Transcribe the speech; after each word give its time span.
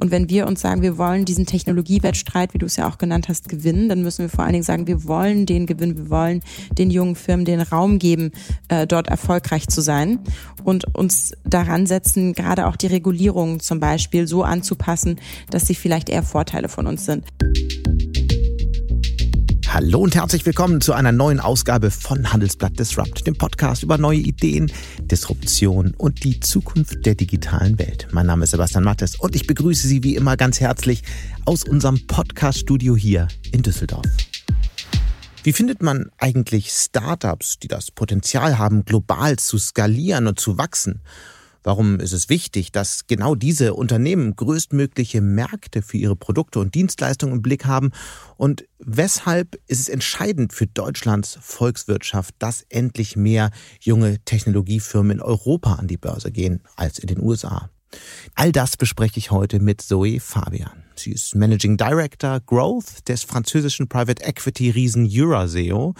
Und 0.00 0.10
wenn 0.10 0.28
wir 0.28 0.46
uns 0.46 0.60
sagen, 0.60 0.82
wir 0.82 0.98
wollen 0.98 1.24
diesen 1.24 1.46
Technologiewettstreit, 1.46 2.54
wie 2.54 2.58
du 2.58 2.66
es 2.66 2.76
ja 2.76 2.88
auch 2.88 2.98
genannt 2.98 3.28
hast, 3.28 3.48
gewinnen, 3.48 3.88
dann 3.88 4.02
müssen 4.02 4.22
wir 4.22 4.28
vor 4.28 4.44
allen 4.44 4.52
Dingen 4.52 4.64
sagen, 4.64 4.86
wir 4.86 5.04
wollen 5.04 5.46
den 5.46 5.66
gewinnen, 5.66 5.96
wir 5.96 6.10
wollen 6.10 6.40
den 6.76 6.90
jungen 6.90 7.16
Firmen 7.16 7.44
den 7.44 7.60
Raum 7.60 7.98
geben, 7.98 8.32
äh, 8.68 8.86
dort 8.86 9.08
erfolgreich 9.08 9.68
zu 9.68 9.80
sein 9.80 10.18
und 10.64 10.94
uns 10.96 11.32
daran 11.44 11.86
setzen, 11.86 12.32
gerade 12.32 12.66
auch 12.66 12.76
die 12.76 12.86
Regulierungen 12.86 13.60
zum 13.60 13.80
Beispiel 13.80 14.26
so 14.26 14.42
anzupassen, 14.42 15.20
dass 15.50 15.66
sie 15.66 15.74
vielleicht 15.74 16.08
eher 16.08 16.22
Vorteile 16.22 16.68
von 16.68 16.86
uns 16.86 17.04
sind. 17.04 17.24
Hallo 19.74 19.98
und 19.98 20.14
herzlich 20.14 20.46
willkommen 20.46 20.80
zu 20.80 20.92
einer 20.92 21.10
neuen 21.10 21.40
Ausgabe 21.40 21.90
von 21.90 22.32
Handelsblatt 22.32 22.78
Disrupt, 22.78 23.26
dem 23.26 23.36
Podcast 23.36 23.82
über 23.82 23.98
neue 23.98 24.20
Ideen, 24.20 24.70
Disruption 25.00 25.94
und 25.98 26.22
die 26.22 26.38
Zukunft 26.38 27.04
der 27.04 27.16
digitalen 27.16 27.76
Welt. 27.80 28.06
Mein 28.12 28.26
Name 28.26 28.44
ist 28.44 28.52
Sebastian 28.52 28.84
Mattes 28.84 29.16
und 29.16 29.34
ich 29.34 29.48
begrüße 29.48 29.88
Sie 29.88 30.04
wie 30.04 30.14
immer 30.14 30.36
ganz 30.36 30.60
herzlich 30.60 31.02
aus 31.44 31.64
unserem 31.64 32.06
Podcast-Studio 32.06 32.94
hier 32.94 33.26
in 33.50 33.62
Düsseldorf. 33.62 34.06
Wie 35.42 35.52
findet 35.52 35.82
man 35.82 36.08
eigentlich 36.18 36.70
Startups, 36.70 37.58
die 37.58 37.66
das 37.66 37.90
Potenzial 37.90 38.58
haben, 38.58 38.84
global 38.84 39.40
zu 39.40 39.58
skalieren 39.58 40.28
und 40.28 40.38
zu 40.38 40.56
wachsen? 40.56 41.00
Warum 41.64 41.98
ist 41.98 42.12
es 42.12 42.28
wichtig, 42.28 42.72
dass 42.72 43.06
genau 43.06 43.34
diese 43.34 43.72
Unternehmen 43.72 44.36
größtmögliche 44.36 45.22
Märkte 45.22 45.80
für 45.80 45.96
ihre 45.96 46.14
Produkte 46.14 46.60
und 46.60 46.74
Dienstleistungen 46.74 47.36
im 47.36 47.42
Blick 47.42 47.64
haben? 47.64 47.90
Und 48.36 48.66
weshalb 48.78 49.56
ist 49.66 49.80
es 49.80 49.88
entscheidend 49.88 50.52
für 50.52 50.66
Deutschlands 50.66 51.38
Volkswirtschaft, 51.40 52.34
dass 52.38 52.66
endlich 52.68 53.16
mehr 53.16 53.50
junge 53.80 54.22
Technologiefirmen 54.26 55.12
in 55.12 55.22
Europa 55.22 55.76
an 55.76 55.88
die 55.88 55.96
Börse 55.96 56.30
gehen 56.30 56.60
als 56.76 56.98
in 56.98 57.06
den 57.06 57.20
USA? 57.20 57.70
All 58.34 58.52
das 58.52 58.76
bespreche 58.76 59.18
ich 59.18 59.30
heute 59.30 59.58
mit 59.58 59.80
Zoe 59.80 60.20
Fabian. 60.20 60.84
Sie 60.96 61.12
ist 61.12 61.34
Managing 61.34 61.78
Director 61.78 62.40
Growth 62.40 63.08
des 63.08 63.24
französischen 63.24 63.88
Private 63.88 64.22
Equity 64.22 64.68
Riesen 64.70 65.08
Euraseo, 65.10 65.94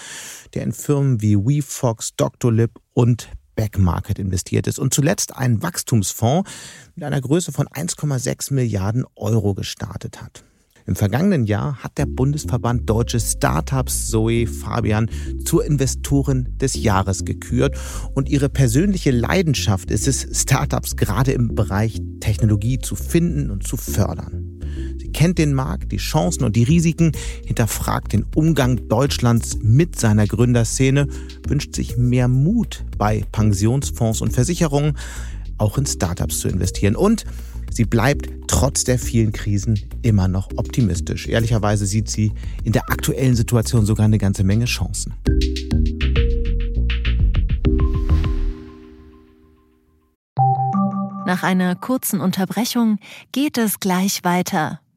der 0.53 0.65
in 0.65 0.73
Firmen 0.73 1.23
wie 1.23 1.37
WeFox, 1.37 2.17
Doctolib 2.17 2.81
und 2.93 3.29
Backmarket 3.57 4.19
investiert 4.19 4.67
ist 4.67 4.79
und 4.79 4.95
zuletzt 4.95 5.37
einen 5.37 5.63
Wachstumsfonds 5.63 6.51
mit 6.95 7.05
einer 7.05 7.21
Größe 7.21 7.53
von 7.53 7.67
1,6 7.67 8.53
Milliarden 8.53 9.05
Euro 9.17 9.55
gestartet 9.55 10.23
hat. 10.23 10.45
Im 10.87 10.97
vergangenen 10.97 11.45
Jahr 11.45 11.83
hat 11.83 11.97
der 11.97 12.05
Bundesverband 12.05 12.89
Deutsche 12.89 13.19
Startups 13.19 14.09
Zoe 14.09 14.47
Fabian 14.47 15.09
zur 15.47 15.65
Investorin 15.65 16.59
des 16.59 16.75
Jahres 16.75 17.25
gekürt 17.25 17.79
und 18.13 18.29
ihre 18.29 18.51
persönliche 18.51 19.11
Leidenschaft 19.11 19.91
ist 19.91 20.07
es, 20.07 20.27
Startups 20.43 20.97
gerade 20.97 21.33
im 21.33 21.55
Bereich 21.55 22.03
Technologie 22.21 22.79
zu 22.79 22.97
finden 22.97 23.51
und 23.51 23.67
zu 23.67 23.79
fördern 23.79 24.54
kennt 25.15 25.39
den 25.39 25.55
Markt, 25.55 25.93
die 25.93 25.97
Chancen 25.97 26.45
und 26.45 26.57
die 26.57 26.65
Risiken, 26.65 27.13
hinterfragt 27.47 28.13
den 28.13 28.27
Umgang 28.35 28.89
Deutschlands 28.89 29.59
mit 29.63 29.99
seiner 29.99 30.27
Gründerszene, 30.27 31.09
wünscht 31.49 31.75
sich 31.75 31.97
mehr 31.97 32.29
Mut 32.29 32.85
bei 32.99 33.25
Pensionsfonds 33.33 34.21
und 34.21 34.33
Versicherungen, 34.33 34.99
auch 35.57 35.79
in 35.79 35.87
Startups 35.87 36.41
zu 36.41 36.49
investieren. 36.49 36.97
Und 36.97 37.25
sie 37.71 37.85
bleibt 37.85 38.29
trotz 38.49 38.85
der 38.85 38.99
vielen 38.99 39.33
Krisen 39.33 39.81
immer 40.03 40.29
noch 40.29 40.51
optimistisch. 40.57 41.29
Ehrlicherweise 41.29 41.87
sieht 41.87 42.11
sie 42.11 42.33
in 42.65 42.73
der 42.73 42.91
aktuellen 42.91 43.37
Situation 43.37 43.87
sogar 43.87 44.05
eine 44.05 44.19
ganze 44.19 44.45
Menge 44.45 44.67
Chancen. 44.67 45.15
Nach 51.27 51.43
einer 51.43 51.75
kurzen 51.75 52.21
Unterbrechung 52.21 52.99
geht 53.33 53.57
es 53.57 53.81
gleich 53.81 54.25
weiter 54.25 54.81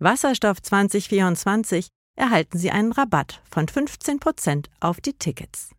Wasserstoff 0.00 0.60
2024 0.60 1.88
erhalten 2.16 2.58
Sie 2.58 2.70
einen 2.70 2.92
Rabatt 2.92 3.40
von 3.48 3.66
15% 3.66 4.66
auf 4.80 5.00
die 5.00 5.12
Tickets. 5.12 5.70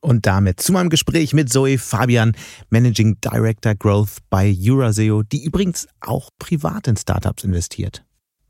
Und 0.00 0.26
damit 0.26 0.60
zu 0.60 0.72
meinem 0.72 0.90
Gespräch 0.90 1.32
mit 1.32 1.52
Zoe 1.52 1.78
Fabian, 1.78 2.32
Managing 2.70 3.18
Director 3.20 3.74
Growth 3.74 4.18
bei 4.30 4.54
Euraseo, 4.58 5.22
die 5.22 5.44
übrigens 5.44 5.86
auch 6.00 6.30
privat 6.38 6.88
in 6.88 6.96
Startups 6.96 7.44
investiert. 7.44 8.04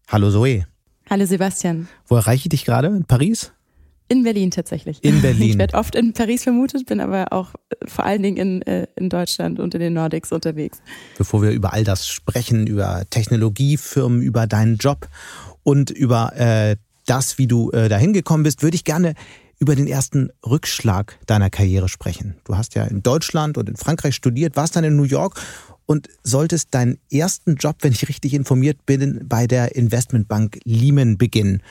Hallo 0.08 0.30
Zoe. 0.30 0.66
Hallo 1.10 1.26
Sebastian. 1.26 1.88
Wo 2.06 2.16
erreiche 2.16 2.46
ich 2.46 2.50
dich 2.50 2.64
gerade? 2.64 2.88
In 2.88 3.04
Paris? 3.04 3.52
In 4.12 4.24
Berlin 4.24 4.50
tatsächlich. 4.50 5.02
In 5.02 5.22
Berlin. 5.22 5.52
Ich 5.52 5.58
werde 5.58 5.74
oft 5.78 5.94
in 5.94 6.12
Paris 6.12 6.42
vermutet, 6.42 6.84
bin 6.84 7.00
aber 7.00 7.32
auch 7.32 7.54
äh, 7.70 7.88
vor 7.88 8.04
allen 8.04 8.22
Dingen 8.22 8.36
in, 8.36 8.62
äh, 8.62 8.86
in 8.94 9.08
Deutschland 9.08 9.58
und 9.58 9.72
in 9.74 9.80
den 9.80 9.94
Nordics 9.94 10.32
unterwegs. 10.32 10.82
Bevor 11.16 11.40
wir 11.40 11.50
über 11.50 11.72
all 11.72 11.82
das 11.82 12.06
sprechen, 12.06 12.66
über 12.66 13.04
Technologiefirmen, 13.08 14.20
über 14.20 14.46
deinen 14.46 14.76
Job 14.76 15.08
und 15.62 15.90
über 15.90 16.32
äh, 16.36 16.76
das, 17.06 17.38
wie 17.38 17.46
du 17.46 17.70
äh, 17.70 17.88
dahin 17.88 18.12
gekommen 18.12 18.42
bist, 18.42 18.62
würde 18.62 18.74
ich 18.74 18.84
gerne 18.84 19.14
über 19.58 19.74
den 19.76 19.86
ersten 19.86 20.28
Rückschlag 20.44 21.18
deiner 21.24 21.48
Karriere 21.48 21.88
sprechen. 21.88 22.36
Du 22.44 22.54
hast 22.54 22.74
ja 22.74 22.84
in 22.84 23.02
Deutschland 23.02 23.56
und 23.56 23.70
in 23.70 23.76
Frankreich 23.76 24.14
studiert, 24.14 24.56
warst 24.56 24.76
dann 24.76 24.84
in 24.84 24.94
New 24.94 25.04
York 25.04 25.40
und 25.86 26.10
solltest 26.22 26.74
deinen 26.74 26.98
ersten 27.10 27.56
Job, 27.56 27.76
wenn 27.80 27.92
ich 27.92 28.06
richtig 28.10 28.34
informiert 28.34 28.84
bin, 28.84 29.24
bei 29.26 29.46
der 29.46 29.74
Investmentbank 29.74 30.58
Lehman 30.64 31.16
beginnen. 31.16 31.62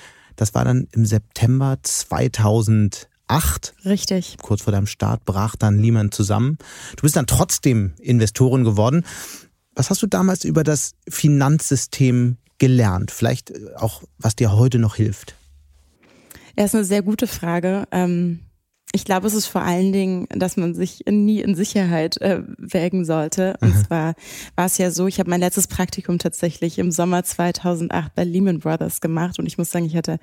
Das 0.42 0.56
war 0.56 0.66
dann 0.66 0.88
im 0.92 1.06
September 1.06 1.78
2008. 1.84 3.76
Richtig. 3.86 4.38
Kurz 4.42 4.64
vor 4.64 4.72
deinem 4.72 4.88
Start 4.88 5.24
brach 5.24 5.56
dann 5.56 5.78
Lehman 5.78 6.12
zusammen. 6.12 6.58
Du 6.96 7.04
bist 7.04 7.16
dann 7.16 7.28
trotzdem 7.28 7.94
Investorin 8.00 8.64
geworden. 8.64 9.06
Was 9.76 9.92
hast 9.92 10.02
du 10.02 10.08
damals 10.08 10.44
über 10.44 10.64
das 10.64 10.94
Finanzsystem 11.08 12.38
gelernt? 12.58 13.12
Vielleicht 13.12 13.54
auch, 13.76 14.02
was 14.18 14.36
dir 14.36 14.52
heute 14.54 14.80
noch 14.80 14.96
hilft? 14.96 15.36
Ja, 16.58 16.66
ist 16.66 16.74
eine 16.74 16.86
sehr 16.86 17.04
gute 17.04 17.28
Frage. 17.28 17.88
Ähm 17.92 18.40
ich 18.94 19.06
glaube, 19.06 19.28
es 19.28 19.34
ist 19.34 19.46
vor 19.46 19.62
allen 19.62 19.94
Dingen, 19.94 20.28
dass 20.30 20.58
man 20.58 20.74
sich 20.74 21.06
nie 21.10 21.40
in 21.40 21.56
Sicherheit 21.56 22.20
äh, 22.20 22.42
wägen 22.58 23.06
sollte. 23.06 23.56
Und 23.62 23.76
mhm. 23.76 23.86
zwar 23.86 24.14
war 24.56 24.66
es 24.66 24.78
ja 24.78 24.92
so, 24.92 25.08
ich 25.08 25.20
habe 25.20 25.30
mein 25.30 25.40
letztes 25.40 25.68
Praktikum 25.68 26.20
tatsächlich 26.20 26.78
im 26.78 26.92
Sommer 26.92 27.24
2008 27.24 28.14
bei 28.14 28.24
Lehman 28.26 28.60
Brothers 28.60 29.00
gemacht 29.00 29.40
und 29.40 29.46
ich 29.46 29.58
muss 29.58 29.72
sagen, 29.72 29.86
ich 29.86 29.96
hatte 29.96 30.20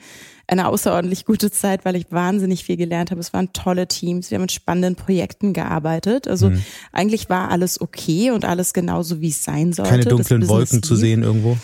eine 0.46 0.68
außerordentlich 0.68 1.24
gute 1.24 1.50
Zeit, 1.50 1.84
weil 1.84 1.96
ich 1.96 2.12
wahnsinnig 2.12 2.64
viel 2.64 2.76
gelernt 2.76 3.10
habe. 3.10 3.20
Es 3.20 3.32
waren 3.32 3.52
tolle 3.54 3.88
Teams, 3.88 4.30
wir 4.30 4.36
haben 4.36 4.42
mit 4.42 4.52
spannenden 4.52 4.96
Projekten 4.96 5.54
gearbeitet. 5.54 6.28
Also 6.28 6.50
mhm. 6.50 6.62
eigentlich 6.92 7.30
war 7.30 7.50
alles 7.50 7.80
okay 7.80 8.32
und 8.32 8.44
alles 8.44 8.74
genauso, 8.74 9.22
wie 9.22 9.30
es 9.30 9.44
sein 9.44 9.72
sollte. 9.72 9.90
Keine 9.90 10.04
dunklen 10.04 10.46
Wolken 10.46 10.82
zu 10.82 10.94
sehen 10.94 11.22
irgendwo 11.22 11.56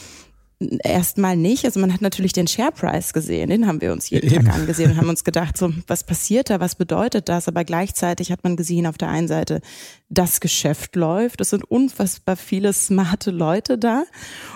erstmal 0.82 1.36
nicht. 1.36 1.64
Also 1.64 1.80
man 1.80 1.92
hat 1.92 2.00
natürlich 2.00 2.32
den 2.32 2.46
Share 2.46 2.72
Price 2.72 3.12
gesehen, 3.12 3.50
den 3.50 3.66
haben 3.66 3.80
wir 3.80 3.92
uns 3.92 4.10
jeden 4.10 4.32
Eben. 4.32 4.46
Tag 4.46 4.54
angesehen 4.54 4.92
und 4.92 4.96
haben 4.96 5.08
uns 5.08 5.24
gedacht, 5.24 5.56
so, 5.56 5.72
was 5.86 6.04
passiert 6.04 6.50
da, 6.50 6.60
was 6.60 6.74
bedeutet 6.74 7.28
das? 7.28 7.48
Aber 7.48 7.64
gleichzeitig 7.64 8.32
hat 8.32 8.44
man 8.44 8.56
gesehen 8.56 8.86
auf 8.86 8.98
der 8.98 9.08
einen 9.08 9.28
Seite, 9.28 9.60
das 10.08 10.40
Geschäft 10.40 10.96
läuft, 10.96 11.40
es 11.40 11.50
sind 11.50 11.64
unfassbar 11.64 12.36
viele 12.36 12.72
smarte 12.72 13.30
Leute 13.30 13.78
da 13.78 14.04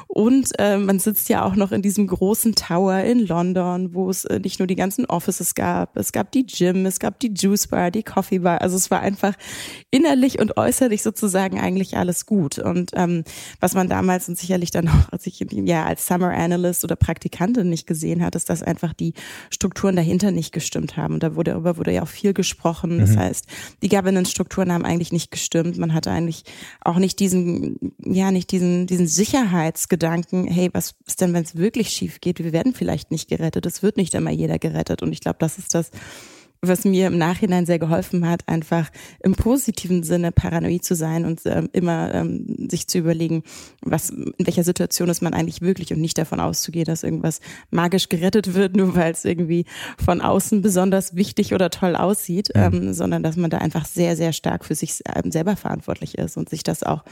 und 0.08 0.58
äh, 0.58 0.78
man 0.78 0.98
sitzt 0.98 1.28
ja 1.28 1.44
auch 1.44 1.54
noch 1.54 1.70
in 1.70 1.82
diesem 1.82 2.06
großen 2.06 2.54
Tower 2.54 3.00
in 3.00 3.26
London, 3.26 3.92
wo 3.92 4.08
es 4.08 4.24
äh, 4.24 4.40
nicht 4.40 4.58
nur 4.58 4.66
die 4.66 4.74
ganzen 4.74 5.04
Offices 5.04 5.54
gab, 5.54 5.98
es 5.98 6.12
gab 6.12 6.32
die 6.32 6.46
Gym, 6.46 6.86
es 6.86 6.98
gab 6.98 7.20
die 7.20 7.32
Juice 7.36 7.66
Bar, 7.66 7.90
die 7.90 8.02
Coffee 8.02 8.38
Bar. 8.38 8.62
Also 8.62 8.76
es 8.76 8.90
war 8.90 9.00
einfach 9.00 9.34
innerlich 9.90 10.38
und 10.40 10.56
äußerlich 10.56 11.02
sozusagen 11.02 11.60
eigentlich 11.60 11.98
alles 11.98 12.24
gut. 12.24 12.58
Und 12.58 12.92
ähm, 12.94 13.22
was 13.60 13.74
man 13.74 13.90
damals 13.90 14.30
und 14.30 14.38
sicherlich 14.38 14.70
dann 14.70 14.88
auch, 14.88 15.12
als 15.12 15.26
ich 15.26 15.44
ja 15.50 15.84
als 15.84 16.06
Summer 16.06 16.30
Analyst 16.30 16.84
oder 16.84 16.96
Praktikantin 16.96 17.68
nicht 17.68 17.86
gesehen 17.86 18.24
hat, 18.24 18.34
ist, 18.34 18.48
dass 18.48 18.62
einfach 18.62 18.94
die 18.94 19.12
Strukturen 19.50 19.94
dahinter 19.94 20.30
nicht 20.30 20.52
gestimmt 20.52 20.96
haben. 20.96 21.14
Und 21.14 21.22
da 21.22 21.36
wurde, 21.36 21.50
darüber 21.50 21.76
wurde 21.76 21.92
ja 21.92 22.02
auch 22.02 22.08
viel 22.08 22.32
gesprochen. 22.32 22.98
Das 22.98 23.10
mhm. 23.10 23.18
heißt, 23.18 23.46
die 23.82 23.90
Governance-Strukturen 23.90 24.72
haben 24.72 24.86
eigentlich 24.86 25.12
nicht 25.12 25.30
gestimmt. 25.30 25.76
Man 25.76 25.92
hatte 25.92 26.10
eigentlich 26.10 26.44
auch 26.80 26.96
nicht 26.96 27.20
diesen, 27.20 27.78
ja, 28.02 28.30
nicht 28.30 28.50
diesen, 28.52 28.86
diesen 28.86 29.06
Sicherheitsgedanken, 29.06 29.97
hey, 30.02 30.70
was 30.72 30.94
ist 31.06 31.20
denn, 31.20 31.32
wenn 31.34 31.44
es 31.44 31.56
wirklich 31.56 31.90
schief 31.90 32.20
geht? 32.20 32.38
Wir 32.42 32.52
werden 32.52 32.74
vielleicht 32.74 33.10
nicht 33.10 33.28
gerettet. 33.28 33.66
Es 33.66 33.82
wird 33.82 33.96
nicht 33.96 34.14
immer 34.14 34.30
jeder 34.30 34.58
gerettet. 34.58 35.02
Und 35.02 35.12
ich 35.12 35.20
glaube, 35.20 35.38
das 35.38 35.58
ist 35.58 35.74
das, 35.74 35.90
was 36.60 36.84
mir 36.84 37.06
im 37.06 37.18
Nachhinein 37.18 37.66
sehr 37.66 37.78
geholfen 37.78 38.28
hat, 38.28 38.48
einfach 38.48 38.90
im 39.20 39.34
positiven 39.34 40.02
Sinne 40.02 40.32
paranoid 40.32 40.84
zu 40.84 40.94
sein 40.94 41.24
und 41.24 41.40
ähm, 41.44 41.68
immer 41.72 42.12
ähm, 42.14 42.68
sich 42.68 42.88
zu 42.88 42.98
überlegen, 42.98 43.42
was 43.82 44.10
in 44.10 44.34
welcher 44.38 44.64
Situation 44.64 45.08
ist 45.08 45.22
man 45.22 45.34
eigentlich 45.34 45.60
wirklich 45.60 45.92
und 45.92 46.00
nicht 46.00 46.18
davon 46.18 46.40
auszugehen, 46.40 46.86
dass 46.86 47.04
irgendwas 47.04 47.40
magisch 47.70 48.08
gerettet 48.08 48.54
wird, 48.54 48.76
nur 48.76 48.96
weil 48.96 49.12
es 49.12 49.24
irgendwie 49.24 49.66
von 50.04 50.20
außen 50.20 50.60
besonders 50.62 51.14
wichtig 51.14 51.54
oder 51.54 51.70
toll 51.70 51.94
aussieht, 51.94 52.50
mhm. 52.54 52.62
ähm, 52.62 52.92
sondern 52.92 53.22
dass 53.22 53.36
man 53.36 53.50
da 53.50 53.58
einfach 53.58 53.86
sehr, 53.86 54.16
sehr 54.16 54.32
stark 54.32 54.64
für 54.64 54.74
sich 54.74 55.00
ähm, 55.14 55.30
selber 55.30 55.56
verantwortlich 55.56 56.18
ist 56.18 56.36
und 56.36 56.48
sich 56.48 56.62
das 56.62 56.82
auch 56.82 57.04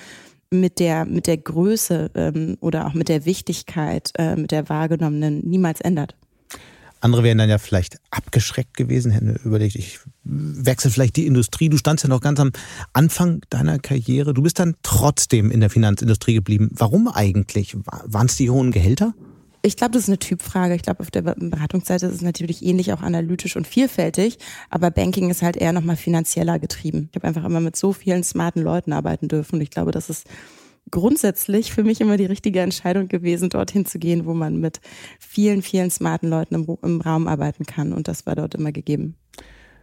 mit 0.50 0.78
der, 0.78 1.04
mit 1.04 1.26
der 1.26 1.36
Größe 1.36 2.10
ähm, 2.14 2.56
oder 2.60 2.86
auch 2.86 2.94
mit 2.94 3.08
der 3.08 3.24
Wichtigkeit, 3.24 4.12
äh, 4.18 4.36
mit 4.36 4.50
der 4.50 4.68
wahrgenommenen 4.68 5.40
niemals 5.48 5.80
ändert. 5.80 6.14
Andere 7.00 7.22
wären 7.22 7.38
dann 7.38 7.50
ja 7.50 7.58
vielleicht 7.58 7.98
abgeschreckt 8.10 8.76
gewesen, 8.76 9.10
hätten 9.10 9.36
überlegt, 9.44 9.76
ich 9.76 10.00
wechsle 10.24 10.90
vielleicht 10.90 11.16
die 11.16 11.26
Industrie. 11.26 11.68
Du 11.68 11.76
standst 11.76 12.04
ja 12.04 12.08
noch 12.08 12.20
ganz 12.20 12.40
am 12.40 12.52
Anfang 12.94 13.42
deiner 13.50 13.78
Karriere. 13.78 14.32
Du 14.32 14.42
bist 14.42 14.58
dann 14.58 14.76
trotzdem 14.82 15.50
in 15.50 15.60
der 15.60 15.70
Finanzindustrie 15.70 16.34
geblieben. 16.34 16.70
Warum 16.72 17.08
eigentlich? 17.08 17.76
Waren 17.84 18.26
es 18.26 18.36
die 18.36 18.50
hohen 18.50 18.72
Gehälter? 18.72 19.14
Ich 19.62 19.76
glaube, 19.76 19.92
das 19.92 20.04
ist 20.04 20.08
eine 20.08 20.18
Typfrage. 20.18 20.74
Ich 20.74 20.82
glaube, 20.82 21.00
auf 21.00 21.10
der 21.10 21.22
Beratungsseite 21.22 22.06
ist 22.06 22.14
es 22.14 22.22
natürlich 22.22 22.64
ähnlich 22.64 22.92
auch 22.92 23.02
analytisch 23.02 23.56
und 23.56 23.66
vielfältig, 23.66 24.38
aber 24.70 24.90
Banking 24.90 25.30
ist 25.30 25.42
halt 25.42 25.56
eher 25.56 25.72
nochmal 25.72 25.96
finanzieller 25.96 26.58
getrieben. 26.58 27.08
Ich 27.10 27.16
habe 27.16 27.26
einfach 27.26 27.44
immer 27.44 27.60
mit 27.60 27.76
so 27.76 27.92
vielen 27.92 28.22
smarten 28.22 28.62
Leuten 28.62 28.92
arbeiten 28.92 29.28
dürfen 29.28 29.56
und 29.56 29.60
ich 29.62 29.70
glaube, 29.70 29.90
das 29.90 30.08
ist 30.08 30.26
grundsätzlich 30.90 31.72
für 31.72 31.82
mich 31.82 32.00
immer 32.00 32.16
die 32.16 32.26
richtige 32.26 32.60
Entscheidung 32.60 33.08
gewesen, 33.08 33.48
dorthin 33.48 33.86
zu 33.86 33.98
gehen, 33.98 34.24
wo 34.26 34.34
man 34.34 34.58
mit 34.58 34.80
vielen, 35.18 35.62
vielen 35.62 35.90
smarten 35.90 36.28
Leuten 36.28 36.54
im, 36.54 36.78
im 36.82 37.00
Raum 37.00 37.26
arbeiten 37.26 37.66
kann 37.66 37.92
und 37.92 38.08
das 38.08 38.26
war 38.26 38.36
dort 38.36 38.54
immer 38.54 38.72
gegeben. 38.72 39.16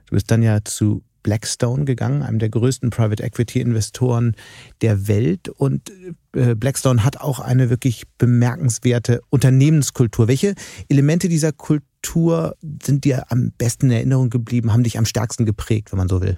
Du 0.06 0.16
bist 0.16 0.32
dann 0.32 0.44
ja 0.44 0.64
zu 0.64 1.04
Blackstone 1.24 1.86
gegangen, 1.86 2.22
einem 2.22 2.40
der 2.40 2.50
größten 2.50 2.90
Private 2.90 3.24
Equity 3.24 3.62
Investoren 3.62 4.36
der 4.82 5.08
Welt. 5.08 5.50
Und 5.50 5.90
äh, 6.36 6.56
Blackstone 6.56 7.04
hat 7.04 7.20
auch 7.22 7.40
eine 7.40 7.70
wirklich 7.70 8.04
bemerkenswerte 8.18 9.22
Unternehmenskultur. 9.30 10.28
Welche 10.28 10.54
Elemente 10.90 11.30
dieser 11.30 11.54
Kultur 11.54 12.56
sind 12.82 13.06
dir 13.06 13.32
am 13.32 13.52
besten 13.58 13.88
in 13.88 13.94
Erinnerung 13.94 14.30
geblieben, 14.30 14.74
haben 14.74 14.84
dich 14.84 14.98
am 14.98 15.06
stärksten 15.06 15.46
geprägt, 15.46 15.92
wenn 15.92 15.98
man 15.98 16.10
so 16.10 16.22
will? 16.22 16.38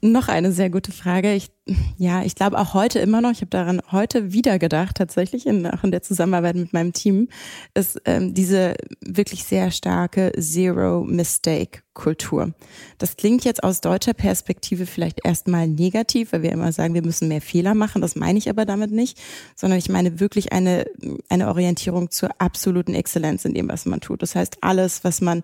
Noch 0.00 0.28
eine 0.28 0.52
sehr 0.52 0.70
gute 0.70 0.92
Frage. 0.92 1.34
Ich, 1.34 1.50
ja, 1.98 2.22
ich 2.22 2.34
glaube 2.34 2.58
auch 2.58 2.74
heute 2.74 2.98
immer 2.98 3.20
noch, 3.20 3.30
ich 3.30 3.40
habe 3.40 3.50
daran 3.50 3.80
heute 3.92 4.32
wieder 4.32 4.58
gedacht, 4.58 4.96
tatsächlich 4.96 5.46
in, 5.46 5.66
auch 5.66 5.84
in 5.84 5.90
der 5.90 6.02
Zusammenarbeit 6.02 6.56
mit 6.56 6.72
meinem 6.72 6.92
Team, 6.92 7.28
ist 7.74 8.00
ähm, 8.04 8.34
diese 8.34 8.74
wirklich 9.00 9.44
sehr 9.44 9.70
starke 9.70 10.32
Zero-Mistake-Kultur. 10.38 12.52
Das 12.98 13.16
klingt 13.16 13.44
jetzt 13.44 13.62
aus 13.62 13.80
deutscher 13.80 14.14
Perspektive 14.14 14.86
vielleicht 14.86 15.24
erstmal 15.24 15.68
negativ, 15.68 16.32
weil 16.32 16.42
wir 16.42 16.52
immer 16.52 16.72
sagen, 16.72 16.94
wir 16.94 17.04
müssen 17.04 17.28
mehr 17.28 17.42
Fehler 17.42 17.74
machen. 17.74 18.02
Das 18.02 18.16
meine 18.16 18.38
ich 18.38 18.48
aber 18.48 18.64
damit 18.64 18.90
nicht, 18.90 19.20
sondern 19.54 19.78
ich 19.78 19.88
meine 19.88 20.20
wirklich 20.20 20.52
eine, 20.52 20.86
eine 21.28 21.48
Orientierung 21.48 22.10
zur 22.10 22.30
absoluten 22.38 22.94
Exzellenz 22.94 23.44
in 23.44 23.54
dem, 23.54 23.68
was 23.68 23.84
man 23.84 24.00
tut. 24.00 24.22
Das 24.22 24.34
heißt, 24.34 24.58
alles, 24.62 25.04
was 25.04 25.20
man 25.20 25.42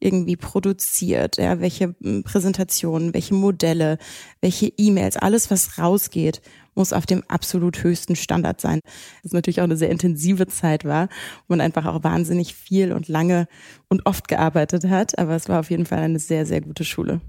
irgendwie 0.00 0.36
produziert, 0.36 1.36
ja, 1.36 1.60
welche 1.60 1.94
hm, 2.02 2.24
Präsentationen, 2.24 3.14
welche 3.14 3.34
Modelle, 3.34 3.98
welche 4.40 4.72
E-Mails, 4.76 5.18
alles, 5.18 5.50
was 5.50 5.59
rausgeht, 5.78 6.40
muss 6.74 6.92
auf 6.92 7.06
dem 7.06 7.22
absolut 7.28 7.82
höchsten 7.82 8.16
Standard 8.16 8.60
sein. 8.60 8.80
Das 9.22 9.32
natürlich 9.32 9.60
auch 9.60 9.64
eine 9.64 9.76
sehr 9.76 9.90
intensive 9.90 10.46
Zeit 10.46 10.84
war, 10.84 11.08
wo 11.46 11.54
man 11.54 11.60
einfach 11.60 11.86
auch 11.86 12.04
wahnsinnig 12.04 12.54
viel 12.54 12.92
und 12.92 13.08
lange 13.08 13.48
und 13.88 14.06
oft 14.06 14.28
gearbeitet 14.28 14.84
hat, 14.84 15.18
aber 15.18 15.34
es 15.34 15.48
war 15.48 15.60
auf 15.60 15.70
jeden 15.70 15.86
Fall 15.86 15.98
eine 15.98 16.18
sehr, 16.18 16.46
sehr 16.46 16.60
gute 16.60 16.84
Schule. 16.84 17.20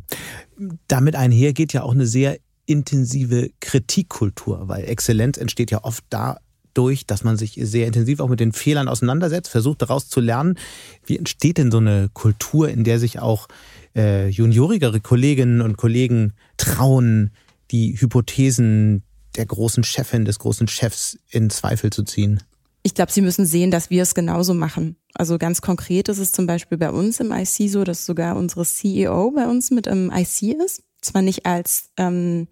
Damit 0.88 1.16
einher 1.16 1.54
geht 1.54 1.74
ja 1.74 1.84
auch 1.84 1.94
eine 1.94 2.06
sehr 2.06 2.38
intensive 2.66 3.50
Kritikkultur, 3.60 4.68
weil 4.68 4.86
Exzellenz 4.86 5.38
entsteht 5.38 5.72
ja 5.72 5.84
oft 5.84 6.04
da 6.10 6.38
durch, 6.74 7.06
dass 7.06 7.24
man 7.24 7.38
sich 7.38 7.60
sehr 7.62 7.88
intensiv 7.88 8.20
auch 8.20 8.30
mit 8.30 8.40
den 8.40 8.54
Fehlern 8.54 8.88
auseinandersetzt, 8.88 9.52
versucht 9.52 9.82
daraus 9.82 10.08
zu 10.08 10.22
lernen. 10.22 10.58
Wie 11.06 11.18
entsteht 11.18 11.58
denn 11.58 11.72
so 11.72 11.80
eine 11.80 12.10
Kultur, 12.14 12.70
in 12.70 12.84
der 12.84 13.00
sich 13.00 13.20
auch 13.20 13.48
äh, 13.96 14.30
juniorigere 14.30 15.02
Kolleginnen 15.02 15.62
und 15.62 15.78
Kollegen 15.78 16.34
trauen, 16.58 17.32
die 17.72 18.00
Hypothesen 18.00 19.04
der 19.36 19.46
großen 19.46 19.84
Chefin, 19.84 20.26
des 20.26 20.40
großen 20.40 20.68
Chefs 20.68 21.18
in 21.30 21.50
Zweifel 21.50 21.92
zu 21.92 22.04
ziehen? 22.04 22.44
Ich 22.84 22.96
glaube, 22.96 23.12
Sie 23.12 23.22
müssen 23.22 23.46
sehen, 23.46 23.72
dass 23.72 23.90
wir 23.90 24.04
es 24.04 24.16
genauso 24.16 24.54
machen. 24.54 24.96
Also 25.14 25.38
ganz 25.38 25.62
konkret 25.62 26.10
ist 26.10 26.18
es 26.18 26.32
zum 26.32 26.48
Beispiel 26.48 26.78
bei 26.78 26.90
uns 26.90 27.20
im 27.20 27.32
IC 27.32 27.70
so, 27.70 27.84
dass 27.84 28.06
sogar 28.06 28.36
unsere 28.36 28.66
CEO 28.66 29.32
bei 29.32 29.48
uns 29.48 29.72
mit 29.72 29.88
im 29.88 30.12
IC 30.12 30.56
ist. 30.66 30.84
Zwar 31.02 31.22
nicht 31.22 31.46
als 31.46 31.92
ähm, 31.98 32.48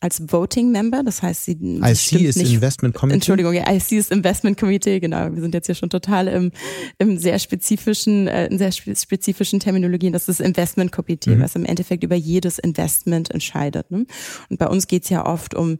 als 0.00 0.22
Voting 0.30 0.70
Member. 0.70 1.02
Das 1.02 1.22
heißt, 1.22 1.44
sie, 1.44 1.52
IC 1.52 2.20
ist 2.20 2.36
nicht, 2.36 2.52
Investment 2.52 2.94
Committee. 2.94 3.14
Entschuldigung, 3.14 3.54
ja, 3.54 3.70
IC 3.70 3.92
ist 3.92 4.12
Investment 4.12 4.58
Committee, 4.58 5.00
genau. 5.00 5.32
Wir 5.32 5.40
sind 5.40 5.54
jetzt 5.54 5.66
hier 5.66 5.74
schon 5.74 5.90
total 5.90 6.28
im, 6.28 6.52
im 6.98 7.18
sehr 7.18 7.38
spezifischen, 7.38 8.28
äh, 8.28 8.46
in 8.46 8.58
sehr 8.58 8.72
spezifischen 8.72 9.60
Terminologien. 9.60 10.12
Das 10.12 10.28
ist 10.28 10.40
Investment 10.40 10.92
Committee, 10.92 11.36
mhm. 11.36 11.40
was 11.40 11.56
im 11.56 11.64
Endeffekt 11.64 12.04
über 12.04 12.16
jedes 12.16 12.58
Investment 12.58 13.30
entscheidet. 13.30 13.90
Ne? 13.90 14.06
Und 14.50 14.58
bei 14.58 14.66
uns 14.66 14.86
geht's 14.86 15.08
ja 15.08 15.24
oft 15.24 15.54
um 15.54 15.78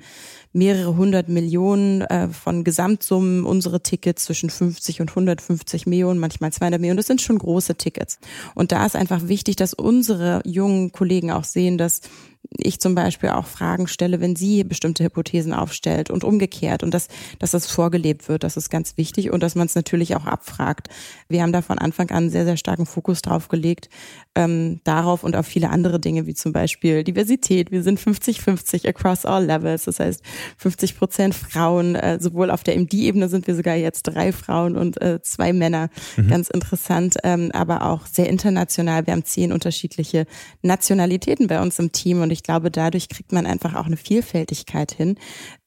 mehrere 0.57 0.97
hundert 0.97 1.29
Millionen 1.29 2.01
äh, 2.01 2.29
von 2.29 2.65
Gesamtsummen. 2.65 3.45
Unsere 3.45 3.83
Tickets 3.83 4.25
zwischen 4.25 4.49
50 4.49 5.03
und 5.03 5.11
150 5.11 5.87
Millionen, 5.87 6.19
manchmal 6.19 6.51
200 6.53 6.81
Millionen. 6.81 6.97
Das 6.97 7.07
sind 7.07 7.21
schon 7.21 7.39
große 7.39 7.77
Tickets. 7.77 8.19
Und 8.55 8.73
da 8.73 8.87
ist 8.87 8.97
einfach 8.97 9.29
wichtig, 9.29 9.57
dass 9.57 9.75
unsere 9.75 10.41
jungen 10.47 10.93
Kollegen 10.93 11.31
auch 11.31 11.45
sehen, 11.45 11.77
dass 11.77 12.01
ich 12.51 12.81
zum 12.81 12.95
Beispiel 12.95 13.31
auch 13.31 13.47
Fragen 13.47 13.89
stelle, 13.89 14.21
wenn 14.21 14.37
sie 14.37 14.65
bestimmte 14.65 15.05
Hypothesen 15.05 15.53
aufstellt 15.53 16.11
und 16.11 16.25
umgekehrt 16.25 16.83
und 16.83 16.93
dass, 16.93 17.09
dass 17.39 17.51
das 17.51 17.71
vorgelebt 17.71 18.29
wird, 18.29 18.45
das 18.45 18.57
ist 18.57 18.71
ganz 18.71 18.97
wichtig 18.97 19.31
und 19.31 19.43
dass 19.43 19.55
man 19.55 19.67
es 19.67 19.75
natürlich 19.75 20.17
auch 20.17 20.27
abfragt. 20.27 20.89
Wir 21.29 21.43
haben 21.43 21.53
da 21.53 21.63
von 21.63 21.79
Anfang 21.79 22.11
an 22.11 22.31
sehr, 22.31 22.45
sehr 22.45 22.57
starken 22.57 22.87
Fokus 22.87 23.23
drauf 23.23 23.49
gelegt, 23.49 23.89
ähm, 24.35 24.81
darauf 24.85 25.25
und 25.25 25.37
auf 25.37 25.47
viele 25.47 25.71
andere 25.71 25.99
Dinge, 25.99 26.27
wie 26.27 26.35
zum 26.35 26.53
Beispiel 26.53 27.05
Diversität. 27.05 27.71
Wir 27.71 27.83
sind 27.83 27.99
50-50 27.99 28.87
across 28.89 29.25
all 29.25 29.45
levels, 29.45 29.85
das 29.85 29.99
heißt 29.99 30.23
50 30.59 30.99
Prozent 30.99 31.35
Frauen, 31.35 31.95
äh, 31.95 32.19
sowohl 32.21 32.51
auf 32.51 32.63
der 32.63 32.77
MD-Ebene 32.77 33.29
sind 33.29 33.47
wir 33.47 33.55
sogar 33.55 33.77
jetzt 33.77 34.03
drei 34.03 34.33
Frauen 34.33 34.77
und 34.77 35.01
äh, 35.01 35.21
zwei 35.23 35.53
Männer, 35.53 35.91
mhm. 36.17 36.29
ganz 36.29 36.49
interessant, 36.49 37.17
ähm, 37.25 37.51
aber 37.53 37.87
auch 37.87 38.07
sehr 38.07 38.29
international. 38.29 39.07
Wir 39.07 39.13
haben 39.13 39.25
zehn 39.25 39.53
unterschiedliche 39.53 40.27
Nationalitäten 40.63 41.47
bei 41.47 41.61
uns 41.61 41.79
im 41.79 41.93
Team 41.93 42.23
und 42.23 42.31
ich 42.37 42.43
glaube, 42.43 42.71
dadurch 42.71 43.09
kriegt 43.09 43.33
man 43.33 43.47
einfach 43.47 43.75
auch 43.75 43.87
eine 43.87 43.97
Vielfältigkeit 43.97 44.93
hin, 44.93 45.17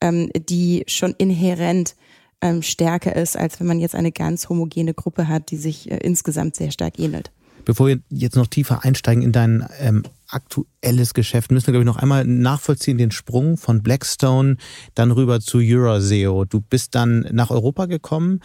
ähm, 0.00 0.30
die 0.34 0.84
schon 0.86 1.14
inhärent 1.18 1.96
ähm, 2.40 2.62
stärker 2.62 3.14
ist, 3.16 3.36
als 3.36 3.58
wenn 3.60 3.66
man 3.66 3.80
jetzt 3.80 3.94
eine 3.94 4.12
ganz 4.12 4.48
homogene 4.48 4.94
Gruppe 4.94 5.28
hat, 5.28 5.50
die 5.50 5.56
sich 5.56 5.90
äh, 5.90 5.96
insgesamt 5.98 6.54
sehr 6.56 6.70
stark 6.70 6.98
ähnelt. 6.98 7.32
Bevor 7.64 7.88
wir 7.88 7.98
jetzt 8.08 8.36
noch 8.36 8.46
tiefer 8.46 8.84
einsteigen 8.84 9.22
in 9.22 9.32
dein 9.32 9.66
ähm, 9.80 10.04
aktuelles 10.28 11.12
Geschäft, 11.12 11.50
müssen 11.50 11.66
wir, 11.66 11.72
glaube 11.72 11.82
ich, 11.82 11.94
noch 11.94 12.02
einmal 12.02 12.24
nachvollziehen, 12.24 12.96
den 12.96 13.10
Sprung 13.10 13.56
von 13.58 13.82
Blackstone 13.82 14.56
dann 14.94 15.10
rüber 15.10 15.40
zu 15.40 15.58
Euraseo. 15.58 16.44
Du 16.46 16.60
bist 16.60 16.94
dann 16.94 17.26
nach 17.32 17.50
Europa 17.50 17.86
gekommen 17.86 18.40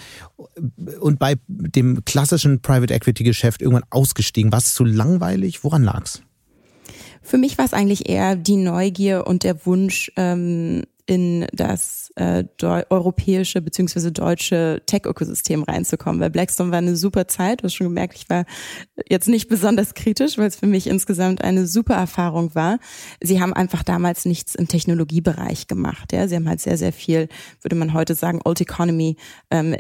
und 1.00 1.20
bei 1.20 1.36
dem 1.48 2.04
klassischen 2.04 2.62
Private 2.62 2.94
Equity 2.94 3.24
Geschäft 3.24 3.62
irgendwann 3.62 3.86
ausgestiegen. 3.90 4.52
War 4.52 4.60
es 4.60 4.74
zu 4.74 4.84
langweilig? 4.84 5.64
Woran 5.64 5.84
lag's? 5.84 6.22
Für 7.26 7.38
mich 7.38 7.58
war 7.58 7.66
es 7.66 7.74
eigentlich 7.74 8.08
eher 8.08 8.36
die 8.36 8.56
Neugier 8.58 9.26
und 9.28 9.44
der 9.44 9.66
Wunsch, 9.66 10.12
ähm, 10.16 10.84
in 11.08 11.46
das 11.54 12.12
äh, 12.16 12.46
europäische 12.62 13.62
beziehungsweise 13.62 14.12
deutsche 14.12 14.82
Tech-Ökosystem 14.88 15.62
reinzukommen. 15.64 16.20
Weil 16.20 16.32
Blackstone 16.32 16.72
war 16.72 16.80
eine 16.80 16.96
super 16.96 17.28
Zeit. 17.28 17.62
Du 17.62 17.66
hast 17.66 17.76
schon 17.76 17.88
gemerkt, 17.88 18.16
ich 18.16 18.28
war 18.30 18.46
jetzt 19.08 19.28
nicht 19.28 19.48
besonders 19.48 19.94
kritisch, 19.94 20.38
weil 20.38 20.48
es 20.48 20.56
für 20.56 20.66
mich 20.66 20.88
insgesamt 20.88 21.44
eine 21.44 21.68
super 21.68 21.94
Erfahrung 21.94 22.56
war. 22.56 22.80
Sie 23.22 23.40
haben 23.40 23.54
einfach 23.54 23.84
damals 23.84 24.26
nichts 24.26 24.56
im 24.56 24.68
Technologiebereich 24.68 25.68
gemacht. 25.68 26.12
Ja, 26.12 26.28
sie 26.28 26.36
haben 26.36 26.50
halt 26.50 26.62
sehr 26.62 26.78
sehr 26.78 26.94
viel, 26.94 27.30
würde 27.62 27.76
man 27.76 27.94
heute 27.94 28.16
sagen, 28.16 28.42
Old 28.44 28.62
Economy 28.62 29.18
ähm, 29.52 29.76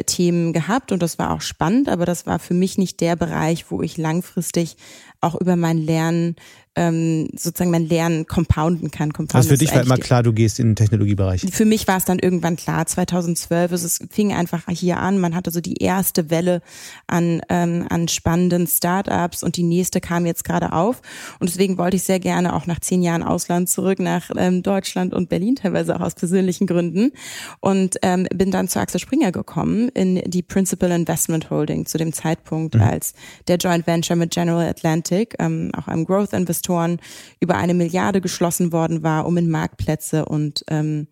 gehabt 0.53 0.91
und 0.91 1.01
das 1.01 1.17
war 1.17 1.31
auch 1.31 1.41
spannend. 1.41 1.89
Aber 1.89 2.05
das 2.05 2.27
war 2.27 2.37
für 2.37 2.53
mich 2.53 2.77
nicht 2.77 3.01
der 3.01 3.15
Bereich, 3.15 3.71
wo 3.71 3.81
ich 3.81 3.97
langfristig 3.97 4.77
auch 5.21 5.35
über 5.35 5.55
mein 5.55 5.79
Lernen 5.79 6.35
ähm, 6.75 7.29
sozusagen 7.35 7.71
man 7.71 7.87
lernen, 7.87 8.27
compounden 8.27 8.91
kann. 8.91 9.13
Compound 9.13 9.35
also 9.35 9.49
für 9.49 9.57
dich 9.57 9.73
war 9.73 9.81
immer 9.81 9.97
klar, 9.97 10.23
du 10.23 10.33
gehst 10.33 10.59
in 10.59 10.67
den 10.67 10.75
Technologiebereich. 10.75 11.45
Für 11.51 11.65
mich 11.65 11.87
war 11.87 11.97
es 11.97 12.05
dann 12.05 12.19
irgendwann 12.19 12.55
klar, 12.55 12.85
2012, 12.85 13.71
es 13.71 13.99
fing 14.09 14.33
einfach 14.33 14.63
hier 14.69 14.97
an, 14.97 15.19
man 15.19 15.35
hatte 15.35 15.51
so 15.51 15.61
die 15.61 15.77
erste 15.81 16.29
Welle 16.29 16.61
an, 17.07 17.41
ähm, 17.49 17.85
an 17.89 18.07
spannenden 18.07 18.67
Startups 18.67 19.43
und 19.43 19.57
die 19.57 19.63
nächste 19.63 20.01
kam 20.01 20.25
jetzt 20.25 20.43
gerade 20.43 20.73
auf 20.73 21.01
und 21.39 21.49
deswegen 21.49 21.77
wollte 21.77 21.97
ich 21.97 22.03
sehr 22.03 22.19
gerne 22.19 22.53
auch 22.53 22.67
nach 22.67 22.79
zehn 22.79 23.01
Jahren 23.01 23.23
Ausland 23.23 23.69
zurück 23.69 23.99
nach 23.99 24.29
ähm, 24.35 24.63
Deutschland 24.63 25.13
und 25.13 25.29
Berlin, 25.29 25.55
teilweise 25.55 25.95
auch 25.95 26.01
aus 26.01 26.15
persönlichen 26.15 26.67
Gründen 26.67 27.11
und 27.59 27.95
ähm, 28.01 28.27
bin 28.33 28.51
dann 28.51 28.67
zu 28.67 28.79
Axel 28.79 28.99
Springer 28.99 29.31
gekommen 29.31 29.89
in 29.89 30.21
die 30.25 30.41
Principal 30.41 30.91
Investment 30.91 31.49
Holding 31.49 31.85
zu 31.85 31.97
dem 31.97 32.11
Zeitpunkt, 32.11 32.75
mhm. 32.75 32.81
als 32.81 33.13
der 33.47 33.57
Joint 33.57 33.87
Venture 33.87 34.15
mit 34.15 34.31
General 34.31 34.67
Atlantic, 34.67 35.35
ähm, 35.39 35.71
auch 35.77 35.87
einem 35.87 36.05
Growth 36.05 36.33
Investoren, 36.65 36.99
über 37.39 37.55
eine 37.55 37.73
Milliarde 37.73 38.21
geschlossen 38.21 38.71
worden 38.71 39.03
war, 39.03 39.25
um 39.25 39.37
in 39.37 39.49
Marktplätze 39.49 40.25
und 40.25 40.63
ähm, 40.69 41.07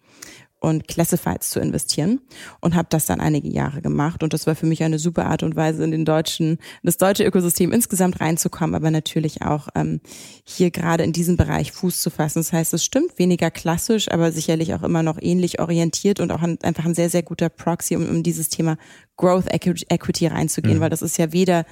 und 0.60 0.88
Classifieds 0.88 1.50
zu 1.50 1.60
investieren 1.60 2.22
und 2.62 2.74
habe 2.74 2.88
das 2.90 3.06
dann 3.06 3.20
einige 3.20 3.50
Jahre 3.50 3.82
gemacht 3.82 4.24
und 4.24 4.32
das 4.32 4.48
war 4.48 4.56
für 4.56 4.66
mich 4.66 4.82
eine 4.82 4.98
super 4.98 5.26
Art 5.26 5.44
und 5.44 5.58
Weise 5.58 5.84
in 5.84 5.92
den 5.92 6.06
deutschen 6.06 6.58
das 6.84 6.96
deutsche 6.96 7.26
Ökosystem 7.26 7.74
insgesamt 7.74 8.22
reinzukommen, 8.22 8.74
aber 8.74 8.90
natürlich 8.90 9.42
auch 9.42 9.68
ähm, 9.76 10.00
hier 10.46 10.72
gerade 10.72 11.04
in 11.04 11.12
diesem 11.12 11.36
Bereich 11.36 11.74
Fuß 11.74 12.00
zu 12.00 12.10
fassen. 12.10 12.40
Das 12.40 12.54
heißt, 12.54 12.74
es 12.74 12.86
stimmt 12.86 13.20
weniger 13.20 13.52
klassisch, 13.52 14.10
aber 14.10 14.32
sicherlich 14.32 14.74
auch 14.74 14.84
immer 14.84 15.04
noch 15.04 15.18
ähnlich 15.22 15.60
orientiert 15.60 16.22
und 16.22 16.32
auch 16.32 16.42
ein, 16.42 16.58
einfach 16.64 16.86
ein 16.86 16.96
sehr 16.96 17.10
sehr 17.10 17.24
guter 17.24 17.50
Proxy, 17.50 17.98
um, 17.98 18.08
um 18.08 18.24
dieses 18.24 18.48
Thema 18.48 18.78
Growth 19.18 19.48
Equity 19.52 20.28
reinzugehen, 20.28 20.78
mhm. 20.78 20.82
weil 20.82 20.90
das 20.90 21.02
ist 21.02 21.18
ja 21.18 21.34
weder 21.34 21.66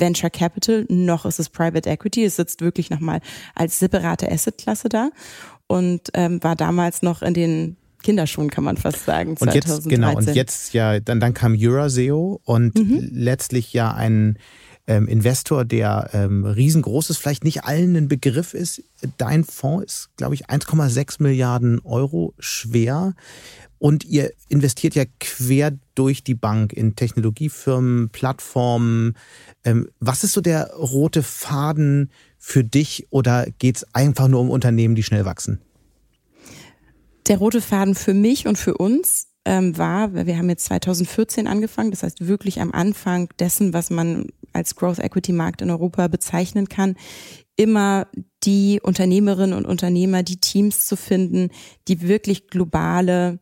Venture 0.00 0.30
Capital 0.30 0.86
noch 0.88 1.26
ist 1.26 1.38
es 1.38 1.48
Private 1.48 1.88
Equity. 1.88 2.24
Es 2.24 2.36
sitzt 2.36 2.60
wirklich 2.60 2.90
nochmal 2.90 3.20
als 3.54 3.78
separate 3.78 4.30
Assetklasse 4.30 4.88
da 4.88 5.10
und 5.66 6.10
ähm, 6.14 6.42
war 6.42 6.56
damals 6.56 7.02
noch 7.02 7.22
in 7.22 7.34
den 7.34 7.76
Kinderschuhen, 8.02 8.50
kann 8.50 8.64
man 8.64 8.76
fast 8.76 9.04
sagen. 9.04 9.36
2013. 9.36 9.48
Und 9.48 9.54
jetzt, 9.54 9.88
genau, 9.88 10.16
und 10.16 10.34
jetzt 10.34 10.74
ja, 10.74 11.00
dann, 11.00 11.20
dann 11.20 11.34
kam 11.34 11.56
Euraseo 11.58 12.40
und 12.44 12.76
mhm. 12.76 13.08
letztlich 13.12 13.72
ja 13.72 13.92
ein 13.92 14.38
ähm, 14.86 15.06
Investor, 15.06 15.64
der 15.64 16.10
ähm, 16.14 16.44
riesengroß 16.44 17.10
ist, 17.10 17.18
vielleicht 17.18 17.44
nicht 17.44 17.64
allen 17.64 17.94
ein 17.94 18.08
Begriff 18.08 18.54
ist. 18.54 18.82
Dein 19.18 19.44
Fonds 19.44 19.84
ist, 19.84 20.16
glaube 20.16 20.34
ich, 20.34 20.48
1,6 20.48 21.22
Milliarden 21.22 21.80
Euro 21.80 22.34
schwer. 22.38 23.14
Und 23.78 24.04
ihr 24.04 24.32
investiert 24.48 24.94
ja 24.94 25.04
quer 25.20 25.78
durch 25.94 26.24
die 26.24 26.34
Bank 26.34 26.72
in 26.72 26.96
Technologiefirmen, 26.96 28.10
Plattformen. 28.10 29.14
Ähm, 29.64 29.88
was 30.00 30.24
ist 30.24 30.32
so 30.32 30.40
der 30.40 30.74
rote 30.74 31.22
Faden 31.22 32.10
für 32.38 32.64
dich 32.64 33.06
oder 33.10 33.46
geht 33.58 33.76
es 33.76 33.94
einfach 33.94 34.28
nur 34.28 34.40
um 34.40 34.50
Unternehmen, 34.50 34.94
die 34.94 35.02
schnell 35.02 35.24
wachsen? 35.24 35.60
Der 37.28 37.38
rote 37.38 37.60
Faden 37.60 37.94
für 37.94 38.14
mich 38.14 38.46
und 38.46 38.56
für 38.56 38.76
uns 38.76 39.28
ähm, 39.44 39.76
war, 39.76 40.14
wir 40.14 40.36
haben 40.36 40.48
jetzt 40.48 40.66
2014 40.66 41.46
angefangen, 41.46 41.90
das 41.90 42.02
heißt 42.02 42.26
wirklich 42.26 42.60
am 42.60 42.72
Anfang 42.72 43.28
dessen, 43.38 43.72
was 43.72 43.90
man 43.90 44.26
als 44.52 44.76
Growth 44.76 44.98
Equity 44.98 45.32
Markt 45.32 45.62
in 45.62 45.70
Europa 45.70 46.08
bezeichnen 46.08 46.68
kann, 46.68 46.96
immer 47.56 48.06
die 48.44 48.80
Unternehmerinnen 48.82 49.56
und 49.56 49.66
Unternehmer, 49.66 50.22
die 50.22 50.38
Teams 50.38 50.86
zu 50.86 50.96
finden, 50.96 51.50
die 51.88 52.02
wirklich 52.02 52.48
globale 52.48 53.40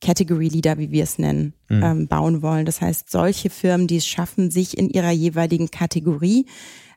Category 0.00 0.48
Leader, 0.48 0.78
wie 0.78 0.90
wir 0.90 1.02
es 1.02 1.18
nennen, 1.18 1.54
mhm. 1.68 1.82
ähm, 1.82 2.08
bauen 2.08 2.42
wollen. 2.42 2.66
Das 2.66 2.80
heißt, 2.80 3.10
solche 3.10 3.50
Firmen, 3.50 3.86
die 3.86 3.96
es 3.96 4.06
schaffen, 4.06 4.50
sich 4.50 4.78
in 4.78 4.88
ihrer 4.88 5.10
jeweiligen 5.10 5.70
Kategorie 5.70 6.46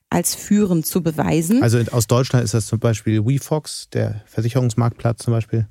als 0.09 0.35
führend 0.35 0.85
zu 0.85 1.01
beweisen. 1.01 1.63
Also 1.63 1.79
aus 1.91 2.05
Deutschland 2.05 2.43
ist 2.43 2.53
das 2.53 2.65
zum 2.65 2.79
Beispiel 2.79 3.25
WeFox, 3.25 3.89
der 3.91 4.21
Versicherungsmarktplatz 4.25 5.23
zum 5.23 5.33
Beispiel. 5.33 5.67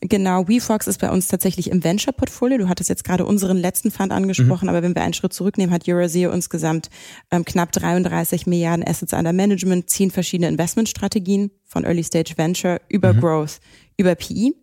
Genau, 0.00 0.48
WeFox 0.48 0.88
ist 0.88 1.00
bei 1.00 1.10
uns 1.10 1.28
tatsächlich 1.28 1.70
im 1.70 1.84
Venture-Portfolio. 1.84 2.58
Du 2.58 2.68
hattest 2.68 2.90
jetzt 2.90 3.04
gerade 3.04 3.24
unseren 3.24 3.56
letzten 3.56 3.92
Fund 3.92 4.10
angesprochen, 4.10 4.64
mhm. 4.64 4.70
aber 4.70 4.82
wenn 4.82 4.96
wir 4.96 5.02
einen 5.02 5.14
Schritt 5.14 5.32
zurücknehmen, 5.32 5.72
hat 5.72 5.86
Euraseo 5.86 6.32
insgesamt 6.32 6.90
ähm, 7.30 7.44
knapp 7.44 7.70
33 7.70 8.46
Milliarden 8.48 8.84
Assets 8.84 9.12
under 9.12 9.32
Management, 9.32 9.90
zehn 9.90 10.10
verschiedene 10.10 10.48
Investmentstrategien 10.48 11.52
von 11.64 11.84
Early 11.84 12.02
Stage 12.02 12.34
Venture 12.36 12.80
über 12.88 13.12
mhm. 13.12 13.20
Growth, 13.20 13.60
über 13.96 14.16
PE. 14.16 14.54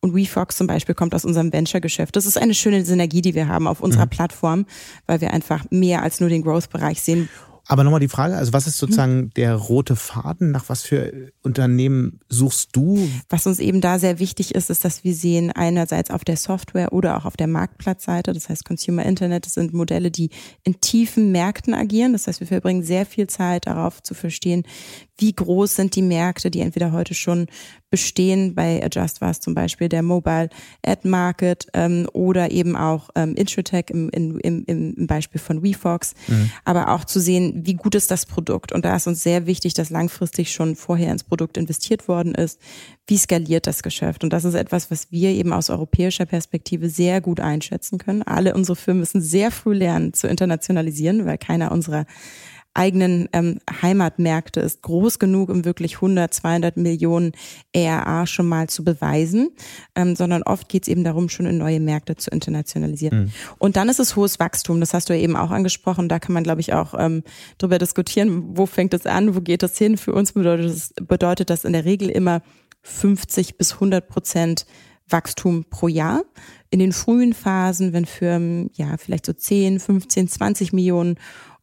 Und 0.00 0.14
WeFox 0.14 0.56
zum 0.56 0.66
Beispiel 0.66 0.94
kommt 0.94 1.14
aus 1.14 1.24
unserem 1.24 1.52
Venture-Geschäft. 1.52 2.16
Das 2.16 2.24
ist 2.24 2.38
eine 2.38 2.54
schöne 2.54 2.84
Synergie, 2.84 3.20
die 3.20 3.34
wir 3.34 3.48
haben 3.48 3.66
auf 3.66 3.80
unserer 3.80 4.06
mhm. 4.06 4.10
Plattform, 4.10 4.66
weil 5.06 5.20
wir 5.20 5.32
einfach 5.32 5.64
mehr 5.70 6.02
als 6.02 6.20
nur 6.20 6.30
den 6.30 6.42
Growth-Bereich 6.42 7.02
sehen. 7.02 7.28
Aber 7.70 7.84
nochmal 7.84 8.00
die 8.00 8.08
Frage, 8.08 8.36
also 8.36 8.52
was 8.52 8.66
ist 8.66 8.78
sozusagen 8.78 9.30
der 9.36 9.54
rote 9.54 9.94
Faden? 9.94 10.50
Nach 10.50 10.68
was 10.68 10.82
für 10.82 11.30
Unternehmen 11.42 12.18
suchst 12.28 12.70
du? 12.72 13.08
Was 13.28 13.46
uns 13.46 13.60
eben 13.60 13.80
da 13.80 14.00
sehr 14.00 14.18
wichtig 14.18 14.56
ist, 14.56 14.70
ist, 14.70 14.84
dass 14.84 15.04
wir 15.04 15.14
sehen, 15.14 15.52
einerseits 15.52 16.10
auf 16.10 16.24
der 16.24 16.36
Software 16.36 16.92
oder 16.92 17.16
auch 17.16 17.26
auf 17.26 17.36
der 17.36 17.46
Marktplatzseite, 17.46 18.32
das 18.32 18.48
heißt 18.48 18.64
Consumer 18.64 19.04
Internet, 19.04 19.46
das 19.46 19.54
sind 19.54 19.72
Modelle, 19.72 20.10
die 20.10 20.30
in 20.64 20.80
tiefen 20.80 21.30
Märkten 21.30 21.72
agieren. 21.72 22.12
Das 22.12 22.26
heißt, 22.26 22.40
wir 22.40 22.48
verbringen 22.48 22.82
sehr 22.82 23.06
viel 23.06 23.28
Zeit 23.28 23.68
darauf 23.68 24.02
zu 24.02 24.14
verstehen, 24.14 24.64
wie 25.20 25.32
groß 25.32 25.76
sind 25.76 25.94
die 25.94 26.02
Märkte, 26.02 26.50
die 26.50 26.60
entweder 26.60 26.92
heute 26.92 27.14
schon 27.14 27.46
bestehen. 27.90 28.54
Bei 28.54 28.82
Adjust 28.84 29.20
war 29.20 29.30
es 29.30 29.40
zum 29.40 29.54
Beispiel 29.54 29.88
der 29.88 30.02
Mobile 30.02 30.48
Ad 30.84 31.06
Market 31.06 31.66
ähm, 31.74 32.08
oder 32.12 32.50
eben 32.50 32.76
auch 32.76 33.10
ähm, 33.16 33.34
Introtech 33.34 33.86
im, 33.90 34.08
im, 34.10 34.38
im, 34.38 34.64
im 34.64 35.06
Beispiel 35.06 35.40
von 35.40 35.62
WeFox. 35.62 36.14
Mhm. 36.28 36.50
Aber 36.64 36.94
auch 36.94 37.04
zu 37.04 37.20
sehen, 37.20 37.66
wie 37.66 37.74
gut 37.74 37.94
ist 37.94 38.10
das 38.10 38.26
Produkt. 38.26 38.72
Und 38.72 38.84
da 38.84 38.96
ist 38.96 39.06
uns 39.06 39.22
sehr 39.22 39.46
wichtig, 39.46 39.74
dass 39.74 39.90
langfristig 39.90 40.52
schon 40.52 40.76
vorher 40.76 41.10
ins 41.10 41.24
Produkt 41.24 41.56
investiert 41.56 42.06
worden 42.08 42.34
ist. 42.34 42.60
Wie 43.06 43.18
skaliert 43.18 43.66
das 43.66 43.82
Geschäft? 43.82 44.22
Und 44.22 44.32
das 44.32 44.44
ist 44.44 44.54
etwas, 44.54 44.90
was 44.90 45.10
wir 45.10 45.30
eben 45.30 45.52
aus 45.52 45.68
europäischer 45.68 46.26
Perspektive 46.26 46.88
sehr 46.88 47.20
gut 47.20 47.40
einschätzen 47.40 47.98
können. 47.98 48.22
Alle 48.22 48.54
unsere 48.54 48.76
Firmen 48.76 49.00
müssen 49.00 49.20
sehr 49.20 49.50
früh 49.50 49.74
lernen 49.74 50.14
zu 50.14 50.28
internationalisieren, 50.28 51.26
weil 51.26 51.38
keiner 51.38 51.72
unserer 51.72 52.06
eigenen 52.74 53.28
ähm, 53.32 53.58
Heimatmärkte 53.82 54.60
ist 54.60 54.82
groß 54.82 55.18
genug, 55.18 55.48
um 55.48 55.64
wirklich 55.64 55.96
100, 55.96 56.32
200 56.32 56.76
Millionen 56.76 57.32
ERA 57.72 58.26
schon 58.26 58.46
mal 58.46 58.68
zu 58.68 58.84
beweisen, 58.84 59.50
ähm, 59.96 60.14
sondern 60.14 60.42
oft 60.44 60.68
geht 60.68 60.84
es 60.84 60.88
eben 60.88 61.02
darum, 61.02 61.28
schon 61.28 61.46
in 61.46 61.58
neue 61.58 61.80
Märkte 61.80 62.16
zu 62.16 62.30
internationalisieren. 62.30 63.24
Mhm. 63.24 63.30
Und 63.58 63.76
dann 63.76 63.88
ist 63.88 63.98
es 63.98 64.14
hohes 64.14 64.38
Wachstum, 64.38 64.78
das 64.80 64.94
hast 64.94 65.08
du 65.08 65.16
ja 65.16 65.20
eben 65.20 65.36
auch 65.36 65.50
angesprochen, 65.50 66.08
da 66.08 66.18
kann 66.20 66.32
man, 66.32 66.44
glaube 66.44 66.60
ich, 66.60 66.72
auch 66.72 66.94
ähm, 66.96 67.24
drüber 67.58 67.78
diskutieren, 67.78 68.56
wo 68.56 68.66
fängt 68.66 68.94
es 68.94 69.06
an, 69.06 69.34
wo 69.34 69.40
geht 69.40 69.62
es 69.62 69.76
hin. 69.76 69.96
Für 69.96 70.12
uns 70.12 70.32
bedeutet 70.32 70.66
das, 70.66 70.94
bedeutet 71.00 71.50
das 71.50 71.64
in 71.64 71.72
der 71.72 71.84
Regel 71.84 72.08
immer 72.08 72.40
50 72.82 73.58
bis 73.58 73.74
100 73.74 74.08
Prozent 74.08 74.66
Wachstum 75.08 75.64
pro 75.68 75.88
Jahr. 75.88 76.22
In 76.70 76.78
den 76.78 76.92
frühen 76.92 77.34
Phasen, 77.34 77.92
wenn 77.92 78.06
Firmen 78.06 78.70
ja 78.74 78.96
vielleicht 78.96 79.26
so 79.26 79.32
10, 79.32 79.80
15, 79.80 80.28
20 80.28 80.72
Millionen 80.72 81.16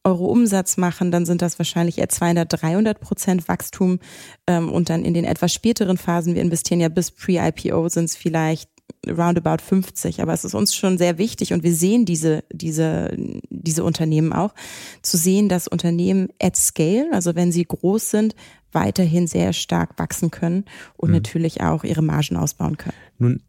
Euro 0.07 0.25
Umsatz 0.25 0.77
machen, 0.77 1.11
dann 1.11 1.25
sind 1.25 1.41
das 1.41 1.59
wahrscheinlich 1.59 1.97
eher 1.97 2.09
200, 2.09 2.61
300 2.61 2.99
Prozent 2.99 3.47
Wachstum. 3.47 3.99
Ähm, 4.47 4.71
und 4.71 4.89
dann 4.89 5.03
in 5.03 5.13
den 5.13 5.25
etwas 5.25 5.53
späteren 5.53 5.97
Phasen, 5.97 6.33
wir 6.33 6.41
investieren 6.41 6.79
ja 6.79 6.89
bis 6.89 7.11
Pre-IPO, 7.11 7.89
sind 7.89 8.05
es 8.05 8.15
vielleicht 8.15 8.69
roundabout 9.05 9.61
50. 9.61 10.21
Aber 10.21 10.33
es 10.33 10.45
ist 10.45 10.53
uns 10.53 10.73
schon 10.73 10.97
sehr 10.97 11.17
wichtig 11.17 11.51
und 11.53 11.63
wir 11.63 11.73
sehen 11.73 12.05
diese, 12.05 12.43
diese, 12.51 13.15
diese 13.49 13.83
Unternehmen 13.83 14.31
auch, 14.31 14.53
zu 15.01 15.17
sehen, 15.17 15.49
dass 15.49 15.67
Unternehmen 15.67 16.29
at 16.41 16.55
scale, 16.55 17.09
also 17.11 17.35
wenn 17.35 17.51
sie 17.51 17.65
groß 17.65 18.09
sind, 18.09 18.35
weiterhin 18.71 19.27
sehr 19.27 19.53
stark 19.53 19.99
wachsen 19.99 20.31
können 20.31 20.65
und 20.95 21.09
mhm. 21.09 21.15
natürlich 21.15 21.61
auch 21.61 21.83
ihre 21.83 22.01
Margen 22.01 22.37
ausbauen 22.37 22.77
können. 22.77 22.95
Nun 23.17 23.43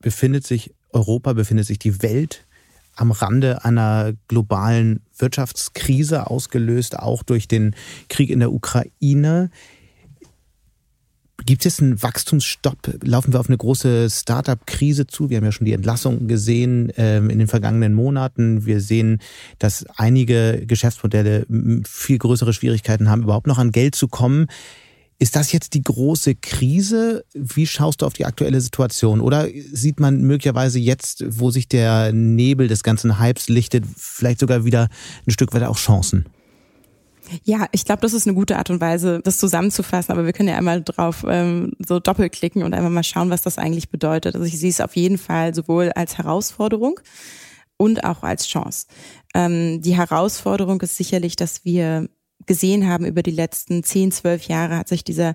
befindet 0.00 0.46
sich 0.46 0.74
Europa, 0.90 1.32
befindet 1.32 1.66
sich 1.66 1.78
die 1.78 2.02
Welt 2.02 2.46
am 2.96 3.10
Rande 3.10 3.64
einer 3.64 4.12
globalen 4.28 5.00
Wirtschaftskrise, 5.16 6.28
ausgelöst 6.28 6.98
auch 6.98 7.22
durch 7.22 7.48
den 7.48 7.74
Krieg 8.08 8.30
in 8.30 8.40
der 8.40 8.52
Ukraine. 8.52 9.50
Gibt 11.44 11.66
es 11.66 11.80
einen 11.80 12.00
Wachstumsstopp? 12.02 12.98
Laufen 13.02 13.32
wir 13.32 13.40
auf 13.40 13.48
eine 13.48 13.58
große 13.58 14.08
Startup-Krise 14.10 15.06
zu? 15.06 15.28
Wir 15.28 15.38
haben 15.38 15.44
ja 15.44 15.52
schon 15.52 15.64
die 15.64 15.72
Entlassungen 15.72 16.28
gesehen 16.28 16.92
ähm, 16.96 17.30
in 17.30 17.38
den 17.38 17.48
vergangenen 17.48 17.94
Monaten. 17.94 18.64
Wir 18.64 18.80
sehen, 18.80 19.18
dass 19.58 19.84
einige 19.96 20.64
Geschäftsmodelle 20.66 21.46
viel 21.84 22.18
größere 22.18 22.52
Schwierigkeiten 22.52 23.08
haben, 23.08 23.24
überhaupt 23.24 23.48
noch 23.48 23.58
an 23.58 23.72
Geld 23.72 23.94
zu 23.94 24.06
kommen. 24.06 24.46
Ist 25.22 25.36
das 25.36 25.52
jetzt 25.52 25.74
die 25.74 25.84
große 25.84 26.34
Krise? 26.34 27.24
Wie 27.32 27.68
schaust 27.68 28.02
du 28.02 28.06
auf 28.06 28.12
die 28.12 28.26
aktuelle 28.26 28.60
Situation? 28.60 29.20
Oder 29.20 29.46
sieht 29.72 30.00
man 30.00 30.22
möglicherweise 30.22 30.80
jetzt, 30.80 31.22
wo 31.38 31.52
sich 31.52 31.68
der 31.68 32.12
Nebel 32.12 32.66
des 32.66 32.82
ganzen 32.82 33.20
Hypes 33.20 33.48
lichtet, 33.48 33.84
vielleicht 33.96 34.40
sogar 34.40 34.64
wieder 34.64 34.88
ein 35.24 35.30
Stück 35.30 35.54
weit 35.54 35.62
auch 35.62 35.76
Chancen? 35.76 36.26
Ja, 37.44 37.68
ich 37.70 37.84
glaube, 37.84 38.02
das 38.02 38.14
ist 38.14 38.26
eine 38.26 38.34
gute 38.34 38.58
Art 38.58 38.70
und 38.70 38.80
Weise, 38.80 39.20
das 39.22 39.38
zusammenzufassen. 39.38 40.10
Aber 40.10 40.26
wir 40.26 40.32
können 40.32 40.48
ja 40.48 40.56
einmal 40.56 40.82
drauf 40.82 41.24
ähm, 41.28 41.70
so 41.78 42.00
doppelklicken 42.00 42.64
und 42.64 42.74
einmal 42.74 42.90
mal 42.90 43.04
schauen, 43.04 43.30
was 43.30 43.42
das 43.42 43.58
eigentlich 43.58 43.90
bedeutet. 43.90 44.34
Also 44.34 44.44
ich 44.44 44.58
sehe 44.58 44.70
es 44.70 44.80
auf 44.80 44.96
jeden 44.96 45.18
Fall 45.18 45.54
sowohl 45.54 45.92
als 45.92 46.18
Herausforderung 46.18 46.98
und 47.76 48.02
auch 48.02 48.24
als 48.24 48.48
Chance. 48.48 48.88
Ähm, 49.34 49.82
die 49.82 49.96
Herausforderung 49.96 50.80
ist 50.80 50.96
sicherlich, 50.96 51.36
dass 51.36 51.64
wir 51.64 52.08
gesehen 52.46 52.88
haben 52.88 53.04
über 53.04 53.22
die 53.22 53.30
letzten 53.30 53.82
10, 53.82 54.12
12 54.12 54.44
Jahre, 54.44 54.76
hat 54.76 54.88
sich 54.88 55.04
dieser 55.04 55.34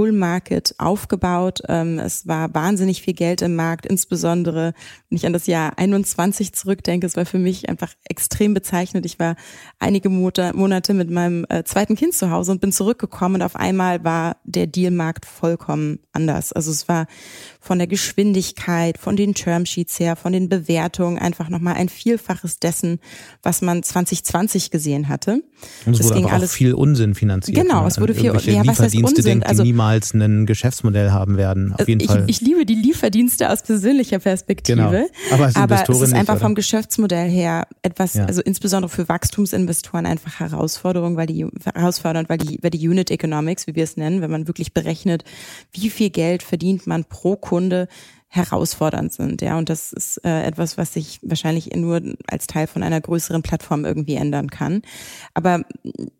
Bull 0.00 0.12
Market 0.12 0.74
aufgebaut. 0.78 1.60
Ähm, 1.68 1.98
es 1.98 2.26
war 2.26 2.54
wahnsinnig 2.54 3.02
viel 3.02 3.12
Geld 3.12 3.42
im 3.42 3.54
Markt, 3.54 3.84
insbesondere 3.84 4.72
wenn 5.10 5.16
ich 5.16 5.26
an 5.26 5.34
das 5.34 5.46
Jahr 5.46 5.76
21 5.76 6.54
zurückdenke. 6.54 7.06
Es 7.06 7.16
war 7.18 7.26
für 7.26 7.38
mich 7.38 7.68
einfach 7.68 7.92
extrem 8.08 8.54
bezeichnet. 8.54 9.04
Ich 9.04 9.18
war 9.18 9.36
einige 9.78 10.08
Monate 10.08 10.94
mit 10.94 11.10
meinem 11.10 11.44
äh, 11.50 11.64
zweiten 11.64 11.96
Kind 11.96 12.14
zu 12.14 12.30
Hause 12.30 12.52
und 12.52 12.62
bin 12.62 12.72
zurückgekommen 12.72 13.34
und 13.34 13.42
auf 13.42 13.56
einmal 13.56 14.02
war 14.02 14.38
der 14.44 14.66
Dealmarkt 14.66 15.26
vollkommen 15.26 15.98
anders. 16.12 16.54
Also 16.54 16.70
es 16.70 16.88
war 16.88 17.06
von 17.60 17.76
der 17.76 17.86
Geschwindigkeit, 17.86 18.96
von 18.96 19.16
den 19.16 19.34
Termsheets 19.34 20.00
her, 20.00 20.16
von 20.16 20.32
den 20.32 20.48
Bewertungen 20.48 21.18
einfach 21.18 21.50
nochmal 21.50 21.74
ein 21.74 21.90
Vielfaches 21.90 22.58
dessen, 22.58 23.00
was 23.42 23.60
man 23.60 23.82
2020 23.82 24.70
gesehen 24.70 25.08
hatte. 25.10 25.42
Und 25.84 25.94
es 25.94 26.04
wurde 26.04 26.14
ging 26.14 26.30
alles 26.30 26.54
viel 26.54 26.72
Unsinn 26.72 27.14
finanziert. 27.14 27.58
Genau, 27.58 27.86
es 27.86 28.00
wurde 28.00 28.14
viel 28.14 28.32
ja, 28.46 28.66
was 28.66 28.80
heißt 28.80 28.96
Unsinn? 28.96 29.24
Denkt, 29.24 29.46
also 29.46 29.62
niemals 29.62 29.89
ein 29.90 30.46
Geschäftsmodell 30.46 31.10
haben 31.10 31.36
werden. 31.36 31.74
Auf 31.74 31.88
jeden 31.88 32.00
ich, 32.00 32.06
Fall. 32.06 32.24
Ich 32.26 32.40
liebe 32.40 32.64
die 32.66 32.74
Lieferdienste 32.74 33.50
aus 33.50 33.62
persönlicher 33.62 34.18
Perspektive. 34.18 34.76
Genau. 34.76 35.06
Aber, 35.32 35.46
als 35.46 35.56
aber 35.56 35.82
es 35.88 36.00
ist 36.00 36.14
einfach 36.14 36.34
nicht, 36.34 36.42
vom 36.42 36.54
Geschäftsmodell 36.54 37.28
her 37.28 37.66
etwas, 37.82 38.14
ja. 38.14 38.24
also 38.26 38.42
insbesondere 38.42 38.88
für 38.88 39.08
Wachstumsinvestoren 39.08 40.06
einfach 40.06 40.40
Herausforderung, 40.40 41.16
weil 41.16 41.26
die 41.26 41.46
herausfordernd, 41.64 42.28
weil 42.28 42.38
die, 42.38 42.58
weil 42.62 42.70
die 42.70 42.88
Unit 42.88 43.10
Economics, 43.10 43.66
wie 43.66 43.74
wir 43.74 43.84
es 43.84 43.96
nennen, 43.96 44.20
wenn 44.20 44.30
man 44.30 44.46
wirklich 44.46 44.72
berechnet, 44.72 45.24
wie 45.72 45.90
viel 45.90 46.10
Geld 46.10 46.42
verdient 46.42 46.86
man 46.86 47.04
pro 47.04 47.36
Kunde, 47.36 47.88
herausfordernd 48.32 49.12
sind, 49.12 49.42
ja. 49.42 49.58
Und 49.58 49.68
das 49.68 49.92
ist 49.92 50.24
äh, 50.24 50.44
etwas, 50.44 50.78
was 50.78 50.94
sich 50.94 51.18
wahrscheinlich 51.22 51.74
nur 51.74 52.00
als 52.28 52.46
Teil 52.46 52.68
von 52.68 52.84
einer 52.84 53.00
größeren 53.00 53.42
Plattform 53.42 53.84
irgendwie 53.84 54.14
ändern 54.14 54.50
kann. 54.50 54.82
Aber 55.34 55.62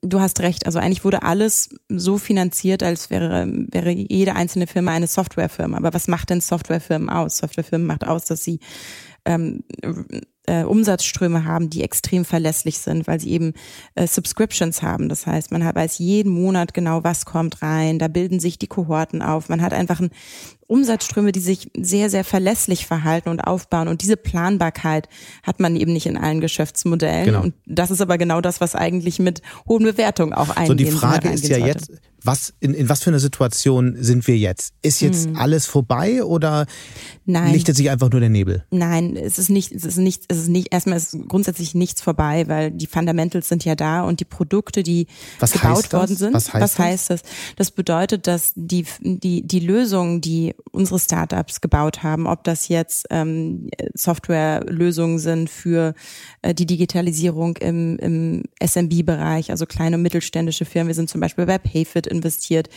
du 0.03 0.21
hast 0.21 0.41
recht. 0.41 0.67
Also 0.67 0.81
eigentlich 0.81 1.05
wurde 1.05 1.23
alles 1.23 1.71
so 1.89 2.19
finanziert, 2.19 2.83
als 2.83 3.11
wäre 3.11 3.47
wäre 3.49 3.91
jede 3.91 4.35
einzelne 4.35 4.67
Firma 4.67 4.91
eine 4.91 5.07
Softwarefirma. 5.07 5.77
Aber 5.77 5.95
was 5.95 6.09
macht 6.09 6.31
denn 6.31 6.41
Softwarefirmen 6.41 7.09
aus? 7.09 7.39
Softwarefirmen 7.39 7.87
macht 7.87 8.05
aus, 8.05 8.25
dass 8.25 8.43
sie 8.43 8.59
ähm, 9.25 9.63
äh, 10.47 10.65
Umsatzströme 10.65 11.45
haben, 11.45 11.71
die 11.71 11.85
extrem 11.85 12.25
verlässlich 12.25 12.79
sind, 12.79 13.07
weil 13.07 13.21
sie 13.21 13.31
eben 13.31 13.53
äh, 13.95 14.09
Subscriptions 14.09 14.83
haben. 14.83 15.09
Das 15.09 15.27
heißt, 15.27 15.53
man 15.53 15.63
weiß 15.63 15.99
jeden 15.99 16.33
Monat 16.33 16.75
genau, 16.75 17.05
was 17.05 17.25
kommt 17.25 17.63
rein, 17.63 18.01
da 18.01 18.09
bilden 18.09 18.41
sich 18.41 18.59
die 18.59 18.67
Kohorten 18.67 19.23
auf. 19.23 19.49
Man 19.49 19.63
hat 19.63 19.73
einfach 19.73 20.01
ein 20.01 20.11
Umsatzströme, 20.71 21.33
die 21.33 21.41
sich 21.41 21.71
sehr, 21.77 22.11
sehr 22.11 22.25
verlässlich 22.25 22.87
verhalten 22.87 23.29
und 23.29 23.41
aufbauen. 23.41 23.89
Und 23.89 24.03
diese 24.03 24.17
Planbarkeit 24.17 25.09
hat 25.43 25.59
man 25.59 25.75
eben 25.75 25.93
nicht 25.93 26.07
in 26.07 26.17
allen 26.17 26.41
Geschäftsmodellen. 26.41 27.27
Genau. 27.27 27.43
Und 27.43 27.55
das 27.67 27.91
ist 27.91 28.01
aber 28.01 28.19
genau 28.19 28.41
das, 28.41 28.61
was 28.61 28.75
eigentlich 28.75 29.19
mit 29.19 29.43
hohen 29.69 29.83
Bewertungen 29.83 30.33
auch 30.33 30.51
eingehen 30.51 30.67
So, 30.67 30.75
die 30.75 30.91
Frage 30.91 31.29
ist 31.31 31.49
ja 31.49 31.59
sollte. 31.59 31.67
jetzt, 31.67 31.91
was, 32.23 32.53
in, 32.61 32.75
in 32.75 32.89
was 32.89 33.03
für 33.03 33.11
einer 33.11 33.19
Situation 33.19 33.97
sind 33.99 34.27
wir 34.27 34.37
jetzt? 34.37 34.75
Ist 34.83 35.01
jetzt 35.01 35.27
hm. 35.27 35.37
alles 35.37 35.67
vorbei 35.67 36.23
oder 36.23 36.67
Nein. 37.25 37.53
lichtet 37.53 37.77
sich 37.77 37.91
einfach 37.91 38.11
nur 38.11 38.21
der 38.21 38.29
Nebel? 38.29 38.65
Nein, 38.71 39.17
es 39.17 39.39
ist 39.39 39.49
nicht, 39.49 39.73
es 39.73 39.85
ist 39.85 39.97
nicht, 39.97 40.25
es 40.29 40.39
ist 40.39 40.49
nicht, 40.49 40.73
erstmal 40.73 40.99
ist 40.99 41.17
grundsätzlich 41.29 41.75
nichts 41.75 42.03
vorbei, 42.03 42.47
weil 42.47 42.71
die 42.71 42.87
Fundamentals 42.87 43.49
sind 43.49 43.65
ja 43.65 43.75
da 43.75 44.03
und 44.03 44.21
die 44.21 44.25
Produkte, 44.25 44.83
die 44.83 45.07
was 45.39 45.53
gebaut 45.53 45.93
worden 45.93 46.17
sind. 46.17 46.35
Was 46.35 46.53
heißt, 46.53 46.63
was 46.63 46.79
heißt 46.79 47.11
das? 47.11 47.23
Das 47.57 47.71
bedeutet, 47.71 48.27
dass 48.27 48.53
die, 48.55 48.85
die, 49.01 49.47
die 49.47 49.61
Lösungen, 49.61 50.21
die 50.21 50.55
unsere 50.73 50.99
Startups 50.99 51.61
gebaut 51.61 52.03
haben, 52.03 52.27
ob 52.27 52.45
das 52.45 52.69
jetzt 52.69 53.07
ähm, 53.11 53.71
Softwarelösungen 53.95 55.19
sind 55.19 55.51
für 55.51 55.95
äh, 56.43 56.55
die 56.55 56.67
Digitalisierung 56.67 57.57
im, 57.59 57.99
im 57.99 58.43
SMB-Bereich, 58.63 59.51
also 59.51 59.67
kleine 59.67 59.97
und 59.97 60.03
mittelständische 60.03 60.65
Firmen. 60.65 60.89
Wir 60.89 60.95
sind 60.95 61.11
zum 61.11 61.21
Beispiel 61.21 61.47
bei 61.47 61.59
Payfit 61.59 62.07
investiert, 62.07 62.69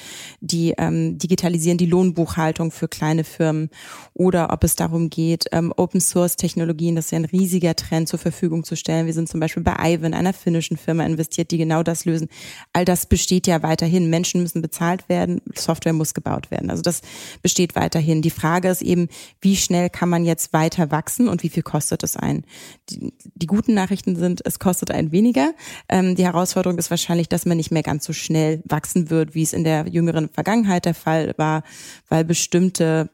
die 0.42 0.74
ähm, 0.78 1.18
digitalisieren 1.18 1.78
die 1.78 1.86
Lohnbuchhaltung 1.86 2.72
für 2.72 2.88
kleine 2.88 3.24
Firmen 3.24 3.70
oder 4.14 4.52
ob 4.52 4.64
es 4.64 4.76
darum 4.76 5.10
geht, 5.10 5.46
ähm, 5.52 5.74
Open 5.76 6.02
Source 6.02 6.36
Technologien, 6.36 6.96
das 6.96 7.06
ist 7.06 7.12
ja 7.12 7.20
ein 7.20 7.26
riesiger 7.26 7.76
Trend, 7.76 8.08
zur 8.08 8.20
Verfügung 8.20 8.64
zu 8.64 8.76
stellen. 8.76 9.06
Wir 9.06 9.14
sind 9.14 9.30
zum 9.30 9.40
Beispiel 9.40 9.64
bei 9.64 9.76
Ivan, 9.80 10.14
einer 10.14 10.34
finnischen 10.34 10.78
Firma, 10.78 11.06
investiert, 11.06 11.52
die 11.52 11.58
genau 11.58 11.84
das 11.84 12.06
lösen. 12.06 12.30
All 12.74 12.86
das 12.86 13.06
besteht 13.06 13.48
ja 13.48 13.64
weiterhin. 13.64 14.10
Menschen 14.10 14.42
müssen 14.42 14.62
bezahlt 14.62 15.10
werden, 15.10 15.42
Software 15.56 15.94
muss 15.94 16.14
gebaut 16.14 16.52
werden. 16.52 16.70
Also 16.70 16.82
das 16.82 17.02
besteht 17.42 17.73
weiterhin. 17.76 18.22
Die 18.22 18.30
Frage 18.30 18.68
ist 18.68 18.82
eben, 18.82 19.08
wie 19.42 19.56
schnell 19.56 19.90
kann 19.90 20.10
man 20.10 20.26
jetzt 20.26 20.54
weiter 20.54 20.92
wachsen 20.92 21.28
und 21.28 21.44
wie 21.44 21.50
viel 21.50 21.64
kostet 21.64 22.04
es 22.04 22.18
einen? 22.18 22.44
Die, 22.90 23.14
die 23.36 23.48
guten 23.48 23.74
Nachrichten 23.74 24.16
sind, 24.16 24.42
es 24.46 24.60
kostet 24.60 24.92
einen 24.92 25.12
weniger. 25.12 25.54
Ähm, 25.90 26.16
die 26.16 26.26
Herausforderung 26.26 26.78
ist 26.78 26.90
wahrscheinlich, 26.90 27.30
dass 27.30 27.46
man 27.46 27.58
nicht 27.58 27.72
mehr 27.72 27.84
ganz 27.84 28.06
so 28.06 28.14
schnell 28.14 28.62
wachsen 28.66 29.10
wird 29.10 29.14
wird, 29.14 29.36
wie 29.36 29.44
es 29.44 29.54
in 29.54 29.64
der 29.64 29.88
jüngeren 29.88 30.30
Vergangenheit 30.30 30.86
der 30.86 30.94
Fall 30.94 31.34
war, 31.38 31.64
weil 32.10 32.26
bestimmte 32.26 33.10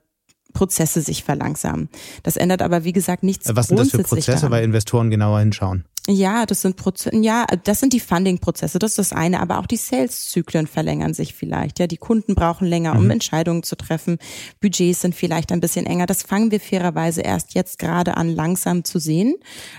Prozesse 0.54 1.02
sich 1.02 1.24
verlangsamen. 1.24 1.90
Das 2.24 2.36
ändert 2.36 2.64
aber, 2.64 2.84
wie 2.84 2.94
gesagt, 2.94 3.22
nichts. 3.22 3.54
Was 3.56 3.68
sind 3.68 3.80
das 3.80 3.92
für 3.92 4.00
Prozesse, 4.00 4.32
daran. 4.32 4.52
weil 4.52 4.64
Investoren 4.64 5.12
genauer 5.12 5.40
hinschauen? 5.40 5.86
Ja, 6.12 6.48
das 6.48 6.62
sind 6.64 6.76
Proze 6.76 7.12
ja, 7.14 7.46
das 7.66 7.80
sind 7.80 7.94
die 7.94 8.00
Funding-Prozesse, 8.00 8.80
das 8.80 8.94
ist 8.94 8.98
das 8.98 9.14
eine, 9.14 9.40
aber 9.40 9.60
auch 9.60 9.68
die 9.68 9.78
Sales-Zyklen 9.78 10.66
verlängern 10.66 11.14
sich 11.14 11.36
vielleicht. 11.36 11.78
Ja, 11.78 11.86
die 11.86 11.98
Kunden 11.98 12.34
brauchen 12.34 12.66
länger, 12.66 12.96
um 12.96 13.06
mhm. 13.06 13.12
Entscheidungen 13.12 13.62
zu 13.62 13.76
treffen. 13.76 14.18
Budgets 14.60 15.02
sind 15.02 15.14
vielleicht 15.14 15.52
ein 15.52 15.60
bisschen 15.60 15.86
enger. 15.86 16.08
Das 16.08 16.24
fangen 16.24 16.50
wir 16.50 16.60
fairerweise 16.60 17.22
erst 17.22 17.54
jetzt 17.54 17.78
gerade 17.78 18.18
an, 18.18 18.28
langsam 18.28 18.84
zu 18.84 18.98
sehen. 18.98 19.36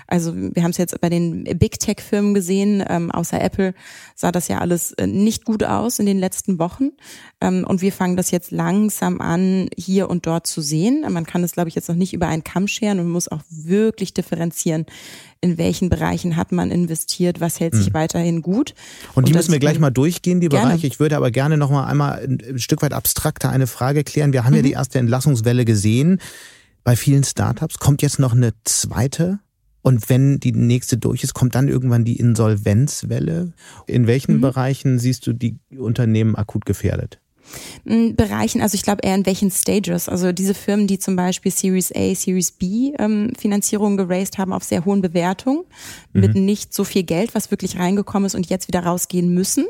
Also 0.07 0.33
wir 0.33 0.63
haben 0.63 0.71
es 0.71 0.77
jetzt 0.77 1.01
bei 1.01 1.09
den 1.09 1.43
Big 1.43 1.79
Tech-Firmen 1.79 2.33
gesehen, 2.33 2.81
ähm, 2.87 3.11
außer 3.11 3.41
Apple 3.41 3.73
sah 4.15 4.31
das 4.31 4.47
ja 4.47 4.59
alles 4.59 4.93
äh, 4.93 5.07
nicht 5.07 5.43
gut 5.43 5.65
aus 5.65 5.99
in 5.99 6.05
den 6.05 6.17
letzten 6.17 6.59
Wochen. 6.59 6.91
Ähm, 7.41 7.65
und 7.67 7.81
wir 7.81 7.91
fangen 7.91 8.15
das 8.15 8.31
jetzt 8.31 8.51
langsam 8.51 9.19
an, 9.19 9.67
hier 9.75 10.09
und 10.09 10.25
dort 10.25 10.47
zu 10.47 10.61
sehen. 10.61 11.05
Man 11.09 11.25
kann 11.25 11.43
es, 11.43 11.51
glaube 11.51 11.67
ich, 11.67 11.75
jetzt 11.75 11.89
noch 11.89 11.95
nicht 11.95 12.13
über 12.13 12.27
einen 12.27 12.45
Kamm 12.45 12.69
scheren 12.69 13.01
und 13.01 13.09
muss 13.09 13.27
auch 13.27 13.41
wirklich 13.49 14.13
differenzieren 14.13 14.85
in 15.41 15.57
welchen 15.57 15.89
Bereichen 15.89 16.37
hat 16.37 16.51
man 16.51 16.69
investiert, 16.69 17.41
was 17.41 17.59
hält 17.59 17.73
sich 17.73 17.89
mhm. 17.89 17.93
weiterhin 17.95 18.41
gut. 18.41 18.75
Und 19.15 19.27
die 19.27 19.33
und 19.33 19.37
müssen 19.37 19.51
wir 19.51 19.59
gleich 19.59 19.79
mal 19.79 19.89
durchgehen, 19.89 20.39
die 20.39 20.49
gerne. 20.49 20.67
Bereiche. 20.67 20.87
Ich 20.87 20.99
würde 20.99 21.17
aber 21.17 21.31
gerne 21.31 21.57
noch 21.57 21.71
mal 21.71 21.85
einmal 21.85 22.23
ein 22.23 22.59
Stück 22.59 22.81
weit 22.83 22.93
abstrakter 22.93 23.49
eine 23.49 23.67
Frage 23.67 24.03
klären. 24.03 24.33
Wir 24.33 24.43
haben 24.43 24.51
mhm. 24.51 24.57
ja 24.57 24.63
die 24.63 24.71
erste 24.73 24.99
Entlassungswelle 24.99 25.65
gesehen. 25.65 26.19
Bei 26.83 26.95
vielen 26.95 27.23
Startups 27.23 27.79
kommt 27.79 28.01
jetzt 28.01 28.19
noch 28.19 28.33
eine 28.33 28.53
zweite 28.63 29.39
und 29.81 30.09
wenn 30.09 30.39
die 30.39 30.51
nächste 30.51 30.97
durch 30.97 31.23
ist, 31.23 31.33
kommt 31.33 31.55
dann 31.55 31.67
irgendwann 31.67 32.05
die 32.05 32.17
Insolvenzwelle. 32.17 33.53
In 33.87 34.07
welchen 34.07 34.37
mhm. 34.37 34.41
Bereichen 34.41 34.99
siehst 34.99 35.25
du 35.25 35.33
die 35.33 35.57
Unternehmen 35.75 36.35
akut 36.35 36.65
gefährdet? 36.65 37.20
Bereichen, 37.83 38.61
also 38.61 38.75
ich 38.75 38.83
glaube 38.83 39.01
eher 39.03 39.15
in 39.15 39.25
welchen 39.25 39.51
Stages. 39.51 40.07
Also 40.07 40.31
diese 40.31 40.53
Firmen, 40.53 40.87
die 40.87 40.99
zum 40.99 41.15
Beispiel 41.15 41.51
Series 41.51 41.91
A, 41.95 42.15
Series 42.15 42.51
B 42.51 42.93
ähm, 42.99 43.33
Finanzierungen 43.37 43.97
geraced 43.97 44.37
haben 44.37 44.53
auf 44.53 44.63
sehr 44.63 44.85
hohen 44.85 45.01
Bewertungen, 45.01 45.63
mhm. 46.13 46.21
mit 46.21 46.35
nicht 46.35 46.73
so 46.73 46.83
viel 46.83 47.03
Geld, 47.03 47.35
was 47.35 47.51
wirklich 47.51 47.77
reingekommen 47.77 48.27
ist 48.27 48.35
und 48.35 48.49
jetzt 48.49 48.67
wieder 48.67 48.83
rausgehen 48.83 49.33
müssen, 49.33 49.65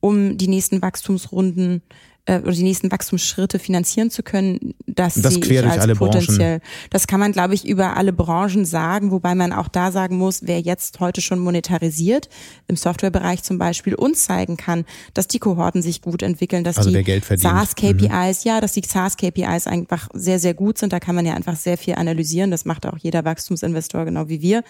um 0.00 0.36
die 0.36 0.48
nächsten 0.48 0.82
Wachstumsrunden 0.82 1.82
äh, 2.26 2.38
oder 2.38 2.52
die 2.52 2.62
nächsten 2.62 2.90
Wachstumsschritte 2.90 3.58
finanzieren 3.58 4.10
zu 4.10 4.22
können, 4.22 4.74
das, 4.86 5.14
das 5.14 5.36
ich 5.36 5.62
als 5.62 5.98
potenziell. 5.98 6.58
Branchen. 6.58 6.88
Das 6.90 7.06
kann 7.06 7.20
man, 7.20 7.32
glaube 7.32 7.54
ich, 7.54 7.66
über 7.66 7.96
alle 7.96 8.12
Branchen 8.12 8.64
sagen, 8.64 9.10
wobei 9.10 9.34
man 9.34 9.52
auch 9.52 9.68
da 9.68 9.92
sagen 9.92 10.16
muss, 10.16 10.40
wer 10.44 10.60
jetzt 10.60 11.00
heute 11.00 11.20
schon 11.20 11.38
monetarisiert, 11.38 12.28
im 12.66 12.76
Softwarebereich 12.76 13.42
zum 13.42 13.58
Beispiel, 13.58 13.94
uns 13.94 14.24
zeigen 14.24 14.56
kann, 14.56 14.84
dass 15.12 15.28
die 15.28 15.38
Kohorten 15.38 15.82
sich 15.82 16.00
gut 16.00 16.22
entwickeln, 16.22 16.64
dass 16.64 16.78
also 16.78 16.90
die 16.90 17.20
SaaS-KPIs, 17.36 18.44
mhm. 18.44 18.48
ja, 18.48 18.60
dass 18.60 18.72
die 18.72 18.82
SaaS-KPIs 18.86 19.66
einfach 19.66 20.08
sehr, 20.14 20.38
sehr 20.38 20.54
gut 20.54 20.78
sind. 20.78 20.92
Da 20.92 21.00
kann 21.00 21.14
man 21.14 21.26
ja 21.26 21.34
einfach 21.34 21.56
sehr 21.56 21.76
viel 21.76 21.94
analysieren. 21.96 22.50
Das 22.50 22.64
macht 22.64 22.86
auch 22.86 22.96
jeder 22.98 23.24
Wachstumsinvestor 23.24 24.04
genau 24.04 24.28
wie 24.28 24.40
wir. 24.40 24.62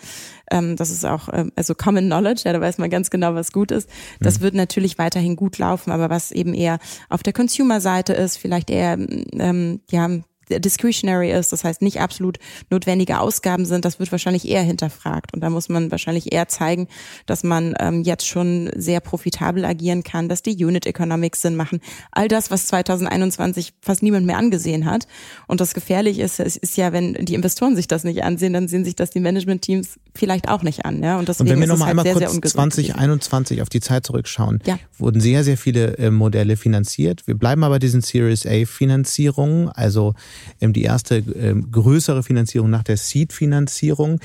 Ähm, 0.50 0.76
das 0.76 0.90
ist 0.90 1.04
auch 1.04 1.28
ähm, 1.32 1.52
also 1.56 1.74
Common 1.74 2.06
Knowledge, 2.06 2.42
ja, 2.44 2.52
da 2.52 2.60
weiß 2.60 2.78
man 2.78 2.90
ganz 2.90 3.10
genau, 3.10 3.34
was 3.34 3.52
gut 3.52 3.70
ist. 3.70 3.88
Das 4.20 4.38
mhm. 4.38 4.44
wird 4.44 4.54
natürlich 4.54 4.98
weiterhin 4.98 5.36
gut 5.36 5.58
laufen, 5.58 5.90
aber 5.90 6.10
was 6.10 6.32
eben 6.32 6.54
eher 6.54 6.78
auf 7.08 7.22
der 7.22 7.32
Consumer-Seite 7.44 8.14
ist, 8.14 8.38
vielleicht 8.38 8.70
eher 8.70 8.96
ähm, 8.98 9.80
ja 9.90 10.08
discretionary 10.50 11.32
ist, 11.32 11.52
das 11.52 11.64
heißt 11.64 11.82
nicht 11.82 12.00
absolut 12.00 12.38
notwendige 12.70 13.20
Ausgaben 13.20 13.64
sind, 13.66 13.84
das 13.84 13.98
wird 13.98 14.10
wahrscheinlich 14.12 14.48
eher 14.48 14.62
hinterfragt. 14.62 15.34
Und 15.34 15.40
da 15.40 15.50
muss 15.50 15.68
man 15.68 15.90
wahrscheinlich 15.90 16.32
eher 16.32 16.48
zeigen, 16.48 16.88
dass 17.26 17.42
man 17.42 17.74
ähm, 17.78 18.02
jetzt 18.02 18.26
schon 18.26 18.70
sehr 18.76 19.00
profitabel 19.00 19.64
agieren 19.64 20.02
kann, 20.02 20.28
dass 20.28 20.42
die 20.42 20.64
Unit 20.64 20.86
Economics 20.86 21.42
Sinn 21.42 21.56
machen. 21.56 21.80
All 22.12 22.28
das, 22.28 22.50
was 22.50 22.66
2021 22.66 23.74
fast 23.80 24.02
niemand 24.02 24.26
mehr 24.26 24.38
angesehen 24.38 24.84
hat. 24.86 25.06
Und 25.46 25.60
das 25.60 25.74
gefährlich 25.74 26.18
ist, 26.18 26.40
ist, 26.40 26.56
ist 26.56 26.76
ja, 26.76 26.92
wenn 26.92 27.14
die 27.14 27.34
Investoren 27.34 27.76
sich 27.76 27.88
das 27.88 28.04
nicht 28.04 28.22
ansehen, 28.22 28.52
dann 28.52 28.68
sehen 28.68 28.84
sich 28.84 28.96
das 28.96 29.10
die 29.10 29.20
Management-Teams 29.20 29.98
vielleicht 30.14 30.48
auch 30.48 30.62
nicht 30.62 30.84
an. 30.84 31.02
Ja? 31.02 31.18
Und, 31.18 31.28
deswegen 31.28 31.48
Und 31.48 31.54
wenn 31.54 31.60
wir 31.60 31.66
nochmal 31.66 31.88
halt 31.88 32.06
einmal 32.06 32.14
kurz 32.14 32.52
2021 32.52 33.62
auf 33.62 33.68
die 33.68 33.80
Zeit 33.80 34.06
zurückschauen, 34.06 34.60
ja. 34.66 34.78
wurden 34.98 35.20
sehr, 35.20 35.44
sehr 35.44 35.56
viele 35.56 35.98
äh, 35.98 36.10
Modelle 36.10 36.56
finanziert. 36.56 37.26
Wir 37.26 37.34
bleiben 37.34 37.64
aber 37.64 37.78
diesen 37.78 38.00
Series 38.00 38.46
A 38.46 38.64
Finanzierungen, 38.66 39.68
also 39.68 40.14
die 40.60 40.82
erste 40.82 41.16
ähm, 41.16 41.70
größere 41.70 42.22
Finanzierung 42.22 42.70
nach 42.70 42.82
der 42.84 42.96
Seed-Finanzierung. 42.96 44.20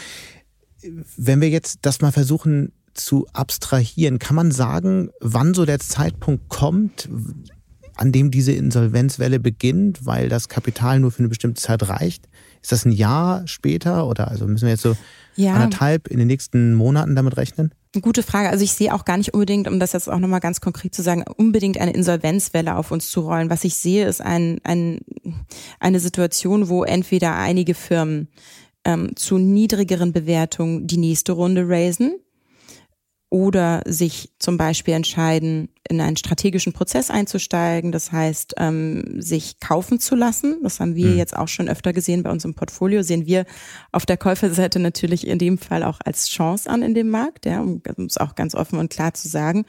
Wenn 1.17 1.41
wir 1.41 1.49
jetzt 1.49 1.79
das 1.83 2.01
mal 2.01 2.11
versuchen 2.11 2.71
zu 2.93 3.27
abstrahieren, 3.33 4.19
kann 4.19 4.35
man 4.35 4.51
sagen, 4.51 5.09
wann 5.19 5.53
so 5.53 5.65
der 5.65 5.79
Zeitpunkt 5.79 6.49
kommt, 6.49 7.09
an 7.95 8.11
dem 8.11 8.31
diese 8.31 8.53
Insolvenzwelle 8.53 9.39
beginnt, 9.39 10.05
weil 10.05 10.29
das 10.29 10.47
Kapital 10.47 10.99
nur 10.99 11.11
für 11.11 11.19
eine 11.19 11.29
bestimmte 11.29 11.61
Zeit 11.61 11.87
reicht? 11.89 12.29
Ist 12.61 12.71
das 12.71 12.85
ein 12.85 12.91
Jahr 12.91 13.47
später 13.47 14.07
oder 14.07 14.29
also 14.29 14.45
müssen 14.45 14.65
wir 14.65 14.71
jetzt 14.71 14.83
so 14.83 14.95
ja. 15.35 15.53
anderthalb 15.53 16.07
in 16.07 16.19
den 16.19 16.27
nächsten 16.27 16.73
Monaten 16.73 17.15
damit 17.15 17.37
rechnen? 17.37 17.73
Gute 18.01 18.21
Frage. 18.21 18.49
Also 18.49 18.63
ich 18.63 18.73
sehe 18.73 18.93
auch 18.93 19.03
gar 19.03 19.17
nicht 19.17 19.33
unbedingt, 19.33 19.67
um 19.67 19.79
das 19.79 19.93
jetzt 19.93 20.09
auch 20.09 20.19
nochmal 20.19 20.41
ganz 20.41 20.61
konkret 20.61 20.93
zu 20.93 21.01
sagen, 21.01 21.23
unbedingt 21.37 21.79
eine 21.79 21.93
Insolvenzwelle 21.93 22.75
auf 22.75 22.91
uns 22.91 23.09
zu 23.09 23.21
rollen. 23.21 23.49
Was 23.49 23.63
ich 23.63 23.75
sehe, 23.75 24.07
ist 24.07 24.21
ein, 24.21 24.59
ein, 24.63 24.99
eine 25.79 25.99
Situation, 25.99 26.69
wo 26.69 26.83
entweder 26.83 27.35
einige 27.35 27.73
Firmen 27.73 28.27
ähm, 28.85 29.15
zu 29.15 29.39
niedrigeren 29.39 30.13
Bewertungen 30.13 30.85
die 30.85 30.97
nächste 30.97 31.31
Runde 31.31 31.67
raisen 31.67 32.19
oder 33.29 33.81
sich 33.85 34.33
zum 34.39 34.57
Beispiel 34.57 34.93
entscheiden, 34.93 35.69
in 35.89 35.99
einen 36.01 36.17
strategischen 36.17 36.71
Prozess 36.71 37.09
einzusteigen, 37.09 37.91
das 37.91 38.11
heißt, 38.11 38.55
ähm, 38.57 39.21
sich 39.21 39.59
kaufen 39.59 39.99
zu 39.99 40.15
lassen. 40.15 40.59
Das 40.63 40.79
haben 40.79 40.95
wir 40.95 41.07
mhm. 41.07 41.17
jetzt 41.17 41.35
auch 41.35 41.47
schon 41.47 41.67
öfter 41.67 41.93
gesehen 41.93 42.23
bei 42.23 42.31
uns 42.31 42.45
im 42.45 42.53
Portfolio. 42.53 43.01
Sehen 43.01 43.25
wir 43.25 43.45
auf 43.91 44.05
der 44.05 44.17
Käuferseite 44.17 44.79
natürlich 44.79 45.27
in 45.27 45.39
dem 45.39 45.57
Fall 45.57 45.83
auch 45.83 45.99
als 46.05 46.29
Chance 46.29 46.69
an 46.69 46.83
in 46.83 46.93
dem 46.93 47.09
Markt, 47.09 47.45
ja, 47.45 47.59
um 47.59 47.81
es 48.05 48.17
auch 48.17 48.35
ganz 48.35 48.55
offen 48.55 48.79
und 48.79 48.89
klar 48.89 49.13
zu 49.13 49.27
sagen. 49.27 49.65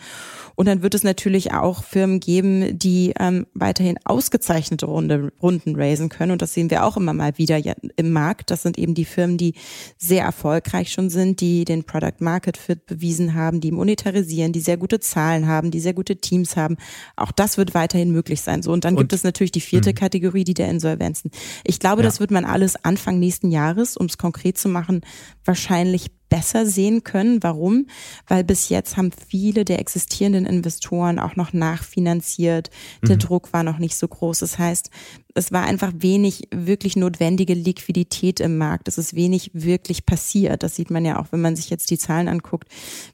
Und 0.56 0.66
dann 0.66 0.82
wird 0.82 0.94
es 0.94 1.02
natürlich 1.02 1.52
auch 1.52 1.82
Firmen 1.82 2.20
geben, 2.20 2.78
die 2.78 3.14
ähm, 3.18 3.46
weiterhin 3.54 3.98
ausgezeichnete 4.04 4.86
Runde, 4.86 5.32
Runden 5.42 5.74
raisen 5.74 6.10
können. 6.10 6.32
Und 6.32 6.42
das 6.42 6.54
sehen 6.54 6.70
wir 6.70 6.84
auch 6.84 6.96
immer 6.96 7.14
mal 7.14 7.38
wieder 7.38 7.58
im 7.96 8.12
Markt. 8.12 8.50
Das 8.50 8.62
sind 8.62 8.78
eben 8.78 8.94
die 8.94 9.06
Firmen, 9.06 9.38
die 9.38 9.54
sehr 9.96 10.22
erfolgreich 10.22 10.92
schon 10.92 11.08
sind, 11.08 11.40
die 11.40 11.64
den 11.64 11.84
Product 11.84 12.20
Market 12.20 12.56
Fit 12.56 12.86
bewiesen 12.86 13.34
haben, 13.34 13.60
die 13.60 13.72
monetarisieren, 13.72 14.52
die 14.52 14.59
sehr 14.60 14.76
gute 14.76 15.00
Zahlen 15.00 15.46
haben, 15.46 15.70
die 15.70 15.80
sehr 15.80 15.94
gute 15.94 16.10
gute 16.10 16.16
Teams 16.16 16.56
haben. 16.56 16.76
Auch 17.16 17.30
das 17.30 17.58
wird 17.58 17.74
weiterhin 17.74 18.10
möglich 18.10 18.40
sein. 18.40 18.62
So 18.62 18.72
und 18.72 18.84
dann 18.84 18.94
und, 18.94 19.00
gibt 19.00 19.12
es 19.12 19.22
natürlich 19.22 19.52
die 19.52 19.60
vierte 19.60 19.90
mh. 19.90 19.94
Kategorie, 19.94 20.44
die 20.44 20.54
der 20.54 20.68
Insolvenzen. 20.68 21.30
Ich 21.64 21.78
glaube, 21.78 22.02
ja. 22.02 22.08
das 22.08 22.20
wird 22.20 22.30
man 22.30 22.44
alles 22.44 22.82
Anfang 22.84 23.18
nächsten 23.18 23.50
Jahres, 23.50 23.96
um 23.96 24.06
es 24.06 24.18
konkret 24.18 24.58
zu 24.58 24.68
machen, 24.68 25.02
wahrscheinlich 25.44 26.10
besser 26.30 26.64
sehen 26.64 27.04
können. 27.04 27.42
Warum? 27.42 27.86
Weil 28.26 28.44
bis 28.44 28.70
jetzt 28.70 28.96
haben 28.96 29.10
viele 29.28 29.66
der 29.66 29.80
existierenden 29.80 30.46
Investoren 30.46 31.18
auch 31.18 31.36
noch 31.36 31.52
nachfinanziert. 31.52 32.70
Der 33.06 33.16
mhm. 33.16 33.20
Druck 33.20 33.52
war 33.52 33.62
noch 33.62 33.78
nicht 33.78 33.96
so 33.96 34.08
groß. 34.08 34.38
Das 34.38 34.58
heißt, 34.58 34.90
es 35.34 35.52
war 35.52 35.64
einfach 35.64 35.92
wenig 35.96 36.48
wirklich 36.54 36.96
notwendige 36.96 37.54
Liquidität 37.54 38.40
im 38.40 38.56
Markt. 38.56 38.88
Es 38.88 38.96
ist 38.96 39.14
wenig 39.14 39.50
wirklich 39.52 40.06
passiert. 40.06 40.62
Das 40.62 40.76
sieht 40.76 40.90
man 40.90 41.04
ja 41.04 41.18
auch, 41.20 41.26
wenn 41.30 41.40
man 41.40 41.56
sich 41.56 41.68
jetzt 41.68 41.90
die 41.90 41.98
Zahlen 41.98 42.28
anguckt, 42.28 42.68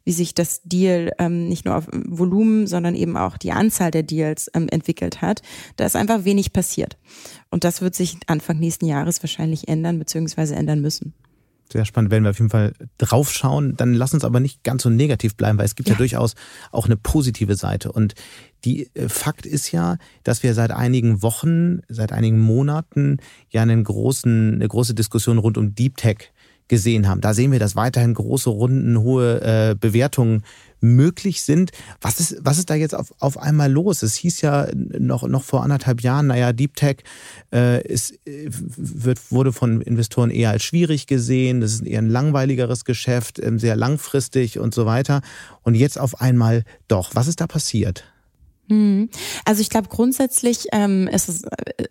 wie 0.04 0.12
sich 0.12 0.34
das 0.34 0.62
Deal 0.62 1.12
ähm, 1.18 1.48
nicht 1.48 1.64
nur 1.64 1.76
auf 1.76 1.88
Volumen, 1.90 2.66
sondern 2.66 2.94
eben 2.94 3.16
auch 3.16 3.36
die 3.38 3.52
Anzahl 3.52 3.90
der 3.90 4.02
Deals 4.02 4.50
ähm, 4.54 4.68
entwickelt 4.68 5.22
hat. 5.22 5.42
Da 5.76 5.86
ist 5.86 5.96
einfach 5.96 6.24
wenig 6.24 6.52
passiert. 6.52 6.96
Und 7.50 7.64
das 7.64 7.80
wird 7.80 7.94
sich 7.94 8.18
Anfang 8.26 8.58
nächsten 8.58 8.86
Jahres 8.86 9.22
wahrscheinlich 9.22 9.68
ändern, 9.68 9.98
beziehungsweise 9.98 10.54
ändern 10.54 10.80
müssen. 10.80 11.14
Sehr 11.72 11.84
spannend, 11.84 12.12
werden 12.12 12.22
wir 12.22 12.30
auf 12.30 12.38
jeden 12.38 12.50
Fall 12.50 12.72
draufschauen. 12.98 13.76
Dann 13.76 13.92
lass 13.92 14.14
uns 14.14 14.24
aber 14.24 14.38
nicht 14.38 14.62
ganz 14.62 14.84
so 14.84 14.90
negativ 14.90 15.36
bleiben, 15.36 15.58
weil 15.58 15.64
es 15.64 15.74
gibt 15.74 15.88
ja, 15.88 15.94
ja 15.94 15.98
durchaus 15.98 16.34
auch 16.70 16.86
eine 16.86 16.96
positive 16.96 17.56
Seite. 17.56 17.90
Und 17.90 18.14
die 18.64 18.88
äh, 18.94 19.08
Fakt 19.08 19.46
ist 19.46 19.72
ja, 19.72 19.96
dass 20.22 20.42
wir 20.42 20.54
seit 20.54 20.70
einigen 20.70 21.22
Wochen, 21.22 21.80
seit 21.88 22.12
einigen 22.12 22.38
Monaten 22.38 23.18
ja 23.50 23.62
einen 23.62 23.82
großen, 23.82 24.54
eine 24.54 24.68
große 24.68 24.94
Diskussion 24.94 25.38
rund 25.38 25.58
um 25.58 25.74
Deep 25.74 25.96
Tech 25.96 26.32
gesehen 26.68 27.08
haben. 27.08 27.20
Da 27.20 27.34
sehen 27.34 27.52
wir, 27.52 27.58
dass 27.58 27.76
weiterhin 27.76 28.14
große 28.14 28.50
Runden, 28.50 28.98
hohe 28.98 29.40
äh, 29.40 29.74
Bewertungen 29.74 30.42
möglich 30.80 31.42
sind. 31.42 31.70
Was 32.00 32.20
ist, 32.20 32.36
was 32.40 32.58
ist 32.58 32.70
da 32.70 32.74
jetzt 32.74 32.94
auf, 32.94 33.12
auf 33.18 33.38
einmal 33.38 33.70
los? 33.70 34.02
Es 34.02 34.14
hieß 34.14 34.40
ja 34.42 34.68
noch, 34.74 35.26
noch 35.26 35.44
vor 35.44 35.62
anderthalb 35.62 36.02
Jahren, 36.02 36.28
naja, 36.28 36.52
Deep 36.52 36.74
Tech 36.74 36.98
äh, 37.52 37.82
ist, 37.86 38.18
wird, 38.24 39.30
wurde 39.30 39.52
von 39.52 39.80
Investoren 39.80 40.30
eher 40.30 40.50
als 40.50 40.62
schwierig 40.62 41.06
gesehen. 41.06 41.60
Das 41.60 41.72
ist 41.72 41.86
eher 41.86 42.02
ein 42.02 42.10
langweiligeres 42.10 42.84
Geschäft, 42.84 43.38
ähm, 43.38 43.58
sehr 43.58 43.76
langfristig 43.76 44.58
und 44.58 44.74
so 44.74 44.86
weiter. 44.86 45.20
Und 45.62 45.74
jetzt 45.74 45.98
auf 45.98 46.20
einmal 46.20 46.64
doch. 46.88 47.14
Was 47.14 47.28
ist 47.28 47.40
da 47.40 47.46
passiert? 47.46 48.04
Hm. 48.68 49.08
Also 49.44 49.60
ich 49.60 49.70
glaube 49.70 49.88
grundsätzlich 49.88 50.66
ähm, 50.72 51.08
ist 51.08 51.28
es 51.28 51.44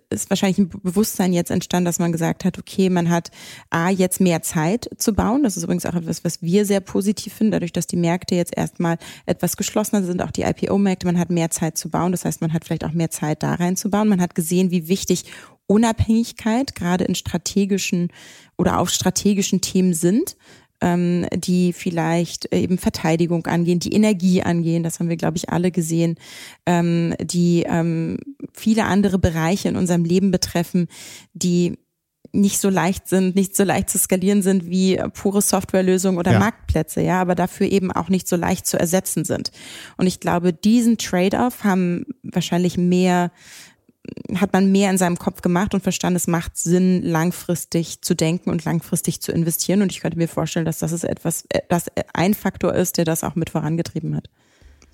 ist 0.09 0.29
wahrscheinlich 0.29 0.57
ein 0.57 0.69
Bewusstsein 0.69 1.33
jetzt 1.33 1.51
entstanden, 1.51 1.85
dass 1.85 1.99
man 1.99 2.11
gesagt 2.11 2.43
hat, 2.43 2.57
okay, 2.57 2.89
man 2.89 3.09
hat 3.09 3.31
a 3.69 3.89
jetzt 3.89 4.19
mehr 4.19 4.41
Zeit 4.41 4.89
zu 4.97 5.13
bauen. 5.13 5.43
Das 5.43 5.57
ist 5.57 5.63
übrigens 5.63 5.85
auch 5.85 5.93
etwas, 5.93 6.23
was 6.23 6.41
wir 6.41 6.65
sehr 6.65 6.81
positiv 6.81 7.33
finden, 7.33 7.51
dadurch, 7.51 7.73
dass 7.73 7.87
die 7.87 7.97
Märkte 7.97 8.35
jetzt 8.35 8.55
erstmal 8.55 8.97
etwas 9.25 9.57
geschlossener 9.57 10.03
sind, 10.03 10.21
auch 10.21 10.31
die 10.31 10.43
IPO-Märkte. 10.43 11.05
Man 11.05 11.19
hat 11.19 11.29
mehr 11.29 11.49
Zeit 11.49 11.77
zu 11.77 11.89
bauen. 11.89 12.11
Das 12.11 12.25
heißt, 12.25 12.41
man 12.41 12.53
hat 12.53 12.65
vielleicht 12.65 12.83
auch 12.83 12.93
mehr 12.93 13.11
Zeit 13.11 13.43
da 13.43 13.53
reinzubauen. 13.53 14.09
Man 14.09 14.21
hat 14.21 14.35
gesehen, 14.35 14.71
wie 14.71 14.87
wichtig 14.87 15.25
Unabhängigkeit 15.67 16.75
gerade 16.75 17.05
in 17.05 17.15
strategischen 17.15 18.09
oder 18.57 18.79
auf 18.79 18.89
strategischen 18.89 19.61
Themen 19.61 19.93
sind 19.93 20.35
ähm, 20.81 21.25
die 21.33 21.73
vielleicht 21.73 22.53
eben 22.53 22.77
Verteidigung 22.77 23.45
angehen, 23.47 23.79
die 23.79 23.93
Energie 23.93 24.43
angehen, 24.43 24.83
das 24.83 24.99
haben 24.99 25.09
wir, 25.09 25.17
glaube 25.17 25.37
ich, 25.37 25.49
alle 25.49 25.71
gesehen, 25.71 26.15
ähm, 26.65 27.15
die 27.21 27.63
ähm, 27.67 28.17
viele 28.53 28.85
andere 28.85 29.19
Bereiche 29.19 29.69
in 29.69 29.75
unserem 29.75 30.03
Leben 30.03 30.31
betreffen, 30.31 30.87
die 31.33 31.77
nicht 32.35 32.59
so 32.59 32.69
leicht 32.69 33.07
sind, 33.07 33.35
nicht 33.35 33.55
so 33.55 33.63
leicht 33.63 33.89
zu 33.89 33.97
skalieren 33.97 34.41
sind 34.41 34.65
wie 34.65 35.01
pure 35.13 35.41
Softwarelösungen 35.41 36.19
oder 36.19 36.33
ja. 36.33 36.39
Marktplätze, 36.39 37.01
ja, 37.01 37.21
aber 37.21 37.33
dafür 37.33 37.71
eben 37.71 37.91
auch 37.91 38.09
nicht 38.09 38.27
so 38.27 38.35
leicht 38.35 38.67
zu 38.67 38.77
ersetzen 38.77 39.25
sind. 39.25 39.51
Und 39.97 40.07
ich 40.07 40.19
glaube, 40.19 40.53
diesen 40.53 40.97
Trade-off 40.97 41.63
haben 41.63 42.05
wahrscheinlich 42.23 42.77
mehr 42.77 43.31
hat 44.35 44.53
man 44.53 44.71
mehr 44.71 44.89
in 44.89 44.97
seinem 44.97 45.17
Kopf 45.17 45.41
gemacht 45.41 45.73
und 45.73 45.81
verstanden, 45.81 46.17
es 46.17 46.27
macht 46.27 46.57
Sinn, 46.57 47.03
langfristig 47.03 48.01
zu 48.01 48.15
denken 48.15 48.49
und 48.49 48.65
langfristig 48.65 49.21
zu 49.21 49.31
investieren. 49.31 49.81
Und 49.81 49.91
ich 49.91 50.01
könnte 50.01 50.17
mir 50.17 50.27
vorstellen, 50.27 50.65
dass 50.65 50.79
das 50.79 50.91
ist 50.91 51.03
etwas, 51.03 51.45
äh, 51.49 51.61
das 51.69 51.85
ein 52.13 52.33
Faktor 52.33 52.73
ist, 52.73 52.97
der 52.97 53.05
das 53.05 53.23
auch 53.23 53.35
mit 53.35 53.49
vorangetrieben 53.49 54.15
hat. 54.15 54.29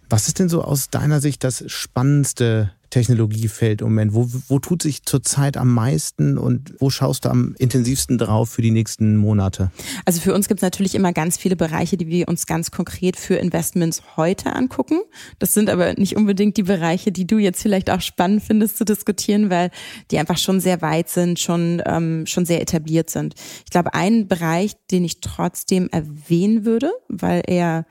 Was 0.09 0.27
ist 0.27 0.39
denn 0.39 0.49
so 0.49 0.63
aus 0.63 0.89
deiner 0.89 1.21
Sicht 1.21 1.43
das 1.43 1.63
spannendste 1.67 2.71
Technologiefeld 2.91 3.81
im 3.81 3.87
Moment? 3.87 4.13
Wo, 4.13 4.29
wo 4.47 4.59
tut 4.59 4.83
sich 4.83 5.03
zurzeit 5.03 5.57
am 5.57 5.73
meisten 5.73 6.37
und 6.37 6.75
wo 6.79 6.89
schaust 6.89 7.25
du 7.25 7.29
am 7.29 7.55
intensivsten 7.57 8.17
drauf 8.17 8.49
für 8.49 8.61
die 8.61 8.69
nächsten 8.69 9.17
Monate? 9.17 9.71
Also 10.05 10.21
für 10.21 10.35
uns 10.35 10.47
gibt 10.47 10.59
es 10.59 10.61
natürlich 10.61 10.93
immer 10.93 11.13
ganz 11.13 11.37
viele 11.37 11.55
Bereiche, 11.55 11.97
die 11.97 12.07
wir 12.07 12.27
uns 12.27 12.45
ganz 12.45 12.69
konkret 12.69 13.17
für 13.17 13.35
Investments 13.35 14.03
heute 14.17 14.53
angucken. 14.53 14.99
Das 15.39 15.53
sind 15.53 15.69
aber 15.69 15.93
nicht 15.93 16.15
unbedingt 16.15 16.57
die 16.57 16.63
Bereiche, 16.63 17.11
die 17.11 17.25
du 17.25 17.39
jetzt 17.39 17.61
vielleicht 17.61 17.89
auch 17.89 18.01
spannend 18.01 18.43
findest 18.43 18.77
zu 18.77 18.85
diskutieren, 18.85 19.49
weil 19.49 19.71
die 20.11 20.19
einfach 20.19 20.37
schon 20.37 20.59
sehr 20.59 20.81
weit 20.81 21.09
sind, 21.09 21.39
schon, 21.39 21.81
ähm, 21.85 22.25
schon 22.27 22.45
sehr 22.45 22.61
etabliert 22.61 23.09
sind. 23.09 23.35
Ich 23.65 23.71
glaube, 23.71 23.93
ein 23.93 24.27
Bereich, 24.27 24.73
den 24.91 25.05
ich 25.05 25.21
trotzdem 25.21 25.89
erwähnen 25.91 26.65
würde, 26.65 26.91
weil 27.07 27.41
er 27.47 27.85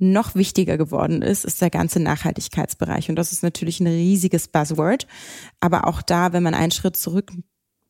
noch 0.00 0.34
wichtiger 0.34 0.76
geworden 0.76 1.22
ist, 1.22 1.44
ist 1.44 1.60
der 1.60 1.70
ganze 1.70 2.00
Nachhaltigkeitsbereich. 2.00 3.08
Und 3.08 3.16
das 3.16 3.32
ist 3.32 3.42
natürlich 3.42 3.80
ein 3.80 3.86
riesiges 3.86 4.48
Buzzword. 4.48 5.06
Aber 5.60 5.86
auch 5.86 6.02
da, 6.02 6.32
wenn 6.32 6.42
man 6.42 6.54
einen 6.54 6.72
Schritt 6.72 6.96
zurück 6.96 7.32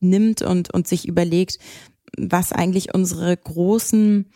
nimmt 0.00 0.42
und, 0.42 0.72
und 0.72 0.88
sich 0.88 1.06
überlegt, 1.06 1.58
was 2.18 2.52
eigentlich 2.52 2.94
unsere 2.94 3.36
großen 3.36 4.26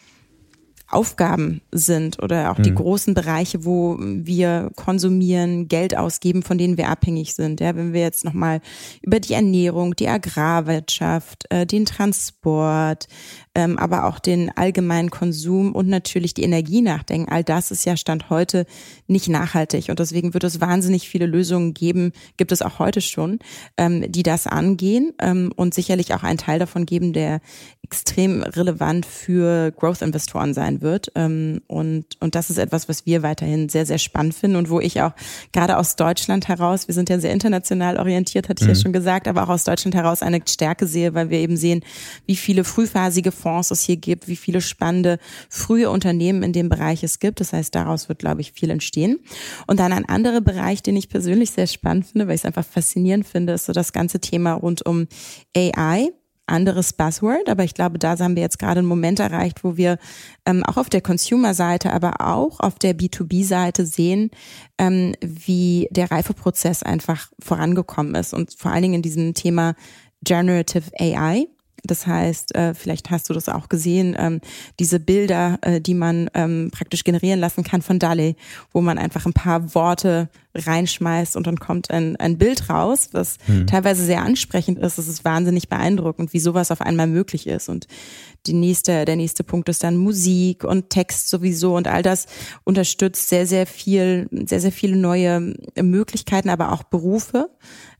Aufgaben 0.87 1.63
sind 1.73 2.23
oder 2.23 2.53
auch 2.53 2.59
mhm. 2.59 2.63
die 2.63 2.75
großen 2.75 3.15
Bereiche, 3.15 3.65
wo 3.65 3.97
wir 3.99 4.71
konsumieren, 4.77 5.67
Geld 5.67 5.97
ausgeben, 5.97 6.43
von 6.43 6.59
denen 6.59 6.77
wir 6.77 6.89
abhängig 6.89 7.35
sind. 7.35 7.61
Ja, 7.61 7.75
wenn 7.75 7.93
wir 7.93 8.03
jetzt 8.03 8.25
nochmal 8.25 8.61
über 9.03 9.19
die 9.19 9.33
Ernährung, 9.33 9.97
die 9.97 10.09
Agrarwirtschaft, 10.09 11.51
äh, 11.51 11.67
den 11.67 11.87
Transport, 11.87 13.09
ähm, 13.55 13.79
aber 13.79 14.05
auch 14.05 14.19
den 14.19 14.51
allgemeinen 14.57 15.11
Konsum 15.11 15.75
und 15.75 15.89
natürlich 15.89 16.35
die 16.35 16.43
Energie 16.43 16.81
nachdenken. 16.81 17.31
All 17.31 17.45
das 17.45 17.71
ist 17.71 17.85
ja 17.85 17.97
Stand 17.97 18.31
heute 18.31 18.67
nicht 19.07 19.29
nachhaltig 19.29 19.89
und 19.89 19.99
deswegen 19.99 20.35
wird 20.35 20.45
es 20.45 20.61
wahnsinnig 20.61 21.09
viele 21.09 21.27
Lösungen 21.27 21.75
geben, 21.75 22.13
gibt 22.37 22.53
es 22.53 22.63
auch 22.63 22.79
heute 22.79 23.01
schon, 23.01 23.39
ähm, 23.77 24.11
die 24.11 24.23
das 24.23 24.47
angehen 24.47 25.13
ähm, 25.21 25.53
und 25.57 25.75
sicherlich 25.75 26.15
auch 26.15 26.23
einen 26.23 26.39
Teil 26.39 26.59
davon 26.59 26.87
geben, 26.87 27.13
der 27.13 27.41
extrem 27.85 28.43
relevant 28.43 29.07
für 29.07 29.71
Growth-Investoren 29.73 30.55
sein 30.55 30.81
wird. 30.81 31.13
Ähm, 31.15 31.61
und, 31.67 32.07
und 32.21 32.35
das 32.35 32.51
ist 32.51 32.59
etwas, 32.59 32.89
was 32.89 33.07
wir 33.07 33.23
weiterhin 33.23 33.69
sehr, 33.69 33.87
sehr 33.87 33.99
spannend 33.99 34.35
finden 34.35 34.57
und 34.57 34.71
wo 34.71 34.81
ich 34.81 35.03
auch 35.03 35.13
gerade 35.53 35.77
aus 35.77 35.95
Deutschland 35.97 36.49
heraus, 36.49 36.89
wir 36.89 36.95
sind 36.95 37.11
ja 37.11 37.19
sehr 37.21 37.33
international 37.33 37.99
orientiert, 37.99 38.49
hatte 38.49 38.65
ich 38.65 38.69
mhm. 38.69 38.75
ja 38.75 38.81
schon 38.81 38.93
gesagt, 38.93 39.29
aber 39.29 39.45
auch 39.45 39.51
aus 39.51 39.65
Deutschland 39.65 39.95
heraus 39.95 40.23
eine 40.23 40.41
Stärke 40.49 40.87
sehe, 40.87 41.15
weil 41.15 41.31
wir 41.31 41.39
eben 41.39 41.57
sehen, 41.57 41.85
wie 42.27 42.37
viele 42.37 42.65
frühphasige 42.65 43.33
Fonds 43.45 43.71
es 43.71 43.83
hier 43.83 43.99
gibt, 43.99 44.27
wie 44.27 44.37
viele 44.37 44.63
spannende 44.63 45.19
frühe 45.51 45.91
Unternehmen 45.91 46.43
in 46.43 46.55
dem 46.55 46.71
Bereich 46.71 47.05
es 47.05 47.19
gibt. 47.19 47.41
Das 47.41 47.53
heißt, 47.53 47.75
daraus 47.75 48.09
wird, 48.09 48.21
glaube 48.21 48.41
ich, 48.41 48.53
viel 48.53 48.71
entstehen. 48.71 49.21
Und 49.67 49.81
dann 49.81 49.93
ein 49.93 50.09
anderer 50.09 50.41
Bereich, 50.41 50.83
den 50.83 50.97
ich 50.97 51.11
persönlich 51.11 51.51
sehr 51.51 51.67
spannend 51.67 52.07
finde, 52.07 52.27
weil 52.27 52.37
ich 52.37 52.41
es 52.41 52.47
einfach 52.47 52.65
faszinierend 52.65 53.27
finde, 53.27 53.53
ist 53.53 53.67
so 53.67 53.73
das 53.75 53.93
ganze 53.93 54.21
Thema 54.21 54.55
rund 54.55 54.85
um 54.87 55.07
AI 55.55 56.11
anderes 56.47 56.93
Buzzword, 56.93 57.49
aber 57.49 57.65
ich 57.65 57.73
glaube, 57.73 57.99
da 57.99 58.19
haben 58.19 58.37
wir 58.37 58.43
jetzt 58.43 58.59
gerade 58.59 58.81
einen 58.81 58.89
Moment 58.89 59.19
erreicht, 59.19 59.65
wo 59.65 59.79
wir 59.79 59.97
ähm, 60.45 60.63
auch 60.63 60.77
auf 60.77 60.91
der 60.91 61.01
Consumer-Seite, 61.01 61.91
aber 61.91 62.21
auch 62.21 62.61
auf 62.61 62.79
der 62.79 62.95
B2B-Seite 62.95 63.87
sehen, 63.87 64.31
ähm, 64.77 65.15
wie 65.23 65.89
der 65.91 66.11
Reifeprozess 66.11 66.83
einfach 66.83 67.31
vorangekommen 67.41 68.15
ist 68.15 68.35
und 68.35 68.55
vor 68.59 68.73
allen 68.73 68.83
Dingen 68.83 68.95
in 68.97 69.03
diesem 69.03 69.33
Thema 69.33 69.75
Generative 70.23 70.91
AI. 70.99 71.47
Das 71.85 72.07
heißt, 72.07 72.55
äh, 72.55 72.75
vielleicht 72.75 73.11
hast 73.11 73.29
du 73.29 73.35
das 73.35 73.49
auch 73.49 73.69
gesehen, 73.69 74.17
ähm, 74.19 74.41
diese 74.81 74.99
Bilder, 74.99 75.59
äh, 75.61 75.81
die 75.81 75.95
man 75.95 76.31
ähm, 76.33 76.71
praktisch 76.73 77.05
generieren 77.05 77.41
lassen 77.41 77.63
kann 77.63 77.83
von 77.83 77.99
DALI, 77.99 78.37
wo 78.73 78.81
man 78.81 78.97
einfach 78.97 79.27
ein 79.27 79.35
paar 79.35 79.75
Worte 79.75 80.31
reinschmeißt 80.55 81.37
und 81.37 81.47
dann 81.47 81.59
kommt 81.59 81.91
ein, 81.91 82.17
ein 82.17 82.39
Bild 82.39 82.71
raus, 82.71 83.11
was 83.13 83.39
mhm. 83.47 83.67
teilweise 83.67 84.05
sehr 84.05 84.23
ansprechend 84.23 84.79
ist. 84.79 84.99
Es 84.99 85.09
ist 85.09 85.25
wahnsinnig 85.25 85.69
beeindruckend, 85.69 86.33
wie 86.33 86.39
sowas 86.39 86.71
auf 86.71 86.81
einmal 86.81 87.07
möglich 87.07 87.47
ist. 87.47 87.69
Und 87.69 87.87
die 88.47 88.53
nächste, 88.53 89.05
der 89.05 89.17
nächste 89.17 89.43
Punkt 89.43 89.69
ist 89.69 89.83
dann 89.83 89.97
Musik 89.97 90.65
und 90.65 90.91
Text 90.91 91.29
sowieso 91.29 91.77
und 91.77 91.89
all 91.89 92.03
das 92.03 92.27
unterstützt 92.63 93.29
sehr, 93.29 93.47
sehr 93.47 93.67
viel, 93.67 94.29
sehr, 94.47 94.61
sehr 94.61 94.73
viele 94.73 94.97
neue 94.97 95.55
Möglichkeiten, 95.81 96.51
aber 96.51 96.73
auch 96.73 96.85
Berufe 96.85 97.51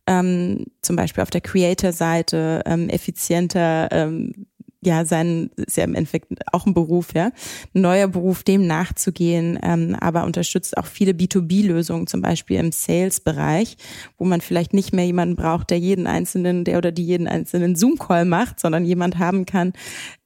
ähm, 0.07 0.67
zum 0.83 0.97
Beispiel 0.97 1.23
auf 1.23 1.31
der 1.31 1.41
Creator-Seite 1.41 2.63
ähm, 2.67 2.89
effizienter 2.89 3.89
ähm, 3.91 4.47
ja, 4.87 5.05
sein, 5.05 5.51
ist 5.57 5.77
ja 5.77 5.85
im 5.85 5.95
Endeffekt 5.95 6.33
auch 6.53 6.67
ein 6.67 6.75
Beruf, 6.75 7.15
ja, 7.15 7.31
ein 7.75 7.81
neuer 7.81 8.09
Beruf, 8.09 8.43
dem 8.43 8.67
nachzugehen, 8.67 9.59
ähm, 9.63 9.97
aber 9.99 10.25
unterstützt 10.25 10.77
auch 10.77 10.87
viele 10.87 11.13
B2B-Lösungen, 11.13 12.07
zum 12.07 12.23
Beispiel 12.23 12.59
im 12.59 12.73
Sales-Bereich, 12.73 13.77
wo 14.19 14.25
man 14.25 14.41
vielleicht 14.41 14.75
nicht 14.75 14.93
mehr 14.93 15.07
jemanden 15.07 15.37
braucht, 15.37 15.71
der 15.71 15.79
jeden 15.79 16.07
einzelnen, 16.07 16.65
der 16.65 16.79
oder 16.79 16.93
die 16.93 17.05
jeden 17.05 17.27
einzelnen 17.27 17.77
Zoom-Call 17.77 18.25
macht, 18.25 18.61
sondern 18.61 18.85
jemand 18.85 19.19
haben 19.19 19.47
kann, 19.47 19.73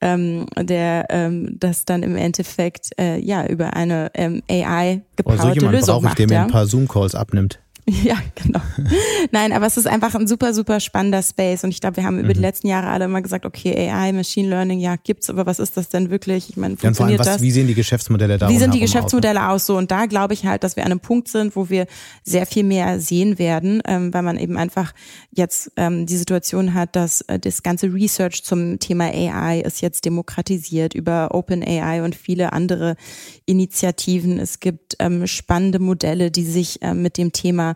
ähm, 0.01 0.45
der 0.57 1.05
ähm, 1.09 1.55
das 1.59 1.85
dann 1.85 2.03
im 2.03 2.15
Endeffekt 2.15 2.89
äh, 2.99 3.17
ja 3.19 3.45
über 3.45 3.73
eine 3.75 4.11
ähm, 4.13 4.41
AI 4.49 5.01
gepowerte 5.15 5.43
also 5.43 5.53
jemand 5.53 5.75
Lösung 5.75 5.87
brauche 5.87 5.99
ich, 5.99 6.03
macht. 6.03 6.19
der 6.19 6.27
mir 6.27 6.33
ja. 6.33 6.41
ein 6.43 6.51
paar 6.51 6.65
Zoom-Calls 6.65 7.15
abnimmt. 7.15 7.59
Ja, 8.03 8.15
genau. 8.35 8.61
Nein, 9.31 9.51
aber 9.51 9.65
es 9.65 9.77
ist 9.77 9.87
einfach 9.87 10.15
ein 10.15 10.27
super, 10.27 10.53
super 10.53 10.79
spannender 10.79 11.21
Space. 11.21 11.63
Und 11.63 11.71
ich 11.71 11.81
glaube, 11.81 11.97
wir 11.97 12.03
haben 12.03 12.19
über 12.19 12.33
die 12.33 12.39
mhm. 12.39 12.45
letzten 12.45 12.67
Jahre 12.67 12.87
alle 12.87 13.05
immer 13.05 13.21
gesagt, 13.21 13.45
okay, 13.45 13.89
AI, 13.89 14.13
Machine 14.13 14.49
Learning, 14.49 14.79
ja, 14.79 14.95
gibt's, 14.95 15.29
aber 15.29 15.45
was 15.45 15.59
ist 15.59 15.75
das 15.77 15.89
denn 15.89 16.09
wirklich? 16.09 16.49
Ich 16.49 16.57
meine, 16.57 16.77
funktioniert 16.77 16.99
ja, 16.99 17.05
allem, 17.05 17.19
was, 17.19 17.27
das? 17.35 17.41
Wie 17.41 17.51
sehen 17.51 17.67
die 17.67 17.73
Geschäftsmodelle 17.73 18.37
da 18.37 18.47
aus? 18.47 18.51
Wie 18.51 18.57
sind 18.57 18.73
die 18.73 18.79
Geschäftsmodelle 18.79 19.49
aus? 19.49 19.65
So, 19.65 19.77
und 19.77 19.91
da 19.91 20.05
glaube 20.05 20.33
ich 20.33 20.45
halt, 20.45 20.63
dass 20.63 20.75
wir 20.75 20.85
an 20.85 20.91
einem 20.91 20.99
Punkt 20.99 21.27
sind, 21.27 21.55
wo 21.55 21.69
wir 21.69 21.87
sehr 22.23 22.45
viel 22.45 22.63
mehr 22.63 22.99
sehen 22.99 23.39
werden, 23.39 23.81
ähm, 23.85 24.13
weil 24.13 24.23
man 24.23 24.37
eben 24.37 24.57
einfach 24.57 24.93
jetzt 25.31 25.71
ähm, 25.75 26.05
die 26.05 26.17
Situation 26.17 26.73
hat, 26.73 26.95
dass 26.95 27.21
äh, 27.21 27.39
das 27.39 27.63
ganze 27.63 27.93
Research 27.93 28.43
zum 28.43 28.79
Thema 28.79 29.05
AI 29.05 29.61
ist 29.61 29.81
jetzt 29.81 30.05
demokratisiert 30.05 30.93
über 30.93 31.29
Open 31.33 31.63
AI 31.63 32.03
und 32.03 32.15
viele 32.15 32.53
andere 32.53 32.95
Initiativen. 33.45 34.39
Es 34.39 34.59
gibt 34.59 34.95
ähm, 34.99 35.27
spannende 35.27 35.79
Modelle, 35.79 36.31
die 36.31 36.45
sich 36.45 36.79
ähm, 36.81 37.01
mit 37.01 37.17
dem 37.17 37.31
Thema 37.31 37.75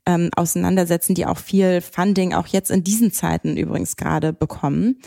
ähm, 0.05 0.29
auseinandersetzen, 0.35 1.13
die 1.13 1.25
auch 1.25 1.37
viel 1.37 1.81
Funding 1.81 2.33
auch 2.33 2.47
jetzt 2.47 2.71
in 2.71 2.83
diesen 2.83 3.11
Zeiten 3.11 3.57
übrigens 3.57 3.95
gerade 3.95 4.33
bekommen. 4.33 4.99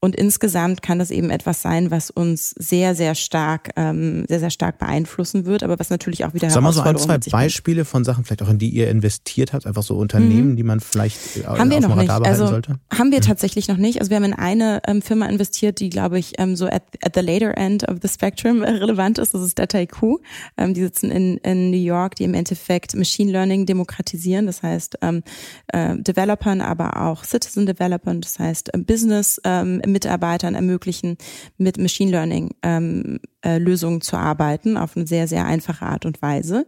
Und 0.00 0.16
insgesamt 0.16 0.80
kann 0.80 0.98
das 0.98 1.10
eben 1.10 1.30
etwas 1.30 1.60
sein, 1.60 1.90
was 1.90 2.10
uns 2.10 2.50
sehr, 2.50 2.94
sehr 2.94 3.14
stark, 3.14 3.70
ähm, 3.76 4.24
sehr, 4.28 4.40
sehr 4.40 4.50
stark 4.50 4.78
beeinflussen 4.78 5.44
wird, 5.44 5.62
aber 5.62 5.78
was 5.78 5.90
natürlich 5.90 6.24
auch 6.24 6.34
wieder 6.34 6.50
Sag 6.50 6.62
mal 6.62 6.72
so 6.72 6.82
ein, 6.82 6.96
zwei 6.96 7.18
Beispiele 7.18 7.84
von 7.84 8.04
Sachen, 8.04 8.24
vielleicht 8.24 8.42
auch 8.42 8.48
in 8.48 8.58
die 8.58 8.70
ihr 8.70 8.88
investiert 8.90 9.52
habt, 9.52 9.66
einfach 9.66 9.82
so 9.82 9.96
Unternehmen, 9.96 10.52
mhm. 10.52 10.56
die 10.56 10.62
man 10.62 10.80
vielleicht 10.80 11.38
äh, 11.38 11.44
haben 11.44 11.70
wir 11.70 11.80
noch 11.80 11.96
nicht. 11.96 12.10
Also 12.10 12.46
sollte? 12.46 12.78
haben 12.96 13.10
wir 13.10 13.18
mhm. 13.18 13.22
tatsächlich 13.22 13.68
noch 13.68 13.76
nicht. 13.76 14.00
Also 14.00 14.10
wir 14.10 14.16
haben 14.16 14.24
in 14.24 14.34
eine 14.34 14.80
ähm, 14.86 15.02
Firma 15.02 15.26
investiert, 15.26 15.80
die 15.80 15.90
glaube 15.90 16.18
ich 16.18 16.34
ähm, 16.38 16.54
so 16.54 16.66
at, 16.66 16.84
at 17.02 17.14
the 17.14 17.20
later 17.20 17.56
end 17.58 17.88
of 17.88 17.98
the 18.00 18.08
spectrum 18.08 18.62
äh, 18.62 18.70
relevant 18.70 19.18
ist. 19.18 19.34
Das 19.34 19.42
ist 19.42 19.58
Data 19.58 19.78
IQ. 19.78 20.20
Ähm, 20.56 20.74
die 20.74 20.82
sitzen 20.82 21.10
in, 21.10 21.38
in 21.38 21.70
New 21.70 21.76
York, 21.76 22.14
die 22.14 22.24
im 22.24 22.34
Endeffekt 22.34 22.94
Machine 22.94 23.32
Learning 23.32 23.66
demokratisieren. 23.66 24.37
Das 24.46 24.62
heißt 24.62 24.98
ähm, 25.02 25.22
äh, 25.68 25.96
Developern, 25.96 26.60
aber 26.60 27.02
auch 27.02 27.24
Citizen 27.24 27.66
Developern. 27.66 28.20
Das 28.20 28.38
heißt 28.38 28.74
äh, 28.74 28.78
Business 28.78 29.40
ähm, 29.44 29.82
Mitarbeitern 29.86 30.54
ermöglichen, 30.54 31.16
mit 31.56 31.78
Machine 31.78 32.10
Learning 32.10 32.54
ähm, 32.62 33.20
äh, 33.42 33.58
Lösungen 33.58 34.00
zu 34.00 34.16
arbeiten 34.16 34.76
auf 34.76 34.96
eine 34.96 35.06
sehr, 35.06 35.28
sehr 35.28 35.46
einfache 35.46 35.86
Art 35.86 36.06
und 36.06 36.20
Weise. 36.22 36.66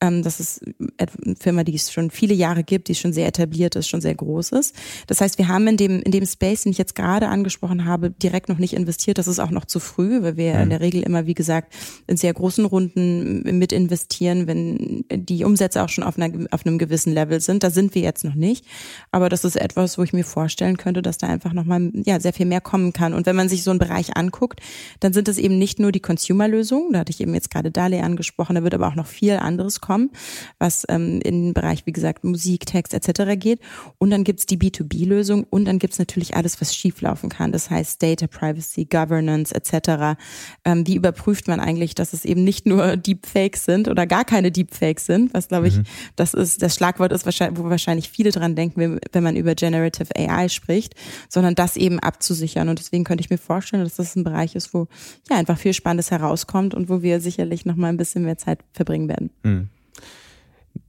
Ähm, 0.00 0.22
das 0.22 0.38
ist 0.38 0.62
eine 0.96 1.34
Firma, 1.36 1.64
die 1.64 1.74
es 1.74 1.92
schon 1.92 2.12
viele 2.12 2.32
Jahre 2.32 2.62
gibt, 2.62 2.86
die 2.86 2.94
schon 2.94 3.12
sehr 3.12 3.26
etabliert 3.26 3.74
ist, 3.74 3.88
schon 3.88 4.00
sehr 4.00 4.14
groß 4.14 4.52
ist. 4.52 4.76
Das 5.08 5.20
heißt, 5.20 5.38
wir 5.38 5.48
haben 5.48 5.66
in 5.66 5.76
dem, 5.76 6.00
in 6.00 6.12
dem 6.12 6.24
Space, 6.24 6.62
den 6.62 6.70
ich 6.70 6.78
jetzt 6.78 6.94
gerade 6.94 7.26
angesprochen 7.26 7.86
habe, 7.86 8.10
direkt 8.10 8.48
noch 8.48 8.58
nicht 8.58 8.74
investiert. 8.74 9.18
Das 9.18 9.26
ist 9.26 9.40
auch 9.40 9.50
noch 9.50 9.64
zu 9.64 9.80
früh, 9.80 10.22
weil 10.22 10.36
wir 10.36 10.54
mhm. 10.54 10.62
in 10.62 10.70
der 10.70 10.80
Regel 10.80 11.02
immer, 11.02 11.26
wie 11.26 11.34
gesagt, 11.34 11.74
in 12.06 12.16
sehr 12.16 12.32
großen 12.32 12.64
Runden 12.66 13.58
mit 13.58 13.72
investieren, 13.72 14.46
wenn 14.46 15.04
die 15.12 15.44
Umsätze 15.44 15.82
auch 15.82 15.88
schon 15.88 16.04
auf, 16.04 16.16
einer, 16.18 16.46
auf 16.52 16.64
einem 16.64 16.78
gewissen 16.78 17.12
Level 17.12 17.40
sind. 17.40 17.64
Da 17.64 17.70
sind 17.70 17.96
wir 17.96 18.02
jetzt 18.02 18.22
noch 18.22 18.36
nicht. 18.36 18.64
Aber 19.10 19.28
das 19.28 19.44
ist 19.44 19.56
etwas, 19.56 19.98
wo 19.98 20.04
ich 20.04 20.12
mir 20.12 20.24
vorstellen 20.24 20.76
könnte, 20.76 21.02
dass 21.02 21.18
da 21.18 21.26
einfach 21.26 21.52
nochmal 21.52 21.90
ja, 22.04 22.20
sehr 22.20 22.32
viel 22.32 22.46
mehr 22.46 22.60
kommen 22.60 22.92
kann. 22.92 23.12
Und 23.12 23.26
wenn 23.26 23.34
man 23.34 23.48
sich 23.48 23.64
so 23.64 23.70
einen 23.70 23.80
Bereich 23.80 24.16
anguckt, 24.16 24.60
dann 25.00 25.12
sind 25.12 25.26
es 25.26 25.38
eben 25.38 25.58
nicht 25.58 25.80
nur 25.80 25.90
die 25.90 26.00
Consumer-Lösungen, 26.12 26.92
da 26.92 26.98
hatte 27.00 27.10
ich 27.10 27.20
eben 27.20 27.34
jetzt 27.34 27.50
gerade 27.50 27.70
Dali 27.70 27.98
angesprochen, 28.00 28.54
da 28.54 28.62
wird 28.62 28.74
aber 28.74 28.88
auch 28.88 28.94
noch 28.94 29.06
viel 29.06 29.36
anderes 29.36 29.80
kommen, 29.80 30.10
was 30.58 30.84
ähm, 30.88 31.20
in 31.22 31.46
den 31.46 31.54
Bereich, 31.54 31.86
wie 31.86 31.92
gesagt, 31.92 32.22
Musik, 32.22 32.66
Text 32.66 32.92
etc. 32.92 33.38
geht. 33.38 33.60
Und 33.98 34.10
dann 34.10 34.22
gibt's 34.22 34.44
die 34.44 34.58
B2B-Lösung 34.58 35.44
und 35.48 35.64
dann 35.64 35.78
gibt's 35.78 35.98
natürlich 35.98 36.36
alles, 36.36 36.60
was 36.60 36.74
schieflaufen 36.74 37.30
kann. 37.30 37.50
Das 37.50 37.70
heißt 37.70 38.02
Data 38.02 38.26
Privacy, 38.26 38.84
Governance 38.84 39.54
etc. 39.54 40.20
Ähm, 40.66 40.86
wie 40.86 40.96
überprüft 40.96 41.48
man 41.48 41.60
eigentlich, 41.60 41.94
dass 41.94 42.12
es 42.12 42.26
eben 42.26 42.44
nicht 42.44 42.66
nur 42.66 42.96
Deepfakes 42.98 43.64
sind 43.64 43.88
oder 43.88 44.06
gar 44.06 44.24
keine 44.26 44.52
Deepfakes 44.52 45.06
sind, 45.06 45.32
was 45.32 45.48
glaube 45.48 45.68
ich, 45.68 45.78
mhm. 45.78 45.84
das 46.16 46.34
ist 46.34 46.60
das 46.60 46.74
Schlagwort 46.74 47.12
ist, 47.12 47.24
wo 47.26 47.70
wahrscheinlich 47.70 48.10
viele 48.10 48.32
dran 48.32 48.54
denken, 48.54 48.98
wenn 49.12 49.22
man 49.22 49.36
über 49.36 49.54
Generative 49.54 50.14
AI 50.16 50.48
spricht, 50.48 50.94
sondern 51.30 51.54
das 51.54 51.76
eben 51.76 52.00
abzusichern. 52.00 52.68
Und 52.68 52.78
deswegen 52.78 53.04
könnte 53.04 53.22
ich 53.22 53.30
mir 53.30 53.38
vorstellen, 53.38 53.84
dass 53.84 53.96
das 53.96 54.14
ein 54.14 54.24
Bereich 54.24 54.54
ist, 54.54 54.74
wo 54.74 54.88
ja 55.30 55.36
einfach 55.36 55.56
viel 55.56 55.72
Spannendes 55.72 56.01
herauskommt 56.10 56.74
und 56.74 56.88
wo 56.88 57.02
wir 57.02 57.20
sicherlich 57.20 57.64
noch 57.64 57.76
mal 57.76 57.88
ein 57.88 57.96
bisschen 57.96 58.24
mehr 58.24 58.38
Zeit 58.38 58.60
verbringen 58.72 59.08
werden. 59.08 59.30
Mhm. 59.42 59.68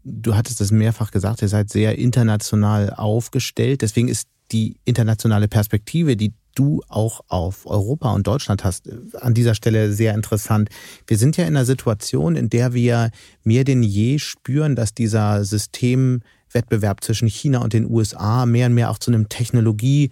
Du 0.03 0.35
hattest 0.35 0.59
das 0.59 0.71
mehrfach 0.71 1.11
gesagt, 1.11 1.41
ihr 1.41 1.47
seid 1.47 1.69
sehr 1.69 1.97
international 1.97 2.93
aufgestellt. 2.93 3.81
Deswegen 3.81 4.07
ist 4.07 4.27
die 4.51 4.77
internationale 4.85 5.47
Perspektive, 5.47 6.15
die 6.17 6.33
du 6.55 6.81
auch 6.87 7.21
auf 7.27 7.65
Europa 7.65 8.13
und 8.13 8.27
Deutschland 8.27 8.63
hast, 8.63 8.89
an 9.15 9.33
dieser 9.33 9.55
Stelle 9.55 9.91
sehr 9.91 10.13
interessant. 10.13 10.69
Wir 11.07 11.17
sind 11.17 11.37
ja 11.37 11.45
in 11.45 11.55
einer 11.55 11.65
Situation, 11.65 12.35
in 12.35 12.49
der 12.49 12.73
wir 12.73 13.09
mehr 13.43 13.63
denn 13.63 13.81
je 13.81 14.19
spüren, 14.19 14.75
dass 14.75 14.93
dieser 14.93 15.43
Systemwettbewerb 15.43 17.03
zwischen 17.03 17.27
China 17.27 17.59
und 17.59 17.73
den 17.73 17.89
USA 17.89 18.45
mehr 18.45 18.67
und 18.67 18.75
mehr 18.75 18.91
auch 18.91 18.99
zu 18.99 19.11
einem 19.11 19.29
Technologie 19.29 20.11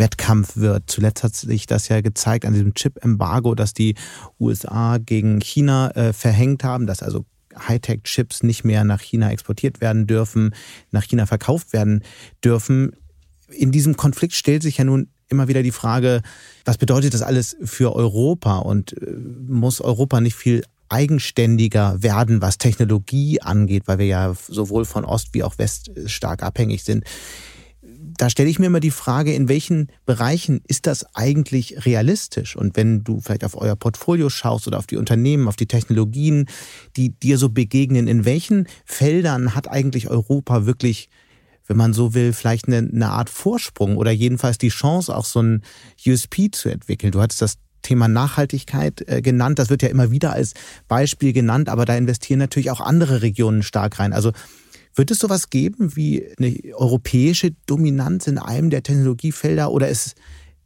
Wettkampf 0.00 0.56
wird. 0.56 0.84
Zuletzt 0.88 1.22
hat 1.22 1.36
sich 1.36 1.66
das 1.66 1.86
ja 1.86 2.00
gezeigt 2.00 2.44
an 2.44 2.54
diesem 2.54 2.74
Chip-Embargo, 2.74 3.54
das 3.54 3.72
die 3.72 3.94
USA 4.40 4.98
gegen 4.98 5.40
China 5.40 5.90
äh, 5.92 6.12
verhängt 6.12 6.64
haben, 6.64 6.88
dass 6.88 7.04
also 7.04 7.24
Hightech-Chips 7.56 8.42
nicht 8.42 8.64
mehr 8.64 8.82
nach 8.82 9.00
China 9.00 9.30
exportiert 9.30 9.80
werden 9.80 10.06
dürfen, 10.08 10.54
nach 10.90 11.04
China 11.04 11.26
verkauft 11.26 11.72
werden 11.72 12.02
dürfen. 12.44 12.96
In 13.48 13.70
diesem 13.70 13.96
Konflikt 13.96 14.34
stellt 14.34 14.62
sich 14.62 14.78
ja 14.78 14.84
nun 14.84 15.08
immer 15.28 15.46
wieder 15.46 15.62
die 15.62 15.70
Frage, 15.70 16.22
was 16.64 16.78
bedeutet 16.78 17.14
das 17.14 17.22
alles 17.22 17.56
für 17.62 17.94
Europa 17.94 18.58
und 18.58 19.00
äh, 19.00 19.12
muss 19.46 19.80
Europa 19.80 20.20
nicht 20.20 20.34
viel 20.34 20.64
eigenständiger 20.88 22.02
werden, 22.02 22.42
was 22.42 22.58
Technologie 22.58 23.40
angeht, 23.40 23.84
weil 23.86 23.98
wir 23.98 24.06
ja 24.06 24.34
sowohl 24.48 24.84
von 24.84 25.04
Ost 25.04 25.28
wie 25.34 25.44
auch 25.44 25.56
West 25.56 25.90
stark 26.06 26.42
abhängig 26.42 26.82
sind 26.82 27.04
da 28.20 28.28
stelle 28.28 28.50
ich 28.50 28.58
mir 28.58 28.66
immer 28.66 28.80
die 28.80 28.90
Frage, 28.90 29.32
in 29.32 29.48
welchen 29.48 29.88
Bereichen 30.04 30.60
ist 30.68 30.86
das 30.86 31.06
eigentlich 31.14 31.86
realistisch? 31.86 32.54
Und 32.54 32.76
wenn 32.76 33.02
du 33.02 33.20
vielleicht 33.20 33.44
auf 33.44 33.56
euer 33.56 33.76
Portfolio 33.76 34.28
schaust 34.28 34.66
oder 34.66 34.76
auf 34.76 34.86
die 34.86 34.98
Unternehmen, 34.98 35.48
auf 35.48 35.56
die 35.56 35.66
Technologien, 35.66 36.44
die 36.98 37.18
dir 37.18 37.38
so 37.38 37.48
begegnen, 37.48 38.08
in 38.08 38.26
welchen 38.26 38.68
Feldern 38.84 39.54
hat 39.54 39.70
eigentlich 39.70 40.10
Europa 40.10 40.66
wirklich 40.66 41.08
wenn 41.66 41.76
man 41.76 41.92
so 41.92 42.14
will, 42.14 42.32
vielleicht 42.32 42.66
eine, 42.66 42.78
eine 42.78 43.10
Art 43.10 43.30
Vorsprung 43.30 43.96
oder 43.96 44.10
jedenfalls 44.10 44.58
die 44.58 44.70
Chance, 44.70 45.16
auch 45.16 45.24
so 45.24 45.40
ein 45.40 45.62
USP 46.04 46.50
zu 46.50 46.68
entwickeln. 46.68 47.12
Du 47.12 47.20
hattest 47.20 47.42
das 47.42 47.58
Thema 47.82 48.08
Nachhaltigkeit 48.08 49.04
äh, 49.06 49.22
genannt. 49.22 49.60
Das 49.60 49.70
wird 49.70 49.82
ja 49.82 49.88
immer 49.88 50.10
wieder 50.10 50.32
als 50.32 50.54
Beispiel 50.88 51.32
genannt, 51.32 51.68
aber 51.68 51.84
da 51.84 51.94
investieren 51.96 52.40
natürlich 52.40 52.72
auch 52.72 52.80
andere 52.80 53.22
Regionen 53.22 53.62
stark 53.62 54.00
rein. 54.00 54.12
Also 54.12 54.32
wird 54.94 55.10
es 55.10 55.18
sowas 55.18 55.50
geben 55.50 55.96
wie 55.96 56.26
eine 56.38 56.56
europäische 56.74 57.52
Dominanz 57.66 58.26
in 58.26 58.38
einem 58.38 58.70
der 58.70 58.82
Technologiefelder 58.82 59.70
oder 59.70 59.88
ist, 59.88 60.14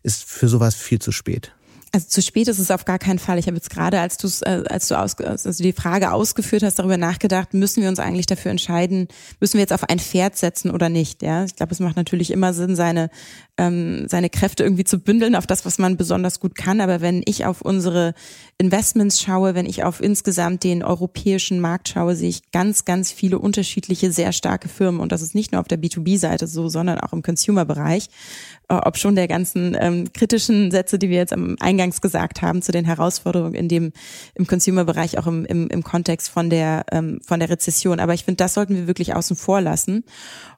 ist 0.03 0.25
für 0.25 0.49
sowas 0.49 0.75
viel 0.75 0.99
zu 0.99 1.13
spät? 1.13 1.53
Also 1.95 2.09
zu 2.09 2.23
spät 2.23 2.49
ist 2.49 2.59
es 2.59 2.73
auf 2.73 2.85
gar 2.87 2.99
keinen 2.99 3.21
Fall. 3.21 3.39
Ich 3.39 3.47
habe 3.47 3.57
jetzt 3.57 3.71
gerade, 3.71 4.01
als 4.01 4.17
du 4.17 4.27
äh, 4.45 4.65
als 4.69 4.89
du 4.89 4.99
aus, 4.99 5.17
also 5.21 5.63
die 5.63 5.73
Frage 5.73 6.11
ausgeführt 6.11 6.65
hast, 6.65 6.81
darüber 6.81 6.97
nachgedacht, 6.97 7.55
müssen 7.55 7.85
wir 7.85 7.89
uns 7.89 8.01
eigentlich 8.01 8.27
dafür 8.27 8.51
entscheiden, 8.51 9.07
müssen 9.39 9.55
wir 9.55 9.61
jetzt 9.61 9.73
auf 9.73 9.89
ein 9.89 10.01
Pferd 10.01 10.37
setzen 10.37 10.73
oder 10.73 10.89
nicht? 10.89 11.23
Ja, 11.23 11.45
ich 11.45 11.55
glaube, 11.55 11.71
es 11.71 11.79
macht 11.79 11.95
natürlich 11.95 12.33
immer 12.33 12.53
Sinn, 12.53 12.75
seine 12.75 13.11
ähm, 13.57 14.09
seine 14.09 14.31
Kräfte 14.31 14.65
irgendwie 14.65 14.85
zu 14.85 14.99
bündeln 14.99 15.37
auf 15.37 15.47
das, 15.47 15.65
was 15.65 15.79
man 15.79 15.97
besonders 15.97 16.41
gut 16.41 16.57
kann. 16.57 16.81
Aber 16.81 17.01
wenn 17.01 17.23
ich 17.25 17.47
auf 17.47 17.61
unsere 17.63 18.15
Investments 18.59 19.21
schaue, 19.21 19.55
wenn 19.55 19.67
ich 19.67 19.85
auf 19.85 20.03
insgesamt 20.03 20.65
den 20.65 20.83
europäischen 20.83 21.61
Markt 21.61 21.89
schaue, 21.89 22.17
sehe 22.17 22.31
ich 22.31 22.51
ganz, 22.51 22.85
ganz 22.85 23.13
viele 23.13 23.39
unterschiedliche, 23.39 24.11
sehr 24.11 24.33
starke 24.33 24.69
Firmen. 24.69 25.01
Und 25.01 25.13
das 25.13 25.23
ist 25.23 25.35
nicht 25.35 25.53
nur 25.53 25.61
auf 25.61 25.69
der 25.69 25.79
B2B-Seite 25.79 26.47
so, 26.47 26.69
sondern 26.69 26.99
auch 26.99 27.13
im 27.13 27.23
Consumer-Bereich. 27.23 28.09
Äh, 28.69 28.75
ob 28.75 28.97
schon 28.97 29.15
der 29.15 29.29
ganzen 29.29 29.77
ähm, 29.79 30.13
kritischen 30.13 30.71
Sätze, 30.71 30.99
die 30.99 31.09
wir 31.09 31.19
jetzt 31.19 31.33
am 31.33 31.57
Eingangs 31.61 32.01
gesagt 32.01 32.43
haben, 32.43 32.61
zu 32.61 32.73
den 32.73 32.85
Herausforderungen 32.85 33.55
in 33.55 33.69
dem 33.69 33.93
im 34.35 34.47
Consumer-Bereich, 34.47 35.19
auch 35.19 35.27
im, 35.27 35.45
im, 35.45 35.69
im 35.69 35.85
Kontext 35.85 36.29
von 36.29 36.51
der 36.51 36.87
ähm, 36.91 37.21
von 37.25 37.39
der 37.39 37.51
Rezession. 37.51 38.01
Aber 38.01 38.15
ich 38.15 38.25
finde, 38.25 38.37
das 38.37 38.55
sollten 38.55 38.75
wir 38.75 38.87
wirklich 38.87 39.15
außen 39.15 39.37
vor 39.37 39.61
lassen. 39.61 40.05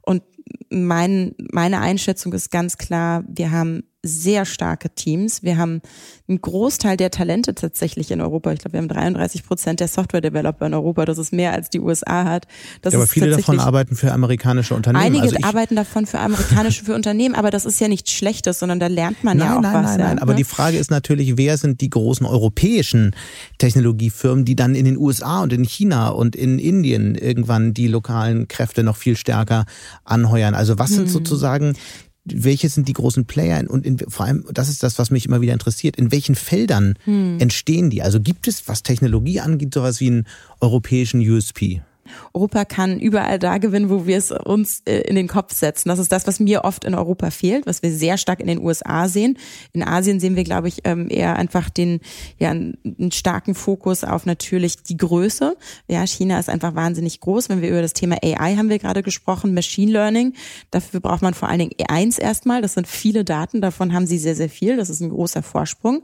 Und 0.03 0.23
mein, 0.71 1.35
meine 1.53 1.81
Einschätzung 1.81 2.33
ist 2.33 2.51
ganz 2.51 2.79
klar, 2.79 3.25
wir 3.29 3.51
haben 3.51 3.85
sehr 4.07 4.45
starke 4.45 4.91
Teams. 4.91 5.43
Wir 5.43 5.59
haben 5.59 5.81
einen 6.29 6.41
Großteil 6.41 6.97
der 6.97 7.11
Talente 7.11 7.55
tatsächlich 7.55 8.11
in 8.11 8.21
Europa. 8.21 8.53
Ich 8.53 8.61
glaube, 8.61 8.75
wir 8.75 8.81
haben 8.81 8.89
33 8.89 9.45
Prozent 9.45 9.81
der 9.81 9.89
Software-Developer 9.89 10.67
in 10.67 10.75
Europa. 10.75 11.05
Das 11.05 11.19
ist 11.19 11.33
mehr 11.33 11.53
als 11.53 11.71
die 11.71 11.81
USA 11.81 12.25
hat. 12.25 12.47
Das 12.83 12.93
ja, 12.93 12.99
aber 12.99 13.07
viele 13.07 13.31
davon 13.31 13.61
arbeiten 13.61 13.95
für 13.95 14.13
amerikanische 14.13 14.75
Unternehmen. 14.75 15.05
Einige 15.05 15.23
also 15.23 15.37
arbeiten 15.43 15.77
davon 15.77 16.07
für 16.07 16.19
amerikanische 16.19 16.85
für 16.85 16.95
Unternehmen, 16.95 17.35
aber 17.35 17.51
das 17.51 17.65
ist 17.65 17.81
ja 17.81 17.89
nichts 17.89 18.13
Schlechtes, 18.13 18.59
sondern 18.59 18.81
da 18.81 18.89
lernt 18.89 19.23
man 19.23 19.37
nein, 19.37 19.47
ja 19.47 19.57
auch 19.57 19.61
nein, 19.61 19.75
was. 19.75 19.83
Nein, 19.83 19.99
nein, 19.99 20.09
nein. 20.09 20.19
Aber 20.19 20.35
die 20.35 20.45
Frage 20.45 20.79
ist 20.79 20.91
natürlich, 20.91 21.37
wer 21.37 21.59
sind 21.59 21.81
die 21.81 21.91
großen 21.91 22.27
europäischen 22.27 23.15
Technologiefirmen, 23.59 24.45
die 24.45 24.57
dann 24.57 24.75
in 24.75 24.85
den 24.85 24.97
USA 24.97 25.43
und 25.43 25.53
in 25.53 25.65
China 25.65 26.09
und 26.09 26.35
in 26.35 26.59
Indien 26.59 27.15
irgendwann 27.15 27.73
die 27.75 27.89
lokalen 27.89 28.49
Kräfte 28.49 28.83
noch 28.83 28.97
viel 28.97 29.17
stärker 29.17 29.65
anheuern? 30.05 30.55
Also 30.55 30.79
was 30.79 30.91
sind 30.91 31.05
hm. 31.05 31.09
sozusagen 31.09 31.75
welche 32.27 32.69
sind 32.69 32.89
die 32.89 32.93
großen 32.93 33.25
Player 33.27 33.63
und 33.69 33.87
in, 33.87 33.99
vor 33.99 34.27
allem, 34.27 34.45
das 34.53 34.69
ist 34.69 34.83
das, 34.83 34.99
was 34.99 35.11
mich 35.11 35.27
immer 35.27 35.41
wieder 35.41 35.53
interessiert, 35.53 35.97
in 35.97 36.13
welchen 36.13 36.35
Feldern 36.35 36.95
hm. 37.05 37.39
entstehen 37.39 37.91
die? 37.91 38.03
Also 38.03 38.21
gibt 38.21 38.49
es, 38.49 38.69
was 38.69 38.83
Technologie 38.83 39.41
angeht, 39.41 39.75
sowas 39.75 40.01
wie 40.01 40.09
einen 40.09 40.27
europäischen 40.61 41.21
USP? 41.21 41.83
Europa 42.33 42.65
kann 42.65 42.99
überall 43.01 43.39
da 43.39 43.59
gewinnen, 43.59 43.91
wo 43.91 44.07
wir 44.07 44.17
es 44.17 44.31
uns 44.31 44.83
äh, 44.87 44.99
in 45.01 45.17
den 45.17 45.29
Kopf 45.29 45.55
setzen. 45.55 45.89
Das 45.89 45.99
ist 45.99 46.13
das, 46.13 46.27
was 46.27 46.41
mir 46.41 46.65
oft 46.65 46.85
in 46.85 46.95
Europa 46.95 47.31
fehlt, 47.31 47.67
was 47.67 47.83
wir 47.83 47.93
sehr 47.93 48.19
stark 48.19 48.41
in 48.41 48.47
den 48.47 48.59
USA 48.59 49.09
sehen. 49.09 49.39
In 49.73 49.83
Asien 49.83 50.21
sehen 50.21 50.37
wir, 50.37 50.45
glaube 50.45 50.69
ich, 50.69 50.81
ähm, 50.85 51.09
eher 51.11 51.37
einfach 51.37 51.71
den, 51.71 52.01
ja, 52.39 52.51
einen 52.51 53.13
starken 53.13 53.55
Fokus 53.55 54.05
auf 54.05 54.27
natürlich 54.27 54.83
die 54.83 54.97
Größe. 54.97 55.57
Ja, 55.89 56.07
China 56.07 56.39
ist 56.39 56.49
einfach 56.49 56.75
wahnsinnig 56.75 57.21
groß. 57.21 57.49
Wenn 57.49 57.63
wir 57.63 57.71
über 57.71 57.83
das 57.83 57.93
Thema 57.93 58.17
AI 58.23 58.57
haben 58.57 58.69
wir 58.69 58.79
gerade 58.79 59.03
gesprochen, 59.03 59.55
Machine 59.55 59.93
Learning. 59.93 60.35
Dafür 60.71 61.01
braucht 61.01 61.23
man 61.23 61.35
vor 61.35 61.49
allen 61.49 61.59
Dingen 61.59 61.73
eins 61.89 62.19
erstmal. 62.19 62.63
Das 62.63 62.75
sind 62.75 62.87
viele 62.87 63.25
Daten. 63.25 63.61
Davon 63.61 63.93
haben 63.93 64.07
sie 64.07 64.19
sehr, 64.19 64.35
sehr 64.35 64.49
viel. 64.49 64.77
Das 64.77 64.91
ist 64.91 65.01
ein 65.01 65.11
großer 65.11 65.43
Vorsprung. 65.43 66.03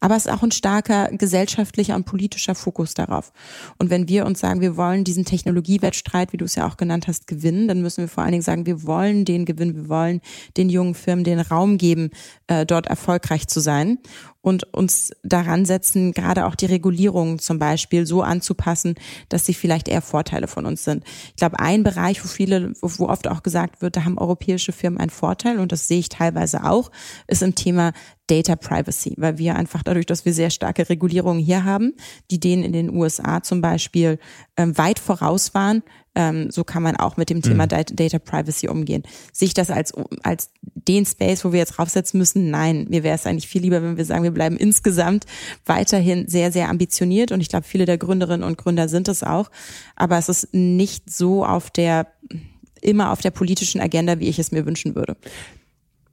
Aber 0.00 0.16
es 0.16 0.26
ist 0.26 0.32
auch 0.32 0.42
ein 0.42 0.52
starker 0.52 1.08
gesellschaftlicher 1.12 1.94
und 1.94 2.04
politischer 2.04 2.54
Fokus 2.54 2.94
darauf. 2.94 3.32
Und 3.78 3.90
wenn 3.90 4.08
wir 4.08 4.26
uns 4.26 4.40
sagen, 4.40 4.60
wir 4.60 4.76
wollen 4.76 5.04
diesen 5.04 5.24
Technologiewettstreit, 5.40 6.32
wie 6.32 6.36
du 6.36 6.44
es 6.44 6.54
ja 6.54 6.68
auch 6.68 6.76
genannt 6.76 7.08
hast, 7.08 7.26
gewinnen, 7.26 7.66
dann 7.66 7.80
müssen 7.80 8.02
wir 8.02 8.08
vor 8.08 8.22
allen 8.22 8.32
Dingen 8.32 8.42
sagen, 8.42 8.66
wir 8.66 8.84
wollen 8.84 9.24
den 9.24 9.46
gewinnen, 9.46 9.74
wir 9.74 9.88
wollen 9.88 10.20
den 10.56 10.68
jungen 10.68 10.94
Firmen 10.94 11.24
den 11.24 11.40
Raum 11.40 11.78
geben, 11.78 12.10
äh, 12.46 12.66
dort 12.66 12.86
erfolgreich 12.86 13.48
zu 13.48 13.60
sein 13.60 13.98
und 14.42 14.72
uns 14.74 15.12
daran 15.22 15.64
setzen, 15.64 16.12
gerade 16.12 16.46
auch 16.46 16.54
die 16.54 16.66
Regulierungen 16.66 17.38
zum 17.38 17.58
Beispiel 17.58 18.06
so 18.06 18.22
anzupassen, 18.22 18.94
dass 19.28 19.46
sie 19.46 19.54
vielleicht 19.54 19.88
eher 19.88 20.02
Vorteile 20.02 20.46
von 20.46 20.66
uns 20.66 20.84
sind. 20.84 21.04
Ich 21.28 21.36
glaube, 21.36 21.58
ein 21.58 21.82
Bereich, 21.82 22.22
wo 22.22 22.28
viele, 22.28 22.72
wo 22.80 23.08
oft 23.08 23.28
auch 23.28 23.42
gesagt 23.42 23.82
wird, 23.82 23.96
da 23.96 24.04
haben 24.04 24.18
europäische 24.18 24.72
Firmen 24.72 25.00
einen 25.00 25.10
Vorteil 25.10 25.58
und 25.58 25.72
das 25.72 25.88
sehe 25.88 25.98
ich 25.98 26.08
teilweise 26.08 26.64
auch, 26.64 26.90
ist 27.26 27.42
im 27.42 27.54
Thema 27.54 27.92
Data 28.30 28.54
Privacy, 28.54 29.14
weil 29.16 29.38
wir 29.38 29.56
einfach 29.56 29.82
dadurch, 29.82 30.06
dass 30.06 30.24
wir 30.24 30.32
sehr 30.32 30.50
starke 30.50 30.88
Regulierungen 30.88 31.42
hier 31.42 31.64
haben, 31.64 31.94
die 32.30 32.38
denen 32.38 32.62
in 32.62 32.72
den 32.72 32.94
USA 32.94 33.42
zum 33.42 33.60
Beispiel 33.60 34.18
ähm, 34.56 34.78
weit 34.78 35.00
voraus 35.00 35.52
waren, 35.52 35.82
ähm, 36.14 36.50
so 36.50 36.62
kann 36.62 36.82
man 36.82 36.96
auch 36.96 37.16
mit 37.16 37.30
dem 37.30 37.42
Thema 37.42 37.64
mhm. 37.64 37.96
Data 37.96 38.18
Privacy 38.18 38.68
umgehen. 38.68 39.02
Sehe 39.32 39.46
ich 39.46 39.54
das 39.54 39.70
als, 39.70 39.92
als 40.22 40.50
den 40.62 41.06
Space, 41.06 41.44
wo 41.44 41.52
wir 41.52 41.58
jetzt 41.58 41.72
draufsetzen 41.72 42.18
müssen? 42.18 42.50
Nein, 42.50 42.86
mir 42.88 43.02
wäre 43.02 43.14
es 43.14 43.26
eigentlich 43.26 43.48
viel 43.48 43.62
lieber, 43.62 43.82
wenn 43.82 43.96
wir 43.96 44.04
sagen, 44.04 44.22
wir 44.22 44.30
bleiben 44.30 44.56
insgesamt 44.56 45.26
weiterhin 45.66 46.28
sehr, 46.28 46.52
sehr 46.52 46.68
ambitioniert 46.68 47.32
und 47.32 47.40
ich 47.40 47.48
glaube, 47.48 47.66
viele 47.66 47.84
der 47.84 47.98
Gründerinnen 47.98 48.44
und 48.44 48.58
Gründer 48.58 48.88
sind 48.88 49.08
es 49.08 49.22
auch, 49.22 49.50
aber 49.96 50.18
es 50.18 50.28
ist 50.28 50.54
nicht 50.54 51.10
so 51.10 51.44
auf 51.44 51.70
der 51.70 52.06
immer 52.80 53.12
auf 53.12 53.20
der 53.20 53.30
politischen 53.30 53.80
Agenda, 53.80 54.20
wie 54.20 54.28
ich 54.28 54.38
es 54.38 54.52
mir 54.52 54.64
wünschen 54.64 54.94
würde. 54.94 55.16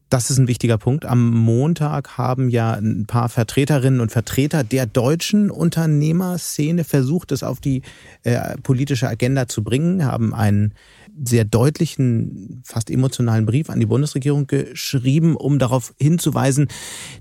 Das 0.09 0.29
ist 0.29 0.37
ein 0.37 0.47
wichtiger 0.47 0.77
Punkt. 0.77 1.05
Am 1.05 1.31
Montag 1.31 2.17
haben 2.17 2.49
ja 2.49 2.73
ein 2.73 3.05
paar 3.07 3.27
Vertreterinnen 3.27 3.99
und 3.99 4.09
Vertreter 4.09 4.63
der 4.63 4.85
deutschen 4.85 5.51
Unternehmerszene 5.51 6.85
versucht, 6.85 7.33
es 7.33 7.43
auf 7.43 7.59
die 7.59 7.81
äh, 8.23 8.57
politische 8.63 9.09
Agenda 9.09 9.49
zu 9.49 9.65
bringen, 9.65 10.05
haben 10.05 10.33
einen 10.33 10.73
sehr 11.21 11.43
deutlichen, 11.43 12.61
fast 12.63 12.89
emotionalen 12.89 13.45
Brief 13.45 13.69
an 13.69 13.81
die 13.81 13.85
Bundesregierung 13.85 14.47
geschrieben, 14.47 15.35
um 15.35 15.59
darauf 15.59 15.93
hinzuweisen, 15.99 16.67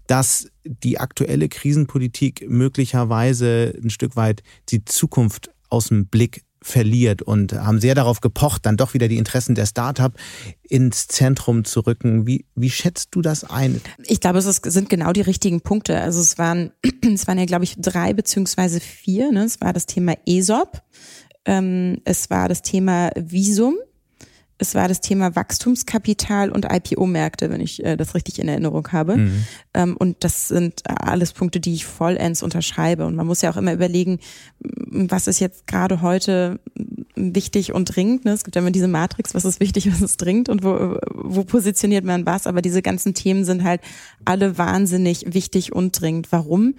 dass 0.07 0.49
die 0.65 0.99
aktuelle 0.99 1.49
Krisenpolitik 1.49 2.49
möglicherweise 2.49 3.75
ein 3.83 3.91
Stück 3.91 4.15
weit 4.15 4.43
die 4.69 4.85
Zukunft 4.85 5.51
aus 5.71 5.89
dem 5.89 6.07
Blick 6.07 6.43
verliert 6.67 7.23
und 7.23 7.53
haben 7.53 7.81
sehr 7.81 7.95
darauf 7.95 8.21
gepocht, 8.21 8.67
dann 8.67 8.77
doch 8.77 8.93
wieder 8.93 9.09
die 9.09 9.19
Interessen 9.19 9.55
der 9.55 9.67
Start-up 9.67 10.15
ins 10.63 11.07
Zentrum 11.07 11.65
zu 11.65 11.81
rücken. 11.81 12.27
Wie, 12.27 12.45
wie 12.55 12.71
schätzt 12.71 13.11
du 13.13 13.23
das 13.23 13.45
ein? 13.45 13.81
Ich 14.05 14.21
glaube, 14.21 14.39
es 14.39 14.47
sind 14.47 14.89
genau 14.89 15.13
die 15.13 15.21
richtigen 15.21 15.61
Punkte. 15.61 16.01
Also 16.01 16.21
es 16.21 16.39
waren, 16.39 16.73
es 17.15 17.27
waren 17.29 17.39
ja, 17.39 17.45
glaube 17.45 17.65
ich, 17.65 17.77
drei 17.79 18.13
beziehungsweise 18.13 18.81
vier. 18.81 19.31
Ne? 19.31 19.45
Es 19.45 19.61
war 19.61 19.73
das 19.73 19.87
Thema 19.87 20.15
ESOP, 20.27 20.83
ähm, 21.45 21.99
es 22.05 22.31
war 22.31 22.49
das 22.49 22.63
Thema 22.63 23.11
Visum 23.17 23.77
es 24.59 24.75
war 24.75 24.89
das 24.89 25.01
Thema 25.01 25.37
Wachstumskapital 25.37 26.51
und 26.51 26.67
IPO-Märkte, 26.71 27.51
wenn 27.51 27.61
ich 27.61 27.85
äh, 27.85 27.97
das 27.97 28.15
richtig 28.15 28.39
in 28.39 28.49
Erinnerung 28.49 28.89
habe. 28.93 29.19
Mhm. 29.19 29.45
Ähm, 29.75 29.97
und 29.97 30.25
das 30.25 30.49
sind 30.49 30.83
alles 30.87 31.33
Punkte, 31.33 31.61
die 31.61 31.75
ich 31.75 31.85
vollends 31.85 32.43
unterschreibe. 32.43 33.05
Und 33.07 33.17
man 33.17 33.27
muss 33.27 33.43
ja 33.43 33.51
auch 33.51 33.57
immer 33.57 33.75
überlegen, 33.75 34.19
was 34.59 35.27
ist 35.27 35.41
jetzt 35.41 35.67
gerade 35.67 36.01
heute 36.01 36.59
wichtig 37.17 37.75
und 37.75 37.97
dringend. 37.97 38.25
Ne? 38.25 38.33
Es 38.33 38.45
gibt 38.45 38.57
ja 38.57 38.63
immer 38.63 38.71
diese 38.71 38.89
Matrix, 38.89 39.35
was 39.35 39.45
ist 39.45 39.61
wichtig, 39.61 39.91
was 39.93 40.01
ist 40.01 40.17
dringend 40.19 40.49
und 40.49 40.63
wo, 40.63 40.99
wo 41.13 41.45
positioniert 41.45 42.05
man 42.05 42.25
was. 42.25 42.47
Aber 42.47 42.63
diese 42.63 42.81
ganzen 42.83 43.15
Themen 43.15 43.45
sind 43.45 43.63
halt 43.63 43.81
alle 44.25 44.57
wahnsinnig 44.57 45.35
wichtig 45.35 45.75
und 45.75 45.99
dringend. 46.01 46.33
Warum? 46.33 46.75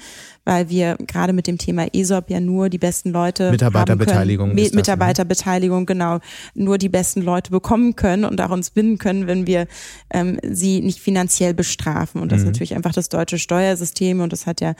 Weil 0.45 0.69
wir 0.69 0.95
gerade 1.05 1.33
mit 1.33 1.45
dem 1.47 1.57
Thema 1.57 1.87
ESOP 1.93 2.29
ja 2.29 2.39
nur 2.39 2.69
die 2.69 2.77
besten 2.77 3.11
Leute 3.11 3.51
Mitarbeiterbeteiligung. 3.51 4.49
Haben 4.49 4.57
können. 4.57 4.75
Mitarbeiterbeteiligung, 4.75 5.85
genau. 5.85 6.19
Nur 6.53 6.77
die 6.77 6.89
besten 6.89 7.21
Leute 7.21 7.51
bekommen 7.51 7.66
bekommen 7.67 7.97
können 7.97 8.23
und 8.23 8.39
auch 8.39 8.49
uns 8.49 8.69
binden 8.69 8.97
können, 8.97 9.27
wenn 9.27 9.45
wir 9.45 9.67
ähm, 10.09 10.39
sie 10.49 10.79
nicht 10.79 10.99
finanziell 10.99 11.53
bestrafen. 11.53 12.21
Und 12.21 12.31
das 12.31 12.39
mhm. 12.39 12.43
ist 12.43 12.47
natürlich 12.53 12.75
einfach 12.75 12.93
das 12.93 13.09
deutsche 13.09 13.37
Steuersystem 13.39 14.21
und 14.21 14.31
das 14.31 14.45
hat 14.45 14.61
ja 14.61 14.73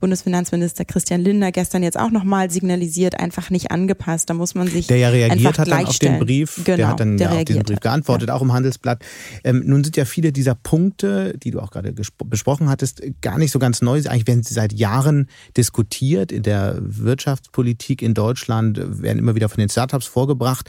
Bundesfinanzminister 0.00 0.84
Christian 0.84 1.20
Lindner 1.20 1.52
gestern 1.52 1.84
jetzt 1.84 1.96
auch 1.96 2.10
nochmal 2.10 2.50
signalisiert, 2.50 3.20
einfach 3.20 3.50
nicht 3.50 3.70
angepasst. 3.70 4.28
Da 4.28 4.34
muss 4.34 4.56
man 4.56 4.66
sich 4.66 4.88
Der 4.88 4.96
ja 4.96 5.10
reagiert 5.10 5.56
hat 5.56 5.68
dann 5.68 5.86
auf 5.86 5.98
den 5.98 6.18
Brief, 6.18 6.60
genau, 6.64 6.76
der 6.76 6.88
hat 6.88 7.00
dann 7.00 7.16
der 7.16 7.30
ja 7.30 7.38
auf 7.38 7.44
diesen 7.44 7.62
Brief 7.62 7.80
geantwortet, 7.80 8.28
ja. 8.28 8.34
auch 8.34 8.42
im 8.42 8.52
Handelsblatt. 8.52 9.04
Ähm, 9.44 9.62
nun 9.64 9.84
sind 9.84 9.96
ja 9.96 10.04
viele 10.04 10.32
dieser 10.32 10.56
Punkte, 10.56 11.38
die 11.38 11.52
du 11.52 11.60
auch 11.60 11.70
gerade 11.70 11.92
besprochen 11.92 12.68
hattest, 12.68 13.02
gar 13.20 13.38
nicht 13.38 13.52
so 13.52 13.60
ganz 13.60 13.82
neu. 13.82 13.98
Eigentlich 13.98 14.26
werden 14.26 14.42
sie 14.42 14.54
seit 14.54 14.72
Jahren 14.72 15.28
diskutiert 15.56 16.32
in 16.32 16.42
der 16.42 16.78
Wirtschaftspolitik 16.80 18.02
in 18.02 18.14
Deutschland, 18.14 18.80
werden 19.00 19.18
immer 19.18 19.36
wieder 19.36 19.48
von 19.48 19.58
den 19.58 19.68
Startups 19.68 20.06
vorgebracht 20.06 20.68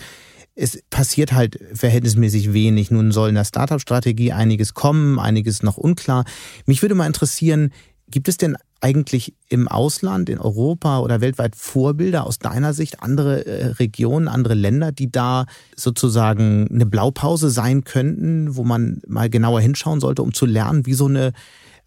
es 0.56 0.82
passiert 0.90 1.34
halt 1.34 1.60
verhältnismäßig 1.74 2.54
wenig. 2.54 2.92
Nun 2.92 3.12
soll 3.12 3.30
in 3.30 3.36
der 3.36 3.46
Startup-Strategie 3.46 4.34
einiges 4.34 4.74
kommen, 4.74 5.20
einiges 5.20 5.64
noch 5.64 5.78
unklar. 5.78 6.26
Mich 6.66 6.82
würde 6.82 6.96
mal 6.96 7.08
interessieren, 7.08 7.72
gibt 8.08 8.28
es 8.28 8.38
denn 8.38 8.56
eigentlich 8.80 9.34
im 9.48 9.68
Ausland, 9.68 10.30
in 10.30 10.40
Europa 10.40 11.00
oder 11.00 11.22
weltweit 11.22 11.56
Vorbilder 11.56 12.28
aus 12.28 12.38
deiner 12.38 12.74
Sicht, 12.74 13.02
andere 13.02 13.46
äh, 13.46 13.66
Regionen, 13.68 14.28
andere 14.28 14.54
Länder, 14.54 14.92
die 14.92 15.10
da 15.10 15.46
sozusagen 15.76 16.68
eine 16.70 16.86
Blaupause 16.86 17.50
sein 17.50 17.86
könnten, 17.86 18.56
wo 18.56 18.64
man 18.64 19.02
mal 19.08 19.30
genauer 19.30 19.62
hinschauen 19.62 20.02
sollte, 20.02 20.22
um 20.22 20.34
zu 20.34 20.46
lernen, 20.46 20.86
wie 20.86 20.94
so 20.94 21.08
eine 21.08 21.32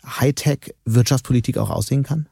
Hightech-Wirtschaftspolitik 0.04 1.58
auch 1.58 1.70
aussehen 1.70 2.02
kann? 2.02 2.28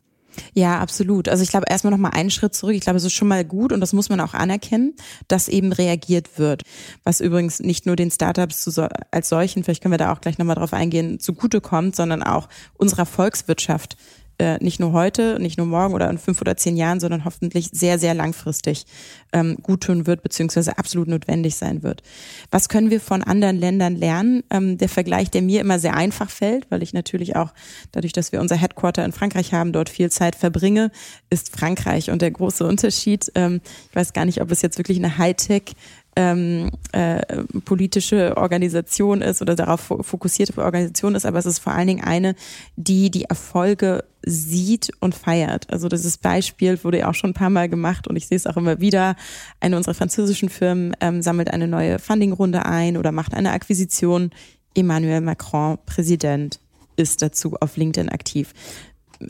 Ja, 0.52 0.80
absolut. 0.80 1.28
Also 1.28 1.42
ich 1.42 1.50
glaube 1.50 1.66
erstmal 1.68 1.90
noch 1.90 1.98
mal 1.98 2.10
einen 2.10 2.30
Schritt 2.30 2.54
zurück. 2.54 2.74
Ich 2.74 2.82
glaube, 2.82 2.96
es 2.96 3.04
ist 3.04 3.12
schon 3.12 3.28
mal 3.28 3.44
gut 3.44 3.72
und 3.72 3.80
das 3.80 3.92
muss 3.92 4.08
man 4.08 4.20
auch 4.20 4.34
anerkennen, 4.34 4.94
dass 5.28 5.48
eben 5.48 5.72
reagiert 5.72 6.38
wird. 6.38 6.62
Was 7.04 7.20
übrigens 7.20 7.60
nicht 7.60 7.86
nur 7.86 7.96
den 7.96 8.10
Startups 8.10 8.78
als 9.10 9.28
solchen, 9.28 9.64
vielleicht 9.64 9.82
können 9.82 9.92
wir 9.92 9.98
da 9.98 10.12
auch 10.12 10.20
gleich 10.20 10.38
nochmal 10.38 10.56
drauf 10.56 10.72
eingehen, 10.72 11.20
zugutekommt, 11.20 11.96
sondern 11.96 12.22
auch 12.22 12.48
unserer 12.74 13.06
Volkswirtschaft 13.06 13.96
äh, 14.38 14.62
nicht 14.62 14.80
nur 14.80 14.92
heute, 14.92 15.38
nicht 15.40 15.58
nur 15.58 15.66
morgen 15.66 15.94
oder 15.94 16.10
in 16.10 16.18
fünf 16.18 16.40
oder 16.40 16.56
zehn 16.56 16.76
Jahren, 16.76 17.00
sondern 17.00 17.24
hoffentlich 17.24 17.68
sehr, 17.72 17.98
sehr 17.98 18.14
langfristig 18.14 18.84
ähm, 19.32 19.56
gut 19.62 19.82
tun 19.82 20.06
wird, 20.06 20.22
beziehungsweise 20.22 20.78
absolut 20.78 21.08
notwendig 21.08 21.56
sein 21.56 21.82
wird. 21.82 22.02
Was 22.50 22.68
können 22.68 22.90
wir 22.90 23.00
von 23.00 23.22
anderen 23.22 23.56
Ländern 23.56 23.96
lernen? 23.96 24.42
Ähm, 24.50 24.78
der 24.78 24.88
Vergleich, 24.88 25.30
der 25.30 25.42
mir 25.42 25.60
immer 25.60 25.78
sehr 25.78 25.94
einfach 25.94 26.30
fällt, 26.30 26.70
weil 26.70 26.82
ich 26.82 26.92
natürlich 26.92 27.36
auch 27.36 27.52
dadurch, 27.92 28.12
dass 28.12 28.32
wir 28.32 28.40
unser 28.40 28.56
Headquarter 28.56 29.04
in 29.04 29.12
Frankreich 29.12 29.52
haben, 29.52 29.72
dort 29.72 29.88
viel 29.88 30.10
Zeit 30.10 30.36
verbringe, 30.36 30.90
ist 31.30 31.56
Frankreich. 31.56 32.10
Und 32.10 32.22
der 32.22 32.30
große 32.30 32.66
Unterschied, 32.66 33.30
ähm, 33.34 33.60
ich 33.90 33.96
weiß 33.96 34.12
gar 34.12 34.24
nicht, 34.24 34.40
ob 34.40 34.50
es 34.50 34.62
jetzt 34.62 34.78
wirklich 34.78 34.98
eine 34.98 35.18
Hightech 35.18 35.74
ähm, 36.16 36.70
äh, 36.92 37.22
politische 37.64 38.36
Organisation 38.36 39.22
ist 39.22 39.42
oder 39.42 39.54
darauf 39.54 39.80
fokussierte 39.80 40.56
Organisation 40.62 41.14
ist, 41.14 41.26
aber 41.26 41.38
es 41.38 41.46
ist 41.46 41.58
vor 41.58 41.72
allen 41.72 41.88
Dingen 41.88 42.04
eine, 42.04 42.34
die 42.76 43.10
die 43.10 43.24
Erfolge 43.24 44.04
sieht 44.24 44.90
und 45.00 45.14
feiert. 45.14 45.70
Also 45.70 45.88
dieses 45.88 46.18
Beispiel 46.18 46.82
wurde 46.82 47.00
ja 47.00 47.10
auch 47.10 47.14
schon 47.14 47.30
ein 47.30 47.34
paar 47.34 47.50
Mal 47.50 47.68
gemacht 47.68 48.08
und 48.08 48.16
ich 48.16 48.26
sehe 48.26 48.36
es 48.36 48.46
auch 48.46 48.56
immer 48.56 48.80
wieder. 48.80 49.16
Eine 49.60 49.76
unserer 49.76 49.94
französischen 49.94 50.48
Firmen 50.48 50.96
ähm, 51.00 51.22
sammelt 51.22 51.50
eine 51.50 51.68
neue 51.68 51.98
Fundingrunde 51.98 52.64
ein 52.64 52.96
oder 52.96 53.12
macht 53.12 53.34
eine 53.34 53.52
Akquisition. 53.52 54.30
Emmanuel 54.74 55.20
Macron, 55.20 55.78
Präsident, 55.86 56.58
ist 56.96 57.22
dazu 57.22 57.56
auf 57.60 57.76
LinkedIn 57.76 58.08
aktiv 58.08 58.52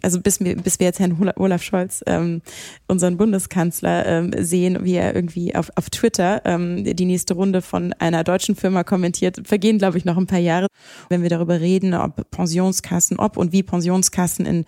also 0.03 0.21
bis 0.21 0.41
wir, 0.41 0.57
bis 0.57 0.79
wir 0.79 0.87
jetzt 0.87 0.99
Herrn 0.99 1.33
Olaf 1.37 1.63
Scholz, 1.63 2.03
ähm, 2.07 2.43
unseren 2.89 3.17
Bundeskanzler, 3.17 4.07
ähm, 4.07 4.33
sehen, 4.39 4.79
wie 4.83 4.95
er 4.95 5.15
irgendwie 5.15 5.55
auf, 5.55 5.71
auf 5.77 5.91
Twitter 5.91 6.43
ähm, 6.45 6.85
die 6.85 7.05
nächste 7.05 7.35
Runde 7.35 7.63
von 7.63 7.93
einer 7.95 8.25
deutschen 8.25 8.57
Firma 8.57 8.85
kommentiert, 8.85 9.47
vergehen, 9.47 9.79
glaube 9.79 9.99
ich, 9.99 10.05
noch 10.05 10.17
ein 10.17 10.27
paar 10.27 10.39
Jahre. 10.39 10.67
Wenn 11.09 11.23
wir 11.23 11.31
darüber 11.31 11.61
reden, 11.61 11.95
ob 11.95 12.31
Pensionskassen, 12.31 13.19
ob 13.19 13.37
und 13.37 13.53
wie 13.53 13.63
Pensionskassen 13.63 14.47
in 14.47 14.65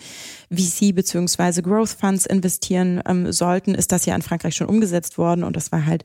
VC 0.51 0.95
beziehungsweise 0.95 1.62
Growth 1.62 1.91
Funds 1.91 2.27
investieren 2.27 3.03
ähm, 3.07 3.33
sollten, 3.33 3.75
ist 3.75 3.93
das 3.93 4.07
ja 4.07 4.14
in 4.14 4.23
Frankreich 4.23 4.55
schon 4.55 4.69
umgesetzt 4.69 5.19
worden 5.19 5.45
und 5.45 5.57
das 5.57 5.73
war 5.73 5.87
halt 5.87 6.05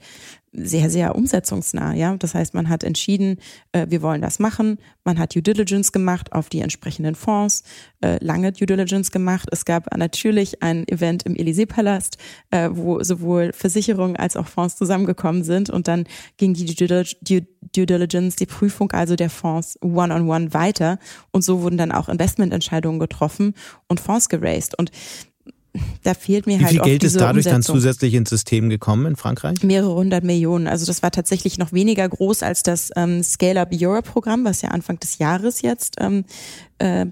sehr, 0.54 0.90
sehr 0.90 1.16
umsetzungsnah. 1.16 1.94
Ja, 1.94 2.16
das 2.18 2.36
heißt, 2.36 2.54
man 2.54 2.68
hat 2.68 2.84
entschieden, 2.84 3.38
äh, 3.72 3.88
wir 3.90 4.02
wollen 4.02 4.22
das 4.22 4.38
machen. 4.40 4.80
Man 5.06 5.18
hat 5.18 5.34
Due 5.34 5.42
Diligence 5.42 5.94
gemacht 5.94 6.34
auf 6.34 6.50
die 6.50 6.60
entsprechenden 6.60 7.16
Fonds, 7.16 7.64
äh, 8.02 8.24
lange 8.24 8.52
Due 8.52 8.66
Diligence 8.66 9.12
gemacht. 9.12 9.48
Es 9.52 9.64
gab 9.64 9.96
natürlich 9.96 10.62
ein 10.62 10.86
Event 10.90 11.24
im 11.24 11.36
Élysée-Palast, 11.36 12.18
äh, 12.50 12.70
wo 12.72 13.02
sowohl 13.02 13.54
Versicherungen 13.54 14.18
als 14.18 14.36
auch 14.36 14.48
Fonds 14.48 14.76
zusammengekommen 14.76 15.44
sind 15.44 15.70
und 15.70 15.88
dann 15.88 16.06
ging 16.36 16.54
die 16.54 16.66
Due, 16.76 17.06
Due, 17.22 17.86
Diligence, 17.86 18.36
die 18.36 18.46
Prüfung 18.46 18.92
also 18.92 19.16
der 19.16 19.30
Fonds 19.30 19.80
one-on-one 19.82 20.22
-on 20.22 20.48
-one 20.48 20.54
weiter 20.54 21.00
und 21.32 21.44
so 21.44 21.62
wurden 21.62 21.78
dann 21.78 21.94
auch 21.94 22.10
Investmententscheidungen 22.10 23.00
getroffen 23.00 23.54
und 23.88 24.02
Fonds 24.02 24.28
geraced 24.28 24.78
und 24.78 24.92
da 26.04 26.14
fehlt 26.14 26.48
mir 26.48 26.60
Wie 26.60 26.64
halt 26.64 26.74
viel 26.74 26.82
Geld 26.82 27.04
ist 27.04 27.16
dadurch 27.16 27.46
Umsetzung. 27.46 27.52
dann 27.52 27.64
zusätzlich 27.64 28.14
ins 28.14 28.30
System 28.30 28.70
gekommen 28.70 29.06
in 29.06 29.16
Frankreich? 29.16 29.64
Mehrere 29.64 29.94
hundert 29.94 30.24
Millionen. 30.24 30.68
Also 30.68 30.86
das 30.86 31.02
war 31.02 31.12
tatsächlich 31.12 31.58
noch 31.58 31.72
weniger 31.72 32.08
groß 32.08 32.44
als 32.44 32.64
das 32.64 32.92
ähm, 32.96 33.24
Scale 33.24 33.62
Up 33.62 33.70
Europe 33.74 34.10
Programm, 34.10 34.44
was 34.44 34.62
ja 34.62 34.70
Anfang 34.70 35.00
des 35.00 35.18
Jahres 35.18 35.62
jetzt 35.62 35.96
ähm, 36.00 36.26
äh, 36.82 37.06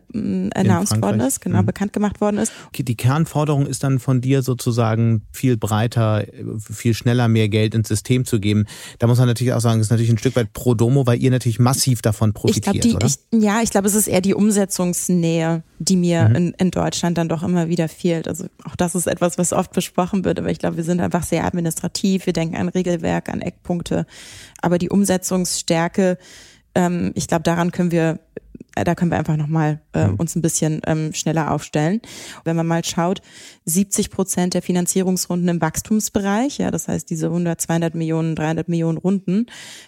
announced 0.55 0.99
worden 1.01 1.21
ist, 1.21 1.41
genau, 1.41 1.61
mhm. 1.61 1.67
bekannt 1.67 1.93
gemacht 1.93 2.19
worden 2.21 2.37
ist. 2.37 2.51
Okay, 2.69 2.83
die 2.83 2.95
Kernforderung 2.95 3.67
ist 3.67 3.83
dann 3.83 3.99
von 3.99 4.19
dir 4.19 4.41
sozusagen 4.41 5.21
viel 5.31 5.57
breiter, 5.57 6.25
viel 6.59 6.95
schneller 6.95 7.27
mehr 7.27 7.49
Geld 7.49 7.75
ins 7.75 7.87
System 7.87 8.25
zu 8.25 8.39
geben. 8.39 8.65
Da 8.97 9.05
muss 9.05 9.19
man 9.19 9.27
natürlich 9.27 9.53
auch 9.53 9.61
sagen, 9.61 9.77
das 9.77 9.87
ist 9.87 9.91
natürlich 9.91 10.11
ein 10.11 10.17
Stück 10.17 10.35
weit 10.35 10.53
pro 10.53 10.73
domo, 10.73 11.05
weil 11.05 11.21
ihr 11.21 11.29
natürlich 11.29 11.59
massiv 11.59 12.01
davon 12.01 12.33
profitiert, 12.33 12.83
ich 12.83 12.91
glaub, 12.91 12.99
die, 13.01 13.07
ich, 13.07 13.43
ja, 13.43 13.61
ich 13.61 13.69
glaube, 13.69 13.87
es 13.87 13.95
ist 13.95 14.07
eher 14.07 14.21
die 14.21 14.33
Umsetzungsnähe, 14.33 15.63
die 15.77 15.97
mir 15.97 16.29
mhm. 16.29 16.35
in, 16.35 16.53
in 16.57 16.71
Deutschland 16.71 17.17
dann 17.17 17.29
doch 17.29 17.43
immer 17.43 17.69
wieder 17.69 17.87
fehlt. 17.87 18.27
Also 18.27 18.45
auch 18.63 18.75
das 18.75 18.95
ist 18.95 19.07
etwas, 19.07 19.37
was 19.37 19.53
oft 19.53 19.71
besprochen 19.71 20.25
wird, 20.25 20.39
aber 20.39 20.49
ich 20.49 20.57
glaube, 20.57 20.77
wir 20.77 20.83
sind 20.83 20.99
einfach 20.99 21.23
sehr 21.23 21.45
administrativ, 21.45 22.25
wir 22.25 22.33
denken 22.33 22.55
an 22.55 22.69
Regelwerk, 22.69 23.29
an 23.29 23.41
Eckpunkte, 23.41 24.07
aber 24.61 24.79
die 24.79 24.89
Umsetzungsstärke, 24.89 26.17
ähm, 26.75 27.11
ich 27.15 27.27
glaube, 27.27 27.43
daran 27.43 27.71
können 27.71 27.91
wir 27.91 28.19
da 28.75 28.95
können 28.95 29.11
wir 29.11 29.17
einfach 29.17 29.37
nochmal 29.37 29.81
äh, 29.93 30.07
mhm. 30.07 30.15
uns 30.15 30.35
ein 30.35 30.41
bisschen 30.41 30.81
ähm, 30.85 31.13
schneller 31.13 31.51
aufstellen. 31.51 32.01
Wenn 32.43 32.55
man 32.55 32.67
mal 32.67 32.83
schaut, 32.83 33.21
70 33.65 34.09
Prozent 34.09 34.53
der 34.53 34.61
Finanzierungsrunden 34.61 35.49
im 35.49 35.61
Wachstumsbereich, 35.61 36.59
ja, 36.59 36.71
das 36.71 36.87
heißt 36.87 37.09
diese 37.09 37.27
100, 37.27 37.59
200 37.59 37.95
Millionen, 37.95 38.35
300 38.35 38.69
Millionen 38.69 38.97
Runden, 38.97 39.47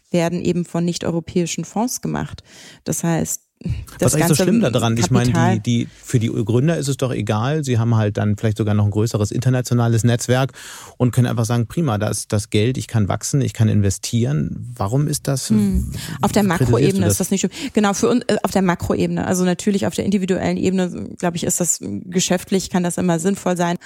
werden 0.10 0.42
eben 0.42 0.66
von 0.66 0.86
nicht-europäischen 0.86 1.66
Fonds 1.66 2.02
gemacht. 2.02 2.44
Das 2.84 3.04
heißt, 3.04 3.51
das 4.00 4.14
Was 4.14 4.22
ist 4.22 4.28
so 4.30 4.44
schlimm 4.44 4.62
daran? 4.62 4.98
Ich 4.98 5.12
meine, 5.12 5.32
die, 5.32 5.60
die, 5.60 5.88
für 6.04 6.20
die 6.20 6.30
Gründer 6.30 6.78
ist 6.78 6.88
es 6.88 6.98
doch 6.98 7.12
egal. 7.12 7.64
Sie 7.64 7.78
haben 7.78 7.96
halt 7.96 8.18
dann 8.18 8.38
vielleicht 8.38 8.58
sogar 8.58 8.74
noch 8.74 8.86
ein 8.86 8.92
größeres 8.92 9.32
internationales 9.32 10.04
Netzwerk 10.04 10.54
und 10.98 11.12
können 11.12 11.28
einfach 11.28 11.46
sagen, 11.46 11.68
prima, 11.68 11.98
da 11.98 12.10
ist 12.10 12.34
das 12.34 12.50
Geld, 12.50 12.78
ich 12.78 12.88
kann 12.88 13.08
wachsen, 13.08 13.42
ich 13.42 13.54
kann 13.54 13.70
investieren. 13.70 14.74
Warum 14.76 15.08
ist 15.08 15.28
das? 15.28 15.50
Hm. 15.50 15.92
Auf 16.22 16.32
der 16.32 16.44
Makroebene 16.44 17.06
ist 17.06 17.20
das 17.20 17.32
nicht 17.32 17.42
schlimm. 17.42 17.52
Genau, 17.74 17.94
für 17.94 18.10
uns, 18.10 18.24
äh, 18.28 18.38
auf 18.44 18.52
der 18.52 18.62
Makroebene. 18.64 19.26
Also 19.26 19.46
natürlich 19.46 19.86
auf 19.86 19.94
der 19.94 20.06
individuellen 20.06 20.58
Ebene, 20.58 21.10
glaube 21.18 21.38
ich, 21.38 21.44
ist 21.44 21.60
das 21.60 21.80
geschäftlich, 21.82 22.70
kann 22.70 22.84
das 22.84 22.98
immer 22.98 23.20
sinnvoll 23.20 23.58
sein. 23.58 23.78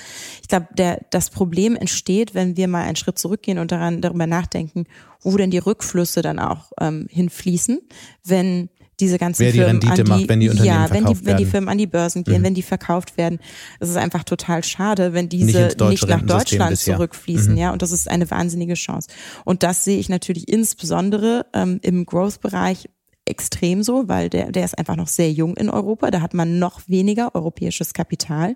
Ich 0.41 0.47
glaube, 0.47 0.67
der, 0.77 1.01
das 1.11 1.29
Problem 1.29 1.75
entsteht, 1.75 2.33
wenn 2.33 2.55
wir 2.55 2.67
mal 2.67 2.83
einen 2.83 2.95
Schritt 2.95 3.19
zurückgehen 3.19 3.59
und 3.59 3.71
daran, 3.71 4.01
darüber 4.01 4.27
nachdenken, 4.27 4.85
wo 5.21 5.35
denn 5.37 5.51
die 5.51 5.57
Rückflüsse 5.57 6.21
dann 6.21 6.39
auch 6.39 6.71
ähm, 6.79 7.07
hinfließen, 7.09 7.79
wenn 8.23 8.69
diese 8.99 9.17
ganzen 9.17 9.41
Wer 9.41 9.51
die 9.51 9.57
Firmen 9.59 9.81
Rendite 9.81 9.91
an 9.91 10.05
die, 10.05 10.11
macht, 10.11 10.29
wenn 10.29 10.39
die 10.39 10.49
Unternehmen 10.49 10.75
ja, 10.75 10.89
wenn 10.89 11.05
die, 11.05 11.09
werden. 11.09 11.25
wenn 11.25 11.37
die 11.37 11.45
Firmen 11.45 11.69
an 11.69 11.77
die 11.77 11.87
Börsen 11.87 12.23
gehen, 12.23 12.41
mhm. 12.41 12.45
wenn 12.45 12.53
die 12.53 12.61
verkauft 12.61 13.17
werden. 13.17 13.39
Es 13.79 13.89
ist 13.89 13.97
einfach 13.97 14.23
total 14.23 14.63
schade, 14.63 15.13
wenn 15.13 15.29
diese 15.29 15.65
nicht, 15.65 15.79
nicht 15.79 16.07
nach 16.07 16.21
Deutschland 16.21 16.77
zurückfließen, 16.77 17.53
mhm. 17.53 17.59
ja. 17.59 17.71
Und 17.71 17.81
das 17.81 17.91
ist 17.91 18.09
eine 18.09 18.29
wahnsinnige 18.29 18.75
Chance. 18.75 19.09
Und 19.43 19.63
das 19.63 19.83
sehe 19.83 19.99
ich 19.99 20.09
natürlich 20.09 20.47
insbesondere 20.47 21.45
ähm, 21.53 21.79
im 21.81 22.05
Growth-Bereich 22.05 22.89
extrem 23.25 23.81
so, 23.81 24.07
weil 24.07 24.29
der, 24.29 24.51
der 24.51 24.65
ist 24.65 24.77
einfach 24.77 24.95
noch 24.95 25.07
sehr 25.07 25.31
jung 25.31 25.57
in 25.57 25.69
Europa. 25.69 26.11
Da 26.11 26.21
hat 26.21 26.33
man 26.33 26.59
noch 26.59 26.81
weniger 26.87 27.33
europäisches 27.33 27.93
Kapital 27.93 28.55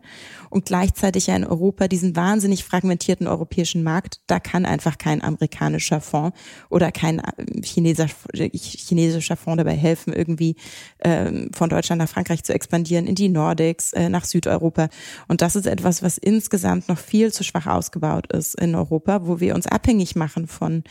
und 0.50 0.66
gleichzeitig 0.66 1.28
ja 1.28 1.36
in 1.36 1.46
Europa 1.46 1.88
diesen 1.88 2.16
wahnsinnig 2.16 2.64
fragmentierten 2.64 3.28
europäischen 3.28 3.84
Markt. 3.84 4.22
Da 4.28 4.40
kann 4.40 4.66
einfach 4.66 4.98
kein 4.98 5.24
amerikanischer 5.24 6.02
Fonds 6.02 6.38
oder 6.70 6.92
kein 6.92 7.20
äh, 7.20 7.62
chinesischer, 7.64 8.14
chinesischer 8.54 9.36
Fonds 9.36 9.58
dabei 9.58 9.76
helfen, 9.76 10.14
irgendwie 10.14 10.56
ähm, 11.00 11.50
von 11.54 11.70
Deutschland 11.70 12.00
nach 12.00 12.10
Frankreich 12.10 12.44
zu 12.44 12.54
expandieren, 12.54 13.08
in 13.08 13.16
die 13.16 13.30
Nordics, 13.30 13.94
äh, 13.94 14.10
nach 14.10 14.26
Südeuropa. 14.26 14.90
Und 15.28 15.42
das 15.42 15.56
ist 15.56 15.66
etwas, 15.66 16.04
was 16.04 16.18
insgesamt 16.18 16.88
noch 16.90 17.00
viel 17.00 17.34
zu 17.34 17.44
schwach 17.44 17.66
ausgebaut 17.66 18.32
ist 18.32 18.54
in 18.56 18.76
Europa, 18.76 19.26
wo 19.26 19.40
wir 19.40 19.56
uns 19.56 19.66
abhängig 19.66 20.16
machen 20.16 20.48
von 20.48 20.84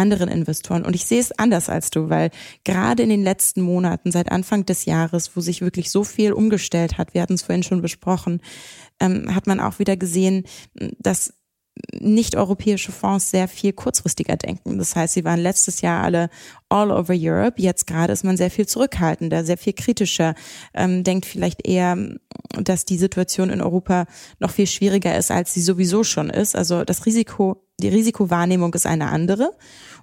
anderen 0.00 0.28
Investoren. 0.28 0.84
Und 0.84 0.94
ich 0.94 1.04
sehe 1.04 1.20
es 1.20 1.32
anders 1.32 1.68
als 1.68 1.90
du, 1.90 2.08
weil 2.08 2.30
gerade 2.64 3.02
in 3.02 3.10
den 3.10 3.22
letzten 3.22 3.60
Monaten, 3.60 4.10
seit 4.10 4.32
Anfang 4.32 4.66
des 4.66 4.86
Jahres, 4.86 5.36
wo 5.36 5.40
sich 5.40 5.60
wirklich 5.60 5.90
so 5.90 6.04
viel 6.04 6.32
umgestellt 6.32 6.98
hat, 6.98 7.14
wir 7.14 7.22
hatten 7.22 7.34
es 7.34 7.42
vorhin 7.42 7.62
schon 7.62 7.82
besprochen, 7.82 8.40
ähm, 8.98 9.34
hat 9.34 9.46
man 9.46 9.60
auch 9.60 9.78
wieder 9.78 9.96
gesehen, 9.96 10.44
dass 10.98 11.34
nicht-europäische 11.92 12.92
Fonds 12.92 13.30
sehr 13.30 13.48
viel 13.48 13.72
kurzfristiger 13.72 14.36
denken. 14.36 14.78
Das 14.78 14.96
heißt, 14.96 15.14
sie 15.14 15.24
waren 15.24 15.40
letztes 15.40 15.80
Jahr 15.80 16.02
alle 16.02 16.28
all 16.68 16.90
over 16.90 17.14
Europe. 17.16 17.60
Jetzt 17.60 17.86
gerade 17.86 18.12
ist 18.12 18.24
man 18.24 18.36
sehr 18.36 18.50
viel 18.50 18.66
zurückhaltender, 18.66 19.44
sehr 19.44 19.58
viel 19.58 19.72
kritischer, 19.72 20.34
ähm, 20.74 21.04
denkt 21.04 21.26
vielleicht 21.26 21.66
eher, 21.66 21.96
dass 22.52 22.84
die 22.84 22.98
Situation 22.98 23.50
in 23.50 23.60
Europa 23.60 24.06
noch 24.38 24.50
viel 24.50 24.66
schwieriger 24.66 25.16
ist, 25.16 25.30
als 25.30 25.54
sie 25.54 25.62
sowieso 25.62 26.04
schon 26.04 26.30
ist. 26.30 26.54
Also 26.54 26.84
das 26.84 27.06
Risiko, 27.06 27.64
die 27.80 27.88
Risikowahrnehmung 27.88 28.74
ist 28.74 28.86
eine 28.86 29.08
andere 29.08 29.52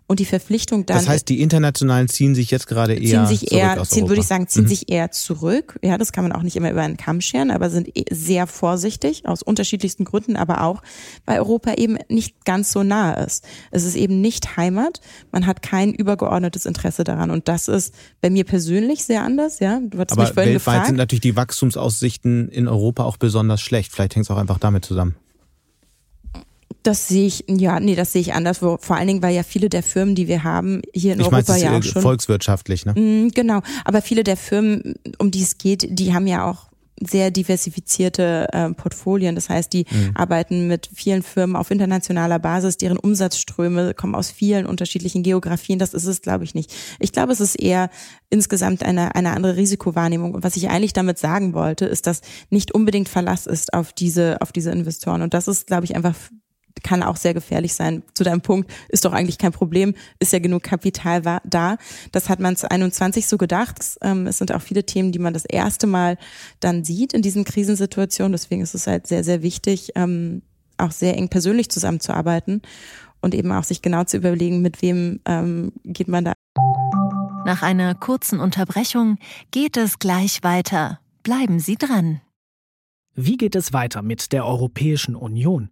und 0.08 0.20
die 0.20 0.26
Verpflichtung 0.26 0.86
dann. 0.86 0.98
Das 0.98 1.08
heißt, 1.08 1.28
die 1.28 1.42
internationalen 1.42 2.08
ziehen 2.08 2.34
sich 2.34 2.50
jetzt 2.50 2.68
gerade 2.68 2.94
eher 2.94 3.26
ziehen 3.26 3.28
sich 3.28 3.52
eher, 3.52 3.84
ziehen, 3.84 4.08
würde 4.08 4.22
ich 4.22 4.28
sagen, 4.28 4.48
ziehen 4.48 4.64
mhm. 4.64 4.70
sich 4.70 4.90
eher 4.90 5.12
zurück. 5.12 5.78
Ja, 5.84 5.98
das 5.98 6.14
kann 6.14 6.24
man 6.24 6.32
auch 6.32 6.42
nicht 6.42 6.56
immer 6.56 6.72
über 6.72 6.82
einen 6.82 6.96
Kamm 6.96 7.20
scheren, 7.20 7.52
aber 7.52 7.70
sind 7.70 7.90
e-, 7.96 8.06
sehr 8.10 8.48
vorsichtig 8.48 9.26
aus 9.28 9.44
unterschiedlichsten 9.44 10.06
Gründen, 10.06 10.38
aber 10.38 10.64
auch, 10.64 10.82
weil 11.26 11.40
Europa 11.40 11.74
eben 11.74 11.98
nicht 12.08 12.46
ganz 12.46 12.72
so 12.72 12.84
nah 12.84 13.14
ist. 13.14 13.46
Es 13.72 13.84
ist 13.84 13.96
eben 13.96 14.22
nicht 14.22 14.56
Heimat. 14.56 15.02
Man 15.32 15.46
hat 15.46 15.62
kein 15.62 15.94
übergeordnetes 15.94 16.66
Interesse 16.66 17.04
daran 17.04 17.30
und 17.30 17.50
das 17.50 17.68
ist 17.68 17.94
bei 18.22 18.30
mir 18.30 18.46
persönlich 18.46 19.04
sehr 19.04 19.24
anders. 19.24 19.60
Ja, 19.60 19.82
du 19.82 20.00
hast 20.00 20.14
aber 20.14 20.24
mich 20.24 20.34
vorhin 20.34 20.54
weltweit 20.54 20.74
gefragt. 20.74 20.88
sind 20.88 20.96
natürlich 20.96 21.22
die 21.22 21.36
Wachstumsaussichten 21.36 22.48
in 22.50 22.70
Europa 22.70 23.04
auch 23.04 23.18
besonders 23.18 23.60
schlecht. 23.60 23.92
Vielleicht 23.92 24.16
hängt 24.16 24.26
es 24.26 24.32
auch 24.32 24.38
einfach 24.38 24.58
damit 24.58 24.86
zusammen. 24.86 25.16
Das 26.88 27.10
sehe 27.10 27.28
ich, 27.28 27.44
ja, 27.50 27.82
nee, 27.82 27.96
das 27.96 28.14
sehe 28.14 28.22
ich 28.22 28.34
anders. 28.34 28.60
Vor 28.60 28.80
allen 28.92 29.08
Dingen, 29.08 29.22
weil 29.22 29.36
ja 29.36 29.44
viele 29.44 29.68
der 29.68 29.84
Firmen, 29.84 30.16
die 30.16 30.30
wir 30.30 30.46
haben, 30.46 30.82
hier 30.94 31.12
in 31.12 31.20
ich 31.20 31.26
Europa 31.26 31.52
meinst, 31.52 31.62
ja 31.62 31.78
auch 31.78 31.84
schon. 31.84 32.02
Volkswirtschaftlich, 32.02 32.86
ne? 32.86 32.94
Mm, 32.94 33.32
genau. 33.36 33.60
Aber 33.84 34.02
viele 34.02 34.24
der 34.24 34.38
Firmen, 34.38 34.96
um 35.18 35.30
die 35.30 35.44
es 35.44 35.58
geht, 35.58 35.86
die 35.90 36.14
haben 36.14 36.28
ja 36.28 36.50
auch 36.50 36.70
sehr 36.98 37.30
diversifizierte 37.30 38.48
äh, 38.54 38.70
Portfolien. 38.70 39.36
Das 39.36 39.50
heißt, 39.50 39.74
die 39.74 39.86
mhm. 39.92 40.12
arbeiten 40.16 40.68
mit 40.68 40.90
vielen 40.94 41.24
Firmen 41.24 41.58
auf 41.58 41.72
internationaler 41.72 42.40
Basis, 42.40 42.78
deren 42.78 42.98
Umsatzströme 42.98 43.94
kommen 43.94 44.16
aus 44.16 44.32
vielen 44.32 44.66
unterschiedlichen 44.66 45.24
Geografien. 45.24 45.80
Das 45.80 45.94
ist 45.94 46.06
es, 46.06 46.22
glaube 46.22 46.46
ich, 46.46 46.56
nicht. 46.56 46.74
Ich 47.00 47.12
glaube, 47.12 47.34
es 47.34 47.42
ist 47.42 47.56
eher 47.56 47.90
insgesamt 48.30 48.82
eine, 48.84 49.14
eine 49.14 49.32
andere 49.32 49.58
Risikowahrnehmung. 49.58 50.34
Und 50.34 50.46
was 50.46 50.56
ich 50.56 50.70
eigentlich 50.70 50.94
damit 50.94 51.20
sagen 51.20 51.54
wollte, 51.54 51.86
ist, 51.86 52.08
dass 52.08 52.22
nicht 52.50 52.74
unbedingt 52.74 53.10
Verlass 53.10 53.46
ist 53.46 53.74
auf 53.74 53.92
diese, 53.92 54.42
auf 54.42 54.54
diese 54.54 54.72
Investoren. 54.72 55.22
Und 55.22 55.34
das 55.34 55.50
ist, 55.50 55.68
glaube 55.68 55.84
ich, 55.84 55.94
einfach 55.94 56.16
kann 56.84 57.04
auch 57.04 57.16
sehr 57.16 57.34
gefährlich 57.34 57.74
sein. 57.74 58.04
Zu 58.14 58.24
deinem 58.24 58.42
Punkt 58.42 58.72
ist 58.90 59.06
doch 59.06 59.14
eigentlich 59.14 59.38
kein 59.38 59.52
Problem, 59.52 59.94
ist 60.20 60.34
ja 60.34 60.40
genug 60.40 60.64
Kapital 60.64 61.22
da. 61.44 61.78
Das 62.12 62.30
hat 62.30 62.40
man 62.40 62.56
zu 62.56 62.70
21 62.70 63.28
so 63.28 63.38
gedacht. 63.38 63.80
Ähm, 64.02 64.28
es 64.28 64.38
sind 64.38 64.52
auch 64.52 64.62
viele 64.62 64.86
Themen, 64.86 65.12
die 65.12 65.20
man 65.20 65.34
das 65.34 65.46
erste 65.46 65.88
Mal 65.88 66.18
dann 66.60 66.84
sieht 66.84 67.14
in 67.14 67.22
diesen 67.22 67.44
Krisensituationen. 67.44 68.32
Deswegen 68.32 68.62
ist 68.62 68.76
es 68.76 68.88
halt 68.88 69.08
sehr, 69.08 69.24
sehr 69.24 69.42
wichtig, 69.42 69.92
ähm, 69.96 70.42
auch 70.78 70.92
sehr 70.92 71.18
eng 71.18 71.30
persönlich 71.30 71.70
zusammenzuarbeiten 71.70 72.62
und 73.22 73.34
eben 73.34 73.52
auch 73.52 73.64
sich 73.64 73.82
genau 73.82 74.04
zu 74.04 74.18
überlegen, 74.18 74.62
mit 74.62 74.82
wem 74.82 75.20
ähm, 75.26 75.72
geht 75.84 76.08
man 76.08 76.26
da. 76.26 76.34
Nach 77.46 77.62
einer 77.62 77.96
kurzen 77.96 78.40
Unterbrechung 78.40 79.18
geht 79.52 79.78
es 79.78 80.00
gleich 80.00 80.44
weiter. 80.44 81.00
Bleiben 81.24 81.60
Sie 81.60 81.78
dran. 81.78 82.22
Wie 83.16 83.38
geht 83.38 83.56
es 83.56 83.74
weiter 83.74 84.02
mit 84.02 84.32
der 84.32 84.46
Europäischen 84.46 85.16
Union? 85.16 85.72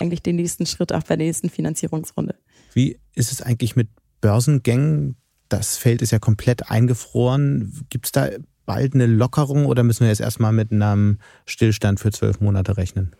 eigentlich 0.00 0.22
den 0.22 0.36
nächsten 0.36 0.66
Schritt 0.66 0.92
auch 0.92 1.02
bei 1.02 1.16
der 1.16 1.26
nächsten 1.26 1.50
Finanzierungsrunde. 1.50 2.34
Wie 2.72 2.98
ist 3.14 3.32
es 3.32 3.42
eigentlich 3.42 3.76
mit 3.76 3.88
Börsengängen? 4.20 5.16
Das 5.48 5.76
Feld 5.76 6.02
ist 6.02 6.12
ja 6.12 6.18
komplett 6.18 6.70
eingefroren. 6.70 7.84
Gibt 7.90 8.06
es 8.06 8.12
da 8.12 8.28
bald 8.66 8.94
eine 8.94 9.06
Lockerung 9.06 9.66
oder 9.66 9.82
müssen 9.82 10.02
wir 10.02 10.08
jetzt 10.08 10.20
erstmal 10.20 10.52
mit 10.52 10.70
einem 10.70 11.18
Stillstand 11.46 12.00
für 12.00 12.12
zwölf 12.12 12.40
Monate 12.40 12.76
rechnen? 12.76 13.14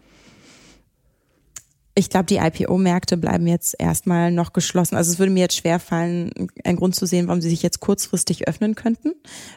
Ich 1.97 2.09
glaube, 2.09 2.26
die 2.26 2.37
IPO-Märkte 2.37 3.16
bleiben 3.16 3.47
jetzt 3.47 3.74
erstmal 3.78 4.31
noch 4.31 4.53
geschlossen. 4.53 4.97
Also 4.97 5.11
es 5.11 5.18
würde 5.18 5.33
mir 5.33 5.41
jetzt 5.41 5.57
schwer 5.57 5.81
fallen, 5.81 6.31
einen 6.64 6.78
Grund 6.78 6.95
zu 6.95 7.05
sehen, 7.05 7.26
warum 7.26 7.43
sie 7.43 7.51
sich 7.51 7.62
jetzt 7.62 7.81
kurzfristig 7.81 8.47
öffnen 8.47 8.76
könnten. 8.76 9.12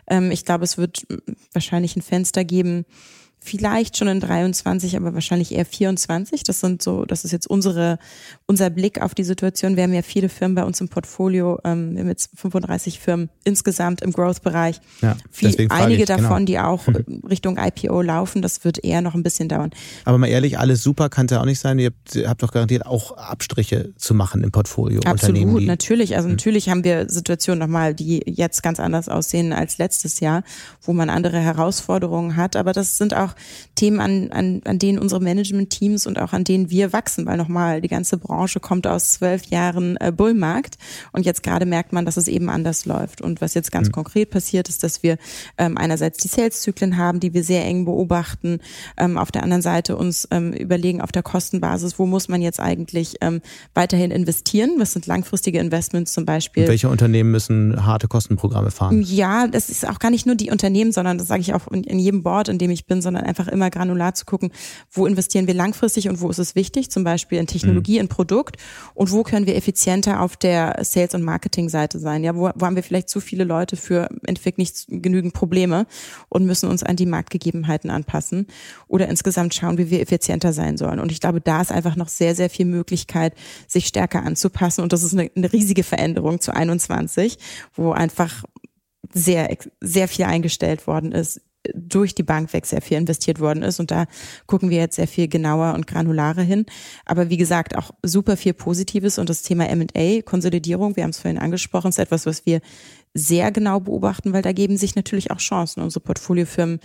Ähm, 0.07 0.31
ich 0.31 0.43
glaube, 0.43 0.63
es 0.63 0.77
wird 0.77 1.05
wahrscheinlich 1.53 1.95
ein 1.95 2.01
Fenster 2.01 2.43
geben, 2.43 2.85
vielleicht 3.43 3.97
schon 3.97 4.07
in 4.07 4.19
23, 4.19 4.95
aber 4.95 5.13
wahrscheinlich 5.13 5.53
eher 5.53 5.65
24. 5.65 6.43
Das 6.43 6.59
sind 6.59 6.81
so, 6.81 7.05
das 7.05 7.25
ist 7.25 7.31
jetzt 7.31 7.47
unsere, 7.47 7.99
unser 8.45 8.69
Blick 8.69 9.01
auf 9.01 9.13
die 9.13 9.23
Situation. 9.23 9.75
Wir 9.75 9.83
haben 9.83 9.93
ja 9.93 10.01
viele 10.01 10.29
Firmen 10.29 10.55
bei 10.55 10.63
uns 10.63 10.79
im 10.81 10.89
Portfolio, 10.89 11.59
ähm, 11.63 11.93
wir 11.93 12.01
haben 12.01 12.09
jetzt 12.09 12.31
35 12.35 12.99
Firmen 12.99 13.29
insgesamt 13.43 14.01
im 14.01 14.11
Growth-Bereich. 14.11 14.79
Ja, 15.01 15.17
Viel, 15.31 15.55
einige 15.69 16.03
ich, 16.03 16.07
genau. 16.07 16.21
davon, 16.21 16.45
die 16.45 16.59
auch 16.59 16.87
Richtung 17.29 17.57
IPO 17.57 18.01
laufen, 18.01 18.41
das 18.41 18.63
wird 18.63 18.83
eher 18.83 19.01
noch 19.01 19.15
ein 19.15 19.23
bisschen 19.23 19.49
dauern. 19.49 19.71
Aber 20.05 20.17
mal 20.17 20.27
ehrlich, 20.27 20.57
alles 20.57 20.83
super 20.83 21.09
kann 21.09 21.25
es 21.25 21.31
ja 21.31 21.41
auch 21.41 21.45
nicht 21.45 21.59
sein. 21.59 21.79
Ihr 21.79 21.87
habt, 21.87 22.15
ihr 22.15 22.29
habt 22.29 22.43
doch 22.43 22.51
garantiert 22.51 22.85
auch 22.85 23.17
Abstriche 23.17 23.93
zu 23.97 24.13
machen 24.13 24.43
im 24.43 24.51
Portfolio. 24.51 25.01
Absolut, 25.05 25.63
natürlich. 25.63 26.15
Also 26.15 26.27
hm. 26.27 26.35
natürlich 26.35 26.69
haben 26.69 26.83
wir 26.83 27.09
Situationen 27.09 27.59
nochmal, 27.59 27.93
die 27.93 28.23
jetzt 28.25 28.63
ganz 28.63 28.79
anders 28.79 29.09
aussehen 29.09 29.53
als 29.53 29.77
letztes 29.77 30.19
Jahr, 30.19 30.43
wo 30.81 30.93
man 30.93 31.09
andere 31.09 31.39
Herausforderungen 31.39 32.35
hat. 32.35 32.55
Aber 32.55 32.73
das 32.73 32.97
sind 32.97 33.13
auch 33.13 33.32
Themen, 33.75 33.99
an, 33.99 34.31
an, 34.31 34.61
an 34.65 34.79
denen 34.79 34.99
unsere 34.99 35.21
Management-Teams 35.21 36.07
und 36.07 36.19
auch 36.19 36.33
an 36.33 36.43
denen 36.43 36.69
wir 36.69 36.93
wachsen, 36.93 37.25
weil 37.25 37.37
nochmal 37.37 37.81
die 37.81 37.87
ganze 37.87 38.17
Branche 38.17 38.59
kommt 38.59 38.87
aus 38.87 39.13
zwölf 39.13 39.45
Jahren 39.45 39.97
äh, 39.97 40.11
Bullmarkt 40.11 40.77
und 41.11 41.25
jetzt 41.25 41.43
gerade 41.43 41.65
merkt 41.65 41.93
man, 41.93 42.05
dass 42.05 42.17
es 42.17 42.27
eben 42.27 42.49
anders 42.49 42.85
läuft. 42.85 43.21
Und 43.21 43.41
was 43.41 43.53
jetzt 43.53 43.71
ganz 43.71 43.87
mhm. 43.87 43.93
konkret 43.93 44.29
passiert, 44.29 44.69
ist, 44.69 44.83
dass 44.83 45.03
wir 45.03 45.17
ähm, 45.57 45.77
einerseits 45.77 46.19
die 46.19 46.27
Sales-Zyklen 46.27 46.97
haben, 46.97 47.19
die 47.19 47.33
wir 47.33 47.43
sehr 47.43 47.65
eng 47.65 47.85
beobachten, 47.85 48.59
ähm, 48.97 49.17
auf 49.17 49.31
der 49.31 49.43
anderen 49.43 49.61
Seite 49.61 49.97
uns 49.97 50.27
ähm, 50.31 50.53
überlegen 50.53 51.01
auf 51.01 51.11
der 51.11 51.23
Kostenbasis, 51.23 51.99
wo 51.99 52.05
muss 52.05 52.27
man 52.27 52.41
jetzt 52.41 52.59
eigentlich 52.59 53.15
ähm, 53.21 53.41
weiterhin 53.73 54.11
investieren? 54.11 54.75
Was 54.77 54.93
sind 54.93 55.07
langfristige 55.07 55.59
Investments 55.59 56.13
zum 56.13 56.25
Beispiel? 56.25 56.63
Und 56.63 56.69
welche 56.69 56.89
Unternehmen 56.89 57.31
müssen 57.31 57.85
harte 57.85 58.07
Kostenprogramme 58.07 58.71
fahren? 58.71 59.01
Ja, 59.01 59.47
das 59.47 59.69
ist 59.69 59.87
auch 59.87 59.99
gar 59.99 60.11
nicht 60.11 60.25
nur 60.25 60.35
die 60.35 60.51
Unternehmen, 60.51 60.91
sondern 60.91 61.17
das 61.17 61.27
sage 61.27 61.41
ich 61.41 61.53
auch 61.53 61.67
in, 61.67 61.83
in 61.83 61.99
jedem 61.99 62.23
Board, 62.23 62.49
in 62.49 62.57
dem 62.57 62.71
ich 62.71 62.85
bin, 62.85 63.01
sondern 63.01 63.22
einfach 63.23 63.47
immer 63.47 63.69
granular 63.69 64.13
zu 64.13 64.25
gucken, 64.25 64.51
wo 64.91 65.05
investieren 65.05 65.47
wir 65.47 65.53
langfristig 65.53 66.09
und 66.09 66.21
wo 66.21 66.29
ist 66.29 66.39
es 66.39 66.55
wichtig, 66.55 66.89
zum 66.91 67.03
Beispiel 67.03 67.39
in 67.39 67.47
Technologie, 67.47 67.95
mhm. 67.95 68.01
in 68.01 68.07
Produkt 68.07 68.57
und 68.93 69.11
wo 69.11 69.23
können 69.23 69.45
wir 69.45 69.55
effizienter 69.55 70.21
auf 70.21 70.37
der 70.37 70.79
Sales- 70.83 71.13
und 71.13 71.23
Marketing-Seite 71.23 71.99
sein. 71.99 72.23
Ja, 72.23 72.35
wo, 72.35 72.49
wo 72.55 72.65
haben 72.65 72.75
wir 72.75 72.83
vielleicht 72.83 73.09
zu 73.09 73.19
viele 73.19 73.43
Leute 73.43 73.75
für 73.75 74.09
entweder 74.25 74.55
nicht 74.57 74.85
genügend 74.87 75.33
Probleme 75.33 75.85
und 76.29 76.45
müssen 76.45 76.69
uns 76.69 76.83
an 76.83 76.95
die 76.95 77.05
Marktgegebenheiten 77.05 77.89
anpassen 77.89 78.47
oder 78.87 79.07
insgesamt 79.07 79.53
schauen, 79.53 79.77
wie 79.77 79.89
wir 79.89 80.01
effizienter 80.01 80.53
sein 80.53 80.77
sollen. 80.77 80.99
Und 80.99 81.11
ich 81.11 81.19
glaube, 81.19 81.41
da 81.41 81.61
ist 81.61 81.71
einfach 81.71 81.95
noch 81.95 82.09
sehr, 82.09 82.35
sehr 82.35 82.49
viel 82.49 82.65
Möglichkeit, 82.65 83.33
sich 83.67 83.87
stärker 83.87 84.23
anzupassen. 84.23 84.81
Und 84.81 84.93
das 84.93 85.03
ist 85.03 85.13
eine, 85.13 85.29
eine 85.35 85.51
riesige 85.51 85.83
Veränderung 85.83 86.39
zu 86.39 86.53
21, 86.53 87.37
wo 87.73 87.91
einfach 87.91 88.43
sehr, 89.13 89.57
sehr 89.79 90.07
viel 90.07 90.25
eingestellt 90.25 90.87
worden 90.87 91.11
ist 91.11 91.41
durch 91.73 92.15
die 92.15 92.23
Bank 92.23 92.53
weg 92.53 92.65
sehr 92.65 92.81
viel 92.81 92.97
investiert 92.97 93.39
worden 93.39 93.63
ist. 93.63 93.79
Und 93.79 93.91
da 93.91 94.05
gucken 94.47 94.69
wir 94.69 94.77
jetzt 94.77 94.95
sehr 94.95 95.07
viel 95.07 95.27
genauer 95.27 95.73
und 95.73 95.87
granularer 95.87 96.41
hin. 96.41 96.65
Aber 97.05 97.29
wie 97.29 97.37
gesagt, 97.37 97.75
auch 97.77 97.91
super 98.03 98.37
viel 98.37 98.53
Positives 98.53 99.17
und 99.17 99.29
das 99.29 99.43
Thema 99.43 99.69
M&A, 99.69 100.21
Konsolidierung, 100.21 100.95
wir 100.95 101.03
haben 101.03 101.11
es 101.11 101.19
vorhin 101.19 101.39
angesprochen, 101.39 101.89
ist 101.89 101.99
etwas, 101.99 102.25
was 102.25 102.45
wir 102.45 102.61
sehr 103.13 103.51
genau 103.51 103.79
beobachten, 103.79 104.33
weil 104.33 104.41
da 104.41 104.51
geben 104.51 104.75
sich 104.75 104.95
natürlich 104.95 105.29
auch 105.31 105.37
Chancen. 105.37 105.83
Unsere 105.83 106.03
Portfoliofirmen 106.03 106.79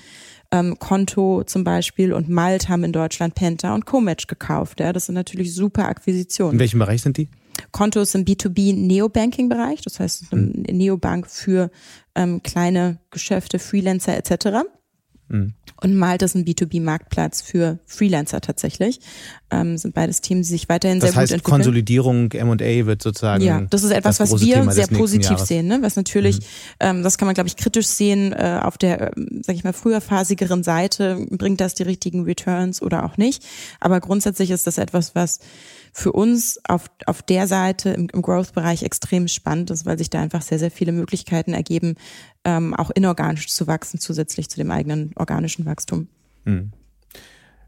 ähm, 0.51 0.79
Konto 0.79 1.43
zum 1.45 1.65
Beispiel 1.65 2.13
und 2.13 2.29
Malt 2.29 2.69
haben 2.69 2.85
in 2.85 2.93
Deutschland 2.93 3.35
Penta 3.35 3.75
und 3.75 3.87
Comatch 3.87 4.27
gekauft. 4.27 4.81
Ja, 4.81 4.93
das 4.93 5.07
sind 5.07 5.15
natürlich 5.15 5.55
super 5.55 5.89
Akquisitionen. 5.89 6.55
In 6.55 6.61
welchem 6.61 6.79
Bereich 6.79 7.03
sind 7.03 7.17
die? 7.17 7.29
Konto 7.73 8.01
ist 8.01 8.15
im 8.15 8.25
B2B 8.25 8.75
Neobanking-Bereich, 8.75 9.83
das 9.83 10.01
heißt 10.01 10.33
eine 10.33 10.43
hm. 10.43 10.77
Neobank 10.77 11.27
für 11.27 11.71
ähm, 12.15 12.43
kleine 12.43 12.99
Geschäfte, 13.11 13.59
Freelancer 13.59 14.17
etc. 14.17 14.65
Mhm. 15.29 15.55
Und 15.81 15.95
Malt 15.95 16.23
ist 16.23 16.35
ein 16.35 16.45
B2B-Marktplatz 16.45 17.41
für 17.41 17.79
Freelancer 17.87 18.41
tatsächlich. 18.41 19.01
Ähm, 19.51 19.79
sind 19.79 19.95
beides 19.95 20.21
Teams, 20.21 20.49
die 20.49 20.55
sich 20.55 20.69
weiterhin 20.69 20.99
das 20.99 21.11
sehr 21.11 21.21
heißt, 21.21 21.33
gut 21.33 21.39
entwickeln. 21.39 21.55
Konsolidierung, 21.55 22.33
M&A 22.33 22.87
wird 22.87 23.03
sozusagen. 23.03 23.45
Ja, 23.45 23.61
das 23.61 23.85
ist 23.85 23.93
etwas, 23.93 24.19
was 24.19 24.41
wir 24.41 24.71
sehr 24.73 24.89
positiv 24.89 25.31
Jahres. 25.31 25.49
sehen. 25.49 25.69
Ne? 25.69 25.79
Was 25.81 25.97
natürlich, 25.97 26.41
mhm. 26.41 26.45
ähm, 26.81 27.03
das 27.03 27.17
kann 27.17 27.27
man 27.27 27.35
glaube 27.35 27.49
ich 27.49 27.57
kritisch 27.57 27.87
sehen 27.87 28.33
äh, 28.33 28.61
auf 28.63 28.77
der, 28.77 29.17
äh, 29.17 29.21
sag 29.43 29.55
ich 29.55 29.65
mal, 29.65 29.73
früher 29.73 30.01
phasigeren 30.01 30.63
Seite. 30.63 31.27
Bringt 31.31 31.61
das 31.61 31.75
die 31.75 31.85
richtigen 31.85 32.25
Returns 32.25 32.83
oder 32.83 33.05
auch 33.05 33.17
nicht? 33.17 33.45
Aber 33.81 34.01
grundsätzlich 34.01 34.51
ist 34.51 34.67
das 34.67 34.79
etwas, 34.79 35.15
was 35.15 35.39
für 35.93 36.13
uns 36.13 36.61
auf, 36.69 36.91
auf 37.07 37.23
der 37.23 37.47
Seite 37.47 37.91
im, 37.91 38.09
im 38.13 38.23
Growth-Bereich 38.23 38.83
extrem 38.83 39.29
spannend 39.29 39.71
ist, 39.71 39.87
weil 39.87 39.99
sich 39.99 40.11
da 40.11 40.21
einfach 40.21 40.43
sehr, 40.43 40.59
sehr 40.59 40.71
viele 40.71 40.93
Möglichkeiten 40.93 41.55
ergeben, 41.55 41.97
ähm, 42.49 42.75
auch 42.75 42.91
inorganisch 42.91 43.49
zu 43.49 43.67
wachsen, 43.67 44.01
zusätzlich 44.01 44.49
zu 44.49 44.57
dem 44.57 44.71
eigenen 44.71 45.13
organischen 45.17 45.67
Wachstum. 45.67 46.09
Mhm. 46.45 46.73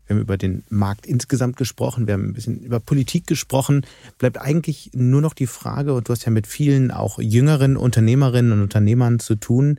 Wir 0.06 0.16
haben 0.16 0.22
über 0.22 0.38
den 0.38 0.64
Markt 0.70 1.06
insgesamt 1.06 1.56
gesprochen, 1.56 2.06
wir 2.06 2.14
haben 2.14 2.30
ein 2.30 2.32
bisschen 2.32 2.60
über 2.60 2.80
Politik 2.80 3.26
gesprochen. 3.26 3.86
Bleibt 4.18 4.40
eigentlich 4.40 4.90
nur 4.94 5.20
noch 5.20 5.34
die 5.34 5.46
Frage, 5.46 5.92
und 5.92 6.08
du 6.08 6.12
hast 6.12 6.24
ja 6.24 6.32
mit 6.32 6.46
vielen 6.46 6.90
auch 6.90 7.18
jüngeren 7.20 7.76
Unternehmerinnen 7.76 8.52
und 8.52 8.62
Unternehmern 8.62 9.20
zu 9.20 9.36
tun, 9.36 9.78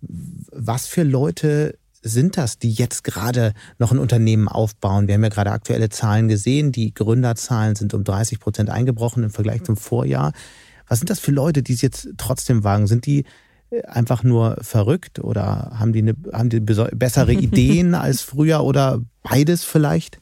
was 0.00 0.86
für 0.86 1.02
Leute 1.02 1.76
sind 2.00 2.36
das, 2.36 2.58
die 2.58 2.70
jetzt 2.70 3.02
gerade 3.02 3.52
noch 3.78 3.90
ein 3.90 3.98
Unternehmen 3.98 4.46
aufbauen? 4.46 5.08
Wir 5.08 5.14
haben 5.14 5.24
ja 5.24 5.30
gerade 5.30 5.50
aktuelle 5.50 5.88
Zahlen 5.88 6.28
gesehen. 6.28 6.70
Die 6.70 6.94
Gründerzahlen 6.94 7.74
sind 7.74 7.92
um 7.92 8.04
30 8.04 8.38
Prozent 8.38 8.70
eingebrochen 8.70 9.24
im 9.24 9.30
Vergleich 9.30 9.64
zum 9.64 9.76
Vorjahr. 9.76 10.32
Was 10.86 11.00
sind 11.00 11.10
das 11.10 11.18
für 11.18 11.32
Leute, 11.32 11.64
die 11.64 11.74
es 11.74 11.82
jetzt 11.82 12.08
trotzdem 12.16 12.62
wagen? 12.62 12.86
Sind 12.86 13.04
die 13.04 13.24
einfach 13.86 14.22
nur 14.22 14.56
verrückt 14.62 15.18
oder 15.18 15.72
haben 15.78 15.92
die, 15.92 16.00
eine, 16.00 16.14
haben 16.32 16.48
die 16.48 16.60
bessere 16.60 17.32
Ideen 17.34 17.94
als 17.94 18.22
früher 18.22 18.64
oder 18.64 19.02
beides 19.22 19.64
vielleicht? 19.64 20.20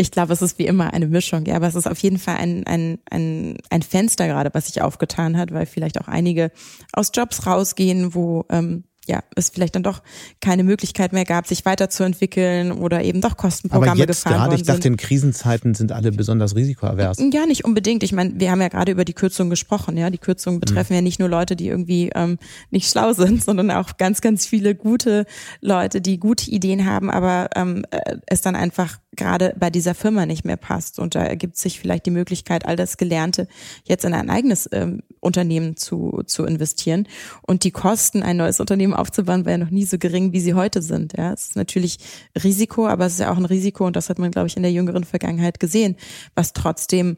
Ich 0.00 0.12
glaube, 0.12 0.32
es 0.32 0.42
ist 0.42 0.60
wie 0.60 0.66
immer 0.66 0.92
eine 0.92 1.08
Mischung, 1.08 1.44
ja, 1.46 1.56
aber 1.56 1.66
es 1.66 1.74
ist 1.74 1.88
auf 1.88 1.98
jeden 1.98 2.18
Fall 2.18 2.36
ein, 2.36 2.64
ein, 2.66 2.98
ein, 3.10 3.56
ein 3.68 3.82
Fenster 3.82 4.28
gerade, 4.28 4.50
was 4.52 4.68
sich 4.68 4.80
aufgetan 4.80 5.36
hat, 5.36 5.52
weil 5.52 5.66
vielleicht 5.66 6.00
auch 6.00 6.06
einige 6.06 6.52
aus 6.92 7.10
Jobs 7.12 7.46
rausgehen, 7.46 8.14
wo 8.14 8.44
ähm, 8.48 8.84
ja, 9.08 9.22
es 9.34 9.48
vielleicht 9.48 9.74
dann 9.74 9.82
doch 9.82 10.02
keine 10.40 10.64
Möglichkeit 10.64 11.12
mehr 11.12 11.24
gab, 11.24 11.46
sich 11.46 11.64
weiterzuentwickeln 11.64 12.72
oder 12.72 13.02
eben 13.02 13.20
doch 13.20 13.36
Kostenprogramme 13.36 13.92
Aber 13.92 14.00
jetzt 14.00 14.24
gefahren 14.24 14.42
gerade, 14.42 14.54
ich 14.54 14.62
dachte, 14.62 14.82
sind. 14.82 14.92
in 14.92 14.96
Krisenzeiten 14.98 15.74
sind 15.74 15.92
alle 15.92 16.12
besonders 16.12 16.54
risikoavers. 16.54 17.18
Ja, 17.32 17.46
nicht 17.46 17.64
unbedingt. 17.64 18.02
Ich 18.02 18.12
meine, 18.12 18.38
wir 18.38 18.50
haben 18.50 18.60
ja 18.60 18.68
gerade 18.68 18.92
über 18.92 19.04
die 19.04 19.14
Kürzungen 19.14 19.50
gesprochen. 19.50 19.96
Ja, 19.96 20.10
die 20.10 20.18
Kürzungen 20.18 20.60
betreffen 20.60 20.94
ja 20.94 21.00
nicht 21.00 21.18
nur 21.18 21.28
Leute, 21.28 21.56
die 21.56 21.68
irgendwie 21.68 22.10
ähm, 22.14 22.38
nicht 22.70 22.90
schlau 22.90 23.12
sind, 23.14 23.42
sondern 23.48 23.70
auch 23.70 23.96
ganz, 23.96 24.20
ganz 24.20 24.46
viele 24.46 24.74
gute 24.74 25.24
Leute, 25.60 26.00
die 26.00 26.18
gute 26.18 26.50
Ideen 26.50 26.84
haben, 26.84 27.10
aber 27.10 27.48
ähm, 27.56 27.84
äh, 27.90 28.16
es 28.26 28.42
dann 28.42 28.56
einfach 28.56 28.98
gerade 29.16 29.54
bei 29.58 29.70
dieser 29.70 29.94
Firma 29.94 30.26
nicht 30.26 30.44
mehr 30.44 30.56
passt. 30.56 30.98
Und 30.98 31.14
da 31.14 31.22
ergibt 31.22 31.56
sich 31.56 31.80
vielleicht 31.80 32.06
die 32.06 32.10
Möglichkeit, 32.10 32.66
all 32.66 32.76
das 32.76 32.96
Gelernte 32.96 33.48
jetzt 33.84 34.04
in 34.04 34.14
ein 34.14 34.30
eigenes 34.30 34.68
ähm, 34.72 35.02
Unternehmen 35.20 35.76
zu, 35.76 36.22
zu 36.26 36.44
investieren. 36.44 37.08
Und 37.42 37.64
die 37.64 37.70
Kosten, 37.70 38.22
ein 38.22 38.36
neues 38.36 38.60
Unternehmen 38.60 38.94
aufzubauen, 38.94 39.44
wäre 39.44 39.58
noch 39.58 39.70
nie 39.70 39.84
so 39.84 39.98
gering, 39.98 40.32
wie 40.32 40.40
sie 40.40 40.54
heute 40.54 40.82
sind. 40.82 41.14
Ja, 41.16 41.32
es 41.32 41.48
ist 41.48 41.56
natürlich 41.56 41.98
Risiko, 42.42 42.86
aber 42.86 43.06
es 43.06 43.14
ist 43.14 43.20
ja 43.20 43.32
auch 43.32 43.36
ein 43.36 43.44
Risiko, 43.44 43.86
und 43.86 43.96
das 43.96 44.08
hat 44.08 44.18
man, 44.18 44.30
glaube 44.30 44.48
ich, 44.48 44.56
in 44.56 44.62
der 44.62 44.72
jüngeren 44.72 45.04
Vergangenheit 45.04 45.60
gesehen, 45.60 45.96
was 46.34 46.52
trotzdem 46.52 47.16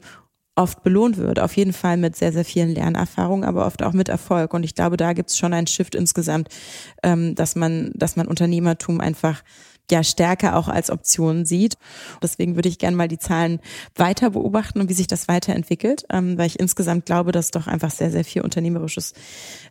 oft 0.55 0.83
belohnt 0.83 1.17
wird. 1.17 1.39
Auf 1.39 1.55
jeden 1.55 1.73
Fall 1.73 1.97
mit 1.97 2.15
sehr, 2.15 2.33
sehr 2.33 2.45
vielen 2.45 2.69
Lernerfahrungen, 2.69 3.45
aber 3.45 3.65
oft 3.65 3.83
auch 3.83 3.93
mit 3.93 4.09
Erfolg. 4.09 4.53
Und 4.53 4.63
ich 4.63 4.75
glaube, 4.75 4.97
da 4.97 5.13
gibt 5.13 5.29
es 5.29 5.37
schon 5.37 5.53
einen 5.53 5.67
Shift 5.67 5.95
insgesamt, 5.95 6.49
ähm, 7.03 7.35
dass 7.35 7.55
man, 7.55 7.91
dass 7.95 8.15
man 8.15 8.27
Unternehmertum 8.27 8.99
einfach 8.99 9.43
ja 9.91 10.03
stärker 10.03 10.55
auch 10.55 10.67
als 10.67 10.89
Option 10.89 11.45
sieht. 11.45 11.77
Deswegen 12.21 12.55
würde 12.55 12.69
ich 12.69 12.79
gerne 12.79 12.97
mal 12.97 13.07
die 13.07 13.19
Zahlen 13.19 13.59
weiter 13.95 14.31
beobachten 14.31 14.79
und 14.79 14.89
wie 14.89 14.93
sich 14.93 15.07
das 15.07 15.27
weiterentwickelt, 15.27 16.05
ähm, 16.09 16.37
weil 16.37 16.47
ich 16.47 16.59
insgesamt 16.59 17.05
glaube, 17.05 17.31
dass 17.31 17.51
doch 17.51 17.67
einfach 17.67 17.91
sehr, 17.91 18.11
sehr 18.11 18.23
viel 18.23 18.41
unternehmerisches 18.41 19.13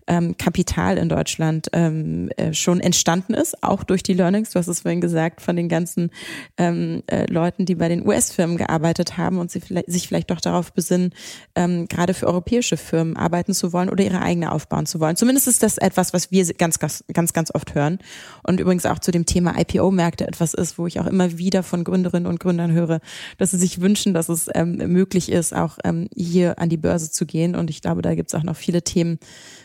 ähm, 0.07 0.37
Kapital 0.37 0.99
in 0.99 1.09
Deutschland 1.09 1.69
ähm, 1.73 2.31
äh, 2.37 2.53
schon 2.53 2.81
entstanden 2.81 3.35
ist, 3.35 3.63
auch 3.63 3.85
durch 3.85 4.03
die 4.03 4.15
Learnings. 4.15 4.51
Du 4.51 4.59
hast 4.59 4.69
es 4.69 4.81
vorhin 4.81 5.01
gesagt, 5.01 5.41
von 5.41 5.57
den 5.57 5.69
ganzen 5.69 6.11
ähm, 6.57 7.03
äh, 7.07 7.31
Leuten, 7.31 7.65
die 7.65 7.75
bei 7.75 7.89
den 7.89 8.07
US-Firmen 8.07 8.57
gearbeitet 8.57 9.17
haben 9.17 9.39
und 9.39 9.51
sie 9.51 9.61
vielleicht, 9.61 9.91
sich 9.91 10.09
vielleicht 10.09 10.31
doch 10.31 10.41
darauf 10.41 10.73
besinnen, 10.73 11.15
ähm, 11.55 11.87
gerade 11.89 12.15
für 12.15 12.27
europäische 12.27 12.77
Firmen 12.77 13.17
arbeiten 13.17 13.55
zu 13.55 13.73
wollen 13.73 13.89
oder 13.89 14.05
ihre 14.05 14.21
eigene 14.21 14.53
aufbauen 14.53 14.87
zu 14.87 15.01
wollen. 15.01 15.17
Zumindest 15.17 15.49
ist 15.49 15.63
das 15.63 15.79
etwas, 15.79 16.13
was 16.13 16.31
wir 16.31 16.45
ganz, 16.55 16.79
ganz, 16.79 17.05
ganz, 17.13 17.33
ganz 17.33 17.55
oft 17.55 17.75
hören. 17.75 17.99
Und 18.43 18.61
übrigens 18.61 18.87
auch 18.87 18.99
zu 18.99 19.11
dem 19.11 19.27
Thema 19.27 19.55
IPO-Märkte 19.59 20.10
etwas 20.19 20.55
ist, 20.55 20.79
wo 20.79 20.87
ich 20.87 21.01
auch 21.01 21.07
immer 21.07 21.39
wieder 21.39 21.63
von 21.63 21.85
Gründerinnen 21.85 22.27
und 22.27 22.41
Gründern 22.41 22.73
höre, 22.73 23.01
dass 23.39 23.53
sie 23.53 23.59
sich 23.59 23.81
wünschen, 23.81 24.15
dass 24.15 24.29
es 24.29 24.49
ähm, 24.55 24.77
möglich 24.77 25.31
ist, 25.31 25.55
auch 25.55 25.79
ähm, 25.85 26.09
hier 26.15 26.59
an 26.59 26.69
die 26.69 26.77
Börse 26.77 27.11
zu 27.11 27.27
gehen. 27.27 27.55
Und 27.55 27.71
ich 27.71 27.83
glaube, 27.83 28.03
da 28.03 28.15
gibt 28.15 28.31
es 28.31 28.35
auch 28.35 28.43
noch 28.43 28.57
viele 28.57 28.83
Themen, 28.83 29.19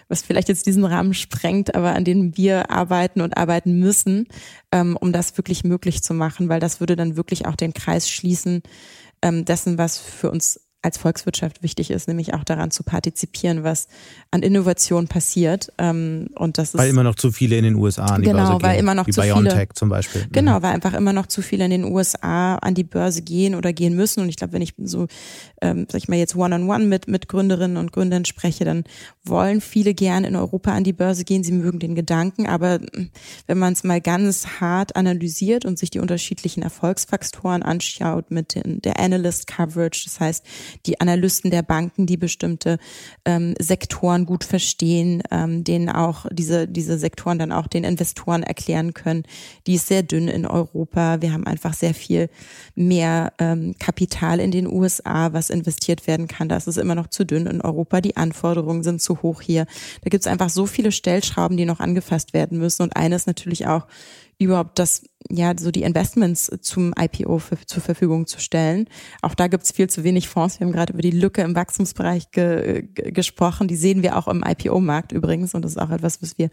was 0.08 0.22
vielleicht 0.22 0.50
jetzt 0.50 0.68
diesen 0.68 0.86
Rahmen 0.86 1.14
sprengt, 1.14 1.76
aber 1.76 1.96
an 1.96 2.06
denen 2.06 2.38
wir 2.38 2.70
arbeiten 2.70 3.22
und 3.22 3.38
arbeiten 3.38 3.80
müssen, 3.80 4.28
ähm, 4.72 4.98
um 5.00 5.12
das 5.12 5.38
wirklich 5.38 5.64
möglich 5.64 6.04
zu 6.04 6.14
machen, 6.14 6.50
weil 6.50 6.60
das 6.60 6.80
würde 6.80 6.96
dann 6.96 7.18
wirklich 7.18 7.46
auch 7.46 7.56
den 7.56 7.74
Kreis 7.74 8.10
schließen 8.10 8.62
ähm, 9.22 9.46
dessen, 9.46 9.78
was 9.78 9.98
für 9.98 10.30
uns 10.30 10.65
als 10.86 10.98
Volkswirtschaft 10.98 11.64
wichtig 11.64 11.92
ist, 11.92 12.08
nämlich 12.08 12.34
auch 12.34 12.44
daran 12.44 12.72
zu 12.72 12.84
partizipieren, 12.84 13.64
was 13.64 13.88
an 14.32 14.44
Innovation 14.44 15.08
passiert. 15.08 15.74
Ähm, 15.78 16.28
und 16.36 16.58
das 16.58 16.70
ist 16.70 16.78
Weil 16.78 16.90
immer 16.90 17.04
noch 17.04 17.16
zu 17.16 17.32
viele 17.32 17.58
in 17.58 17.64
den 17.64 17.76
USA 17.76 18.06
an 18.06 18.22
die 18.22 18.28
Genau, 18.28 18.38
Börse 18.38 18.52
gehen. 18.54 18.62
weil 18.64 18.80
immer 18.80 18.96
noch 18.96 19.08
wie 19.08 19.12
zu 19.12 19.22
BioNTech 19.22 19.54
viele- 19.54 19.68
zum 19.74 19.90
Beispiel. 19.90 20.28
Genau, 20.32 20.62
weil 20.62 20.74
einfach 20.74 20.94
immer 20.94 21.12
noch 21.12 21.26
zu 21.26 21.42
viele 21.42 21.66
in 21.66 21.72
den 21.72 21.84
USA 21.84 22.56
an 22.56 22.76
die 22.76 22.84
Börse 22.84 23.22
gehen 23.24 23.56
oder 23.56 23.74
gehen 23.74 23.96
müssen. 23.96 24.22
Und 24.22 24.30
ich 24.30 24.36
glaube, 24.38 24.54
wenn 24.54 24.62
ich 24.62 24.74
so, 24.78 25.08
ähm, 25.62 25.88
sag 25.92 25.98
ich 25.98 26.08
mal, 26.08 26.18
jetzt 26.18 26.36
one-on-one 26.36 26.86
mit, 26.86 27.08
mit 27.08 27.28
Gründerinnen 27.28 27.78
und 27.78 27.92
Gründern 27.92 28.26
spreche, 28.26 28.64
dann 28.64 28.84
wollen 29.24 29.62
viele 29.62 29.94
gern 29.94 30.24
in 30.24 30.36
Europa 30.36 30.72
an 30.72 30.84
die 30.84 30.94
Börse 30.94 31.24
gehen. 31.24 31.44
Sie 31.44 31.52
mögen 31.52 31.80
den 31.80 31.96
Gedanken, 31.96 32.46
aber 32.48 32.80
mm, 32.80 33.10
wenn 33.48 33.58
man 33.58 33.74
es 33.74 33.84
mal 33.84 34.00
ganz 34.02 34.46
hart 34.60 34.96
analysiert 34.96 35.66
und 35.66 35.80
sich 35.80 35.90
die 35.90 36.00
unterschiedlichen 36.00 36.62
Erfolgsfaktoren 36.62 37.64
anschaut 37.64 38.30
mit 38.30 38.54
den, 38.56 38.82
der 38.82 39.00
Analyst 39.00 39.48
Coverage, 39.48 40.04
das 40.06 40.20
heißt, 40.20 40.46
die 40.86 41.00
Analysten 41.02 41.52
der 41.52 41.62
Banken, 41.62 42.06
die 42.06 42.18
bestimmte 42.18 42.78
ähm, 43.26 43.56
Sektoren 43.60 44.26
gut 44.26 44.44
verstehen, 44.44 45.24
ähm, 45.32 45.64
denen 45.64 45.90
auch 45.90 46.26
diese, 46.32 46.68
diese 46.68 46.98
Sektoren 46.98 47.40
dann 47.40 47.52
auch 47.52 47.68
den 47.68 47.84
Investoren 47.84 48.44
erklären 48.44 48.94
können. 48.94 49.24
Die 49.68 49.76
ist 49.76 49.88
sehr 49.88 50.04
dünn 50.04 50.28
in 50.28 50.46
Europa. 50.46 51.22
Wir 51.22 51.34
haben 51.34 51.48
einfach 51.48 51.74
sehr 51.74 51.94
viel 51.94 52.30
mehr 52.76 53.34
ähm, 53.40 53.76
Kapital 53.80 54.40
in 54.40 54.52
den 54.52 54.68
USA, 54.68 55.34
was 55.34 55.50
investiert 55.50 56.08
werden 56.08 56.28
kann. 56.28 56.50
Da 56.50 56.58
ist 56.58 56.78
immer 56.78 56.96
noch 56.96 57.08
zu 57.08 57.26
dünn 57.26 57.48
in 57.48 57.62
Europa. 57.62 58.02
Die 58.02 58.18
Anforderungen 58.18 58.84
sind 58.84 59.02
zu 59.02 59.22
hoch 59.22 59.42
hier. 59.42 59.66
Da 60.02 60.10
gibt 60.10 60.26
es 60.26 60.32
einfach 60.32 60.50
so 60.50 60.66
viele 60.66 60.92
Stellschrauben, 60.92 61.58
die 61.58 61.66
noch 61.66 61.80
angefasst 61.80 62.34
werden 62.34 62.58
müssen. 62.58 62.84
Und 62.84 62.96
eine 62.96 63.16
ist 63.16 63.28
natürlich 63.28 63.68
auch 63.68 63.88
überhaupt 64.38 64.80
das, 64.80 65.04
ja, 65.30 65.54
so 65.58 65.72
die 65.72 65.84
Investments 65.84 66.52
zum 66.62 66.94
IPO 67.00 67.40
für, 67.40 67.58
zur 67.66 67.82
Verfügung 67.82 68.28
zu 68.28 68.40
stellen. 68.40 68.88
Auch 69.22 69.34
da 69.34 69.48
gibt's 69.48 69.72
viel 69.72 69.90
zu 69.90 70.04
wenig 70.04 70.28
Fonds. 70.28 70.60
Wir 70.60 70.68
haben 70.68 70.74
gerade 70.74 70.94
über 70.94 71.02
die 71.02 71.12
Lücke 71.12 71.42
im 71.42 71.56
Wachstumsbereich 71.56 72.32
ge, 72.32 72.84
ge, 72.84 73.12
gesprochen. 73.12 73.68
Die 73.68 73.76
sehen 73.76 74.04
wir 74.04 74.18
auch 74.18 74.28
im 74.28 74.44
IPO-Markt 74.46 75.14
übrigens. 75.14 75.56
Und 75.56 75.64
das 75.64 75.72
ist 75.72 75.78
auch 75.78 75.90
etwas, 75.90 76.22
was 76.22 76.38
wir 76.38 76.50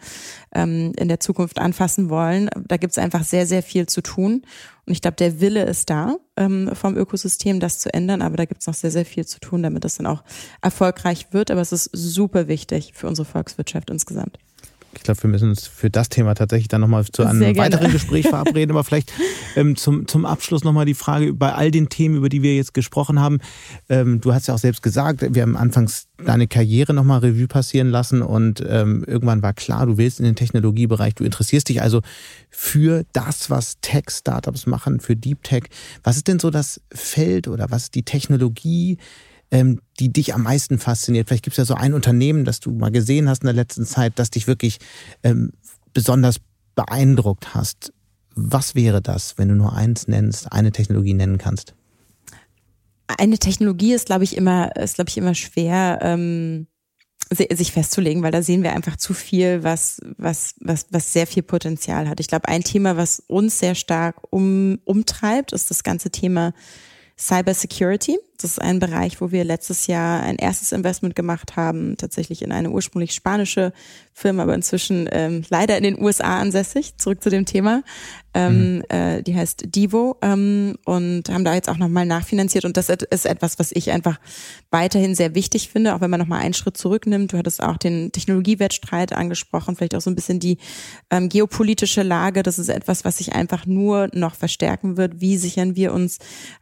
ähm, 0.55 0.93
in 0.97 1.09
der 1.09 1.21
Zukunft 1.21 1.59
anfassen 1.59 2.09
wollen. 2.09 2.49
Da 2.69 2.77
gibt's 2.77 2.99
einfach 2.99 3.25
sehr, 3.25 3.47
sehr 3.47 3.63
viel 3.63 3.87
zu 3.87 4.01
tun. 4.01 4.43
Und 4.87 4.93
ich 4.93 5.01
glaube, 5.01 5.17
der 5.17 5.41
Wille 5.41 5.65
ist 5.65 5.91
da 5.91 6.17
ähm, 6.37 6.71
vom 6.75 6.97
Ökosystem, 6.97 7.61
das 7.61 7.79
zu 7.79 7.93
ändern. 7.93 8.23
Aber 8.23 8.37
da 8.37 8.45
gibt's 8.45 8.67
noch 8.67 8.75
sehr, 8.75 8.91
sehr 8.91 9.05
viel 9.05 9.27
zu 9.27 9.41
tun, 9.41 9.63
damit 9.63 9.85
das 9.85 9.97
dann 9.97 10.07
auch 10.07 10.23
erfolgreich 10.61 11.33
wird. 11.33 11.51
Aber 11.51 11.61
es 11.61 11.73
ist 11.73 11.91
super 11.93 12.49
wichtig 12.49 12.93
für 12.95 13.09
unsere 13.09 13.27
Volkswirtschaft 13.27 13.91
insgesamt. 13.91 14.39
Ich 14.95 15.03
glaube, 15.03 15.23
wir 15.23 15.31
müssen 15.31 15.51
uns 15.51 15.67
für 15.67 15.91
das 15.91 16.09
Thema 16.09 16.35
tatsächlich 16.35 16.69
dann 16.69 16.81
nochmal 16.81 17.05
zu 17.07 17.23
einem 17.23 17.39
Sehr 17.39 17.53
gerne. 17.55 17.73
weiteren 17.73 17.93
Gespräch 17.93 18.29
verabreden. 18.29 18.73
Aber 18.73 18.85
vielleicht 18.85 19.13
ähm, 19.57 19.77
zum, 19.77 20.07
zum 20.07 20.27
Abschluss 20.27 20.65
nochmal 20.65 20.85
die 20.85 20.95
Frage, 20.95 21.33
bei 21.33 21.53
all 21.53 21.71
den 21.71 21.89
Themen, 21.89 22.17
über 22.17 22.29
die 22.29 22.43
wir 22.43 22.55
jetzt 22.55 22.75
gesprochen 22.75 23.19
haben, 23.19 23.39
ähm, 23.89 24.21
du 24.21 24.35
hast 24.35 24.49
ja 24.49 24.55
auch 24.55 24.59
selbst 24.59 24.83
gesagt, 24.83 25.35
wir 25.35 25.43
haben 25.43 25.57
anfangs 25.57 26.09
deine 26.25 26.47
Karriere 26.47 26.95
nochmal 26.95 27.21
Revue 27.21 27.49
passieren 27.49 27.89
lassen 27.91 28.23
und 28.23 28.63
ähm, 28.69 29.05
irgendwann 29.07 29.43
war 29.43 29.55
klar, 29.55 29.87
du 29.87 29.97
willst 29.97 30.21
in 30.21 30.25
den 30.25 30.37
Technologiebereich, 30.37 31.15
du 31.15 31.25
interessierst 31.25 31.69
dich 31.69 31.83
also 31.83 32.03
für 32.51 33.05
das, 33.13 33.51
was 33.51 33.79
Tech-Startups 33.81 34.67
machen, 34.67 35.01
für 35.01 35.17
Deep 35.17 35.43
Tech. 35.43 35.65
Was 36.05 36.17
ist 36.17 36.29
denn 36.29 36.39
so 36.39 36.51
das 36.51 36.81
Feld 36.93 37.49
oder 37.49 37.71
was 37.71 37.85
ist 37.85 37.95
die 37.95 38.05
Technologie, 38.05 38.99
ähm, 39.53 39.81
die 40.01 40.13
dich 40.13 40.35
am 40.35 40.43
meisten 40.43 40.81
fasziniert? 40.81 41.29
Vielleicht 41.29 41.45
gibt 41.45 41.55
es 41.55 41.59
ja 41.59 41.65
so 41.65 41.75
ein 41.75 41.95
Unternehmen, 41.95 42.45
das 42.45 42.59
du 42.59 42.73
mal 42.73 42.91
gesehen 42.91 43.29
hast 43.29 43.43
in 43.43 43.47
der 43.47 43.55
letzten 43.55 43.87
Zeit, 43.87 44.15
das 44.17 44.31
dich 44.31 44.49
wirklich 44.49 44.79
ähm, 45.23 45.53
besonders 45.93 46.39
beeindruckt 46.75 47.55
hast. 47.55 47.93
Was 48.35 48.75
wäre 48.75 49.01
das, 49.01 49.39
wenn 49.39 49.49
du 49.49 49.55
nur 49.55 49.75
eins 49.75 50.09
nennst, 50.09 50.51
eine 50.51 50.73
Technologie 50.73 51.15
nennen 51.15 51.39
kannst? 51.39 51.75
eine 53.19 53.39
Technologie 53.39 53.93
ist, 53.93 54.07
glaube 54.07 54.25
ich, 54.25 54.37
immer, 54.37 54.75
ist, 54.77 54.95
glaube 54.97 55.11
ich, 55.11 55.19
immer 55.19 55.35
schwer, 55.35 55.99
ähm, 56.03 56.67
si- 57.31 57.49
sich 57.53 57.73
festzulegen, 57.73 58.23
weil 58.23 58.31
da 58.31 58.43
sehen 58.43 58.63
wir 58.63 58.73
einfach 58.73 58.97
zu 58.97 59.15
viel, 59.15 59.63
was, 59.63 60.01
was, 60.17 60.55
was, 60.61 60.87
was 60.91 61.13
sehr 61.13 61.27
viel 61.27 61.43
Potenzial 61.43 62.09
hat. 62.09 62.21
Ich 62.21 62.29
glaube, 62.29 62.49
ein 62.49 62.63
Thema, 62.65 62.97
was 62.97 63.21
uns 63.27 63.59
sehr 63.59 63.75
stark 63.75 64.17
um, 64.31 64.79
umtreibt, 64.85 65.53
ist 65.53 65.71
das 65.71 65.83
ganze 65.83 66.11
Thema 66.11 66.53
Cyber 67.19 67.55
Security. 67.55 68.19
Das 68.43 68.53
ist 68.53 68.61
ein 68.61 68.81
Bereich, 68.81 69.21
wo 69.21 69.31
wir 69.31 69.45
letztes 69.45 69.87
Jahr 69.87 70.21
ein 70.23 70.37
erstes 70.37 70.73
Investment 70.73 71.15
gemacht 71.15 71.55
haben, 71.55 71.97
tatsächlich 71.97 72.43
in 72.43 72.51
eine 72.51 72.71
ursprünglich 72.71 73.13
spanische 73.13 73.73
Firma, 74.13 74.43
aber 74.43 74.55
inzwischen 74.55 75.09
ähm, 75.13 75.43
leider 75.49 75.77
in 75.77 75.85
den 75.85 76.03
USA 76.03 76.41
ansässig. 76.41 76.97
Zurück 76.99 77.23
zu 77.23 77.31
dem 77.31 77.47
Thema. 77.47 77.83
Ähm, 78.35 78.83
äh, 78.89 79.23
die 79.23 79.37
heißt 79.37 79.75
Divo 79.75 80.17
ähm, 80.23 80.77
und 80.87 81.29
haben 81.29 81.45
da 81.45 81.55
jetzt 81.55 81.69
auch 81.69 81.77
nochmal 81.77 82.07
nachfinanziert. 82.07 82.65
Und 82.65 82.79
das 82.79 82.89
ist 82.89 83.27
etwas, 83.27 83.59
was 83.59 83.73
ich 83.73 83.91
einfach 83.91 84.19
weiterhin 84.71 85.15
sehr 85.15 85.35
wichtig 85.35 85.69
finde, 85.69 85.95
auch 85.95 86.01
wenn 86.01 86.11
man 86.11 86.19
nochmal 86.19 86.41
einen 86.41 86.55
Schritt 86.55 86.79
zurücknimmt. 86.79 87.33
Du 87.33 87.39
hattest 87.39 87.63
auch 87.63 87.77
den 87.77 88.11
Technologiewettstreit 88.11 89.13
angesprochen, 89.13 89.77
vielleicht 89.77 89.95
auch 89.95 90.01
so 90.01 90.11
ein 90.11 90.15
bisschen 90.15 90.41
die 90.41 90.57
ähm, 91.11 91.29
geopolitische 91.29 92.03
Lage. 92.03 92.43
Das 92.43 92.59
ist 92.59 92.71
etwas, 92.71 93.05
was 93.05 93.19
sich 93.19 93.35
einfach 93.35 93.67
nur 93.67 94.09
noch 94.15 94.35
verstärken 94.35 94.97
wird. 94.97 95.21
Wie 95.21 95.37
sichern 95.37 95.77
wir 95.77 95.93
uns 95.93 96.19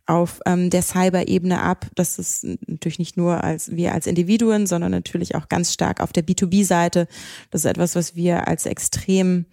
auf 0.07 0.41
ähm, 0.47 0.71
der 0.71 0.83
Cyber-Ebene 0.83 1.63
ab? 1.63 1.70
Das 1.95 2.19
ist 2.19 2.45
natürlich 2.67 2.99
nicht 2.99 3.17
nur 3.17 3.43
als 3.45 3.71
wir 3.71 3.93
als 3.93 4.07
Individuen, 4.07 4.67
sondern 4.67 4.93
natürlich 4.93 5.35
auch 5.35 5.49
ganz 5.49 5.73
stark 5.73 6.01
auf 6.01 6.13
der 6.13 6.25
B2B-Seite. 6.25 7.09
Das 7.51 7.65
ist 7.65 7.71
etwas, 7.71 7.97
was 7.97 8.15
wir 8.17 8.49
als 8.49 8.67
extrem 8.67 9.47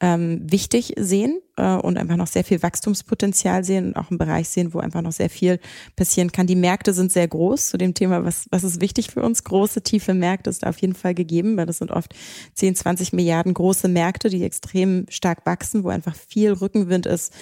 ähm, 0.00 0.40
wichtig 0.50 0.94
sehen. 0.98 1.40
äh, 1.56 1.76
und 1.76 1.96
einfach 1.98 2.16
noch 2.16 2.26
sehr 2.26 2.44
viel 2.44 2.62
Wachstumspotenzial 2.62 3.64
sehen 3.64 3.86
und 3.88 3.96
auch 3.96 4.10
einen 4.10 4.18
Bereich 4.18 4.48
sehen, 4.48 4.74
wo 4.74 4.80
einfach 4.80 5.02
noch 5.02 5.12
sehr 5.12 5.30
viel 5.30 5.60
passieren 5.96 6.32
kann. 6.32 6.46
Die 6.46 6.56
Märkte 6.56 6.92
sind 6.92 7.12
sehr 7.12 7.28
groß 7.28 7.66
zu 7.66 7.78
dem 7.78 7.94
Thema, 7.94 8.24
was, 8.24 8.46
was 8.50 8.64
ist 8.64 8.80
wichtig 8.80 9.12
für 9.12 9.22
uns. 9.22 9.44
Große, 9.44 9.82
tiefe 9.82 10.14
Märkte 10.14 10.50
ist 10.50 10.66
auf 10.66 10.78
jeden 10.78 10.94
Fall 10.94 11.14
gegeben, 11.14 11.56
weil 11.56 11.66
das 11.66 11.78
sind 11.78 11.92
oft 11.92 12.14
10, 12.54 12.74
20 12.74 13.12
Milliarden 13.12 13.54
große 13.54 13.88
Märkte, 13.88 14.30
die 14.30 14.42
extrem 14.42 15.06
stark 15.08 15.46
wachsen, 15.46 15.84
wo 15.84 15.88
einfach 15.88 16.16
viel 16.16 16.52
Rückenwind 16.52 17.06
ist 17.06 17.32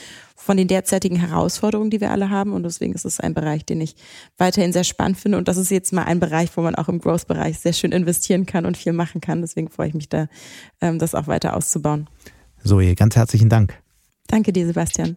von 0.45 0.57
den 0.57 0.69
derzeitigen 0.69 1.17
Herausforderungen, 1.17 1.91
die 1.91 2.01
wir 2.01 2.11
alle 2.11 2.29
haben. 2.29 2.53
Und 2.53 2.65
deswegen 2.65 2.95
ist 2.95 3.05
es 3.05 3.21
ein 3.21 3.33
Bereich, 3.33 3.65
den 3.65 3.81
ich 3.81 3.95
weiterhin 4.39 4.73
sehr 4.73 4.85
spannend 4.85 5.19
finde. 5.19 5.39
Und 5.39 5.49
das 5.49 5.57
ist 5.57 5.71
jetzt 5.71 5.93
mal 5.93 6.05
ein 6.05 6.21
Bereich, 6.21 6.51
wo 6.57 6.63
man 6.63 6.75
auch 6.75 6.89
im 6.89 6.99
Growth-Bereich 6.99 7.61
sehr 7.61 7.73
schön 7.73 7.93
investieren 7.93 8.45
kann 8.45 8.67
und 8.67 8.77
viel 8.77 8.93
machen 8.93 9.21
kann. 9.21 9.41
Deswegen 9.41 9.71
freue 9.71 9.89
ich 9.89 9.95
mich 9.95 10.09
da, 10.09 10.27
ähm, 10.81 10.99
das 10.99 11.15
auch 11.15 11.29
weiter 11.29 11.57
auszubauen. 11.57 12.09
Zoe, 12.65 12.95
ganz 12.95 13.17
herzlichen 13.17 13.49
Dank. 13.49 13.79
Danke 14.27 14.53
dir, 14.53 14.67
Sebastian. 14.67 15.17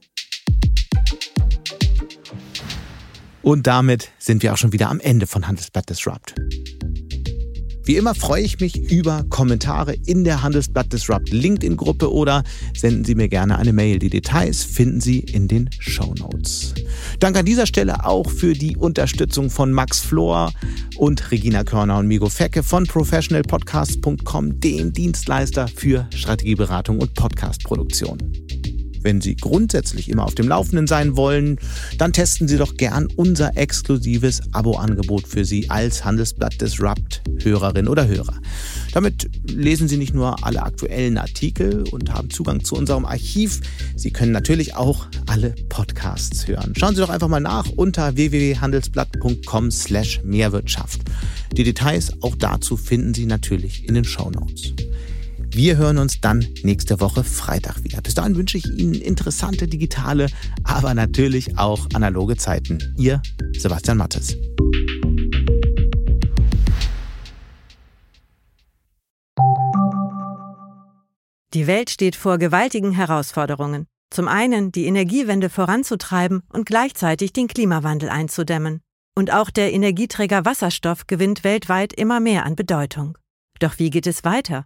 Und 3.41 3.67
damit 3.67 4.11
sind 4.17 4.41
wir 4.43 4.53
auch 4.53 4.57
schon 4.57 4.73
wieder 4.73 4.89
am 4.89 4.99
Ende 4.99 5.27
von 5.27 5.47
Handelsblatt 5.47 5.89
Disrupt. 5.89 6.35
Wie 7.85 7.97
immer 7.97 8.15
freue 8.15 8.41
ich 8.41 8.59
mich 8.59 8.91
über 8.91 9.23
Kommentare 9.29 9.93
in 10.07 10.23
der 10.23 10.41
Handelsblatt 10.41 10.91
Disrupt 10.91 11.29
LinkedIn-Gruppe 11.29 12.11
oder 12.11 12.43
senden 12.75 13.05
Sie 13.05 13.13
mir 13.13 13.29
gerne 13.29 13.59
eine 13.59 13.73
Mail. 13.73 13.99
Die 13.99 14.09
Details 14.09 14.63
finden 14.63 15.01
Sie 15.01 15.19
in 15.19 15.47
den 15.47 15.69
Show 15.77 16.15
Notes. 16.17 16.73
Danke 17.19 17.39
an 17.39 17.45
dieser 17.45 17.67
Stelle 17.67 18.03
auch 18.03 18.29
für 18.31 18.53
die 18.53 18.75
Unterstützung 18.75 19.51
von 19.51 19.71
Max 19.71 19.99
Flor 19.99 20.51
und 20.97 21.31
Regina 21.31 21.63
Körner 21.63 21.99
und 21.99 22.07
Migo 22.07 22.27
Fecke 22.27 22.63
von 22.63 22.87
professionalpodcast.com, 22.87 24.59
dem 24.59 24.91
Dienstleister 24.91 25.67
für 25.67 26.07
Strategieberatung 26.11 26.99
und 26.99 27.13
Podcastproduktion. 27.13 28.44
Wenn 29.05 29.21
Sie 29.21 29.35
grundsätzlich 29.35 30.09
immer 30.09 30.25
auf 30.25 30.33
dem 30.33 30.47
Laufenden 30.47 30.87
sein 30.87 31.15
wollen, 31.15 31.59
dann 31.99 32.11
testen 32.11 32.47
Sie 32.47 32.57
doch 32.57 32.75
gern 32.75 33.07
unser 33.15 33.55
exklusives 33.55 34.41
Abo-Angebot 34.51 35.27
für 35.27 35.45
Sie 35.45 35.69
als 35.69 36.03
Handelsblatt 36.03 36.59
Disrupt 36.59 37.21
Hörerin 37.43 37.87
oder 37.87 38.07
Hörer. 38.07 38.33
Damit 38.93 39.29
lesen 39.45 39.87
Sie 39.87 39.97
nicht 39.97 40.15
nur 40.15 40.43
alle 40.43 40.63
aktuellen 40.63 41.19
Artikel 41.19 41.83
und 41.91 42.11
haben 42.11 42.31
Zugang 42.31 42.63
zu 42.63 42.73
unserem 42.73 43.05
Archiv, 43.05 43.61
Sie 43.95 44.09
können 44.09 44.31
natürlich 44.31 44.75
auch 44.75 45.05
alle 45.27 45.53
Podcasts 45.69 46.47
hören. 46.47 46.73
Schauen 46.75 46.95
Sie 46.95 47.01
doch 47.01 47.09
einfach 47.11 47.27
mal 47.27 47.39
nach 47.39 47.69
unter 47.75 48.15
www.handelsblatt.com 48.15 49.69
slash 49.69 50.21
Mehrwirtschaft. 50.23 51.01
Die 51.55 51.63
Details 51.63 52.11
auch 52.23 52.35
dazu 52.35 52.75
finden 52.75 53.13
Sie 53.13 53.27
natürlich 53.27 53.87
in 53.87 53.93
den 53.93 54.03
Show 54.03 54.31
Notes. 54.31 54.73
Wir 55.55 55.77
hören 55.77 55.99
uns 55.99 56.19
dann 56.19 56.45
nächste 56.63 56.99
Woche 56.99 57.23
Freitag 57.23 57.81
wieder. 57.85 58.01
Bis 58.01 58.13
dahin 58.13 58.35
wünsche 58.35 58.57
ich 58.57 58.65
Ihnen 58.65 58.95
interessante 58.95 59.69
digitale, 59.69 60.27
aber 60.65 60.93
natürlich 60.93 61.57
auch 61.57 61.87
analoge 61.93 62.35
Zeiten. 62.35 62.93
Ihr 62.97 63.21
Sebastian 63.57 63.97
Mattes. 63.97 64.35
Die 71.53 71.67
Welt 71.67 71.89
steht 71.89 72.17
vor 72.17 72.37
gewaltigen 72.37 72.91
Herausforderungen. 72.91 73.85
Zum 74.09 74.27
einen 74.27 74.73
die 74.73 74.87
Energiewende 74.87 75.49
voranzutreiben 75.49 76.43
und 76.51 76.65
gleichzeitig 76.65 77.31
den 77.31 77.47
Klimawandel 77.47 78.09
einzudämmen. 78.09 78.81
Und 79.17 79.31
auch 79.31 79.51
der 79.51 79.71
Energieträger 79.71 80.43
Wasserstoff 80.43 81.07
gewinnt 81.07 81.45
weltweit 81.45 81.93
immer 81.93 82.19
mehr 82.19 82.45
an 82.45 82.57
Bedeutung. 82.57 83.17
Doch 83.59 83.79
wie 83.79 83.89
geht 83.89 84.05
es 84.05 84.25
weiter? 84.25 84.65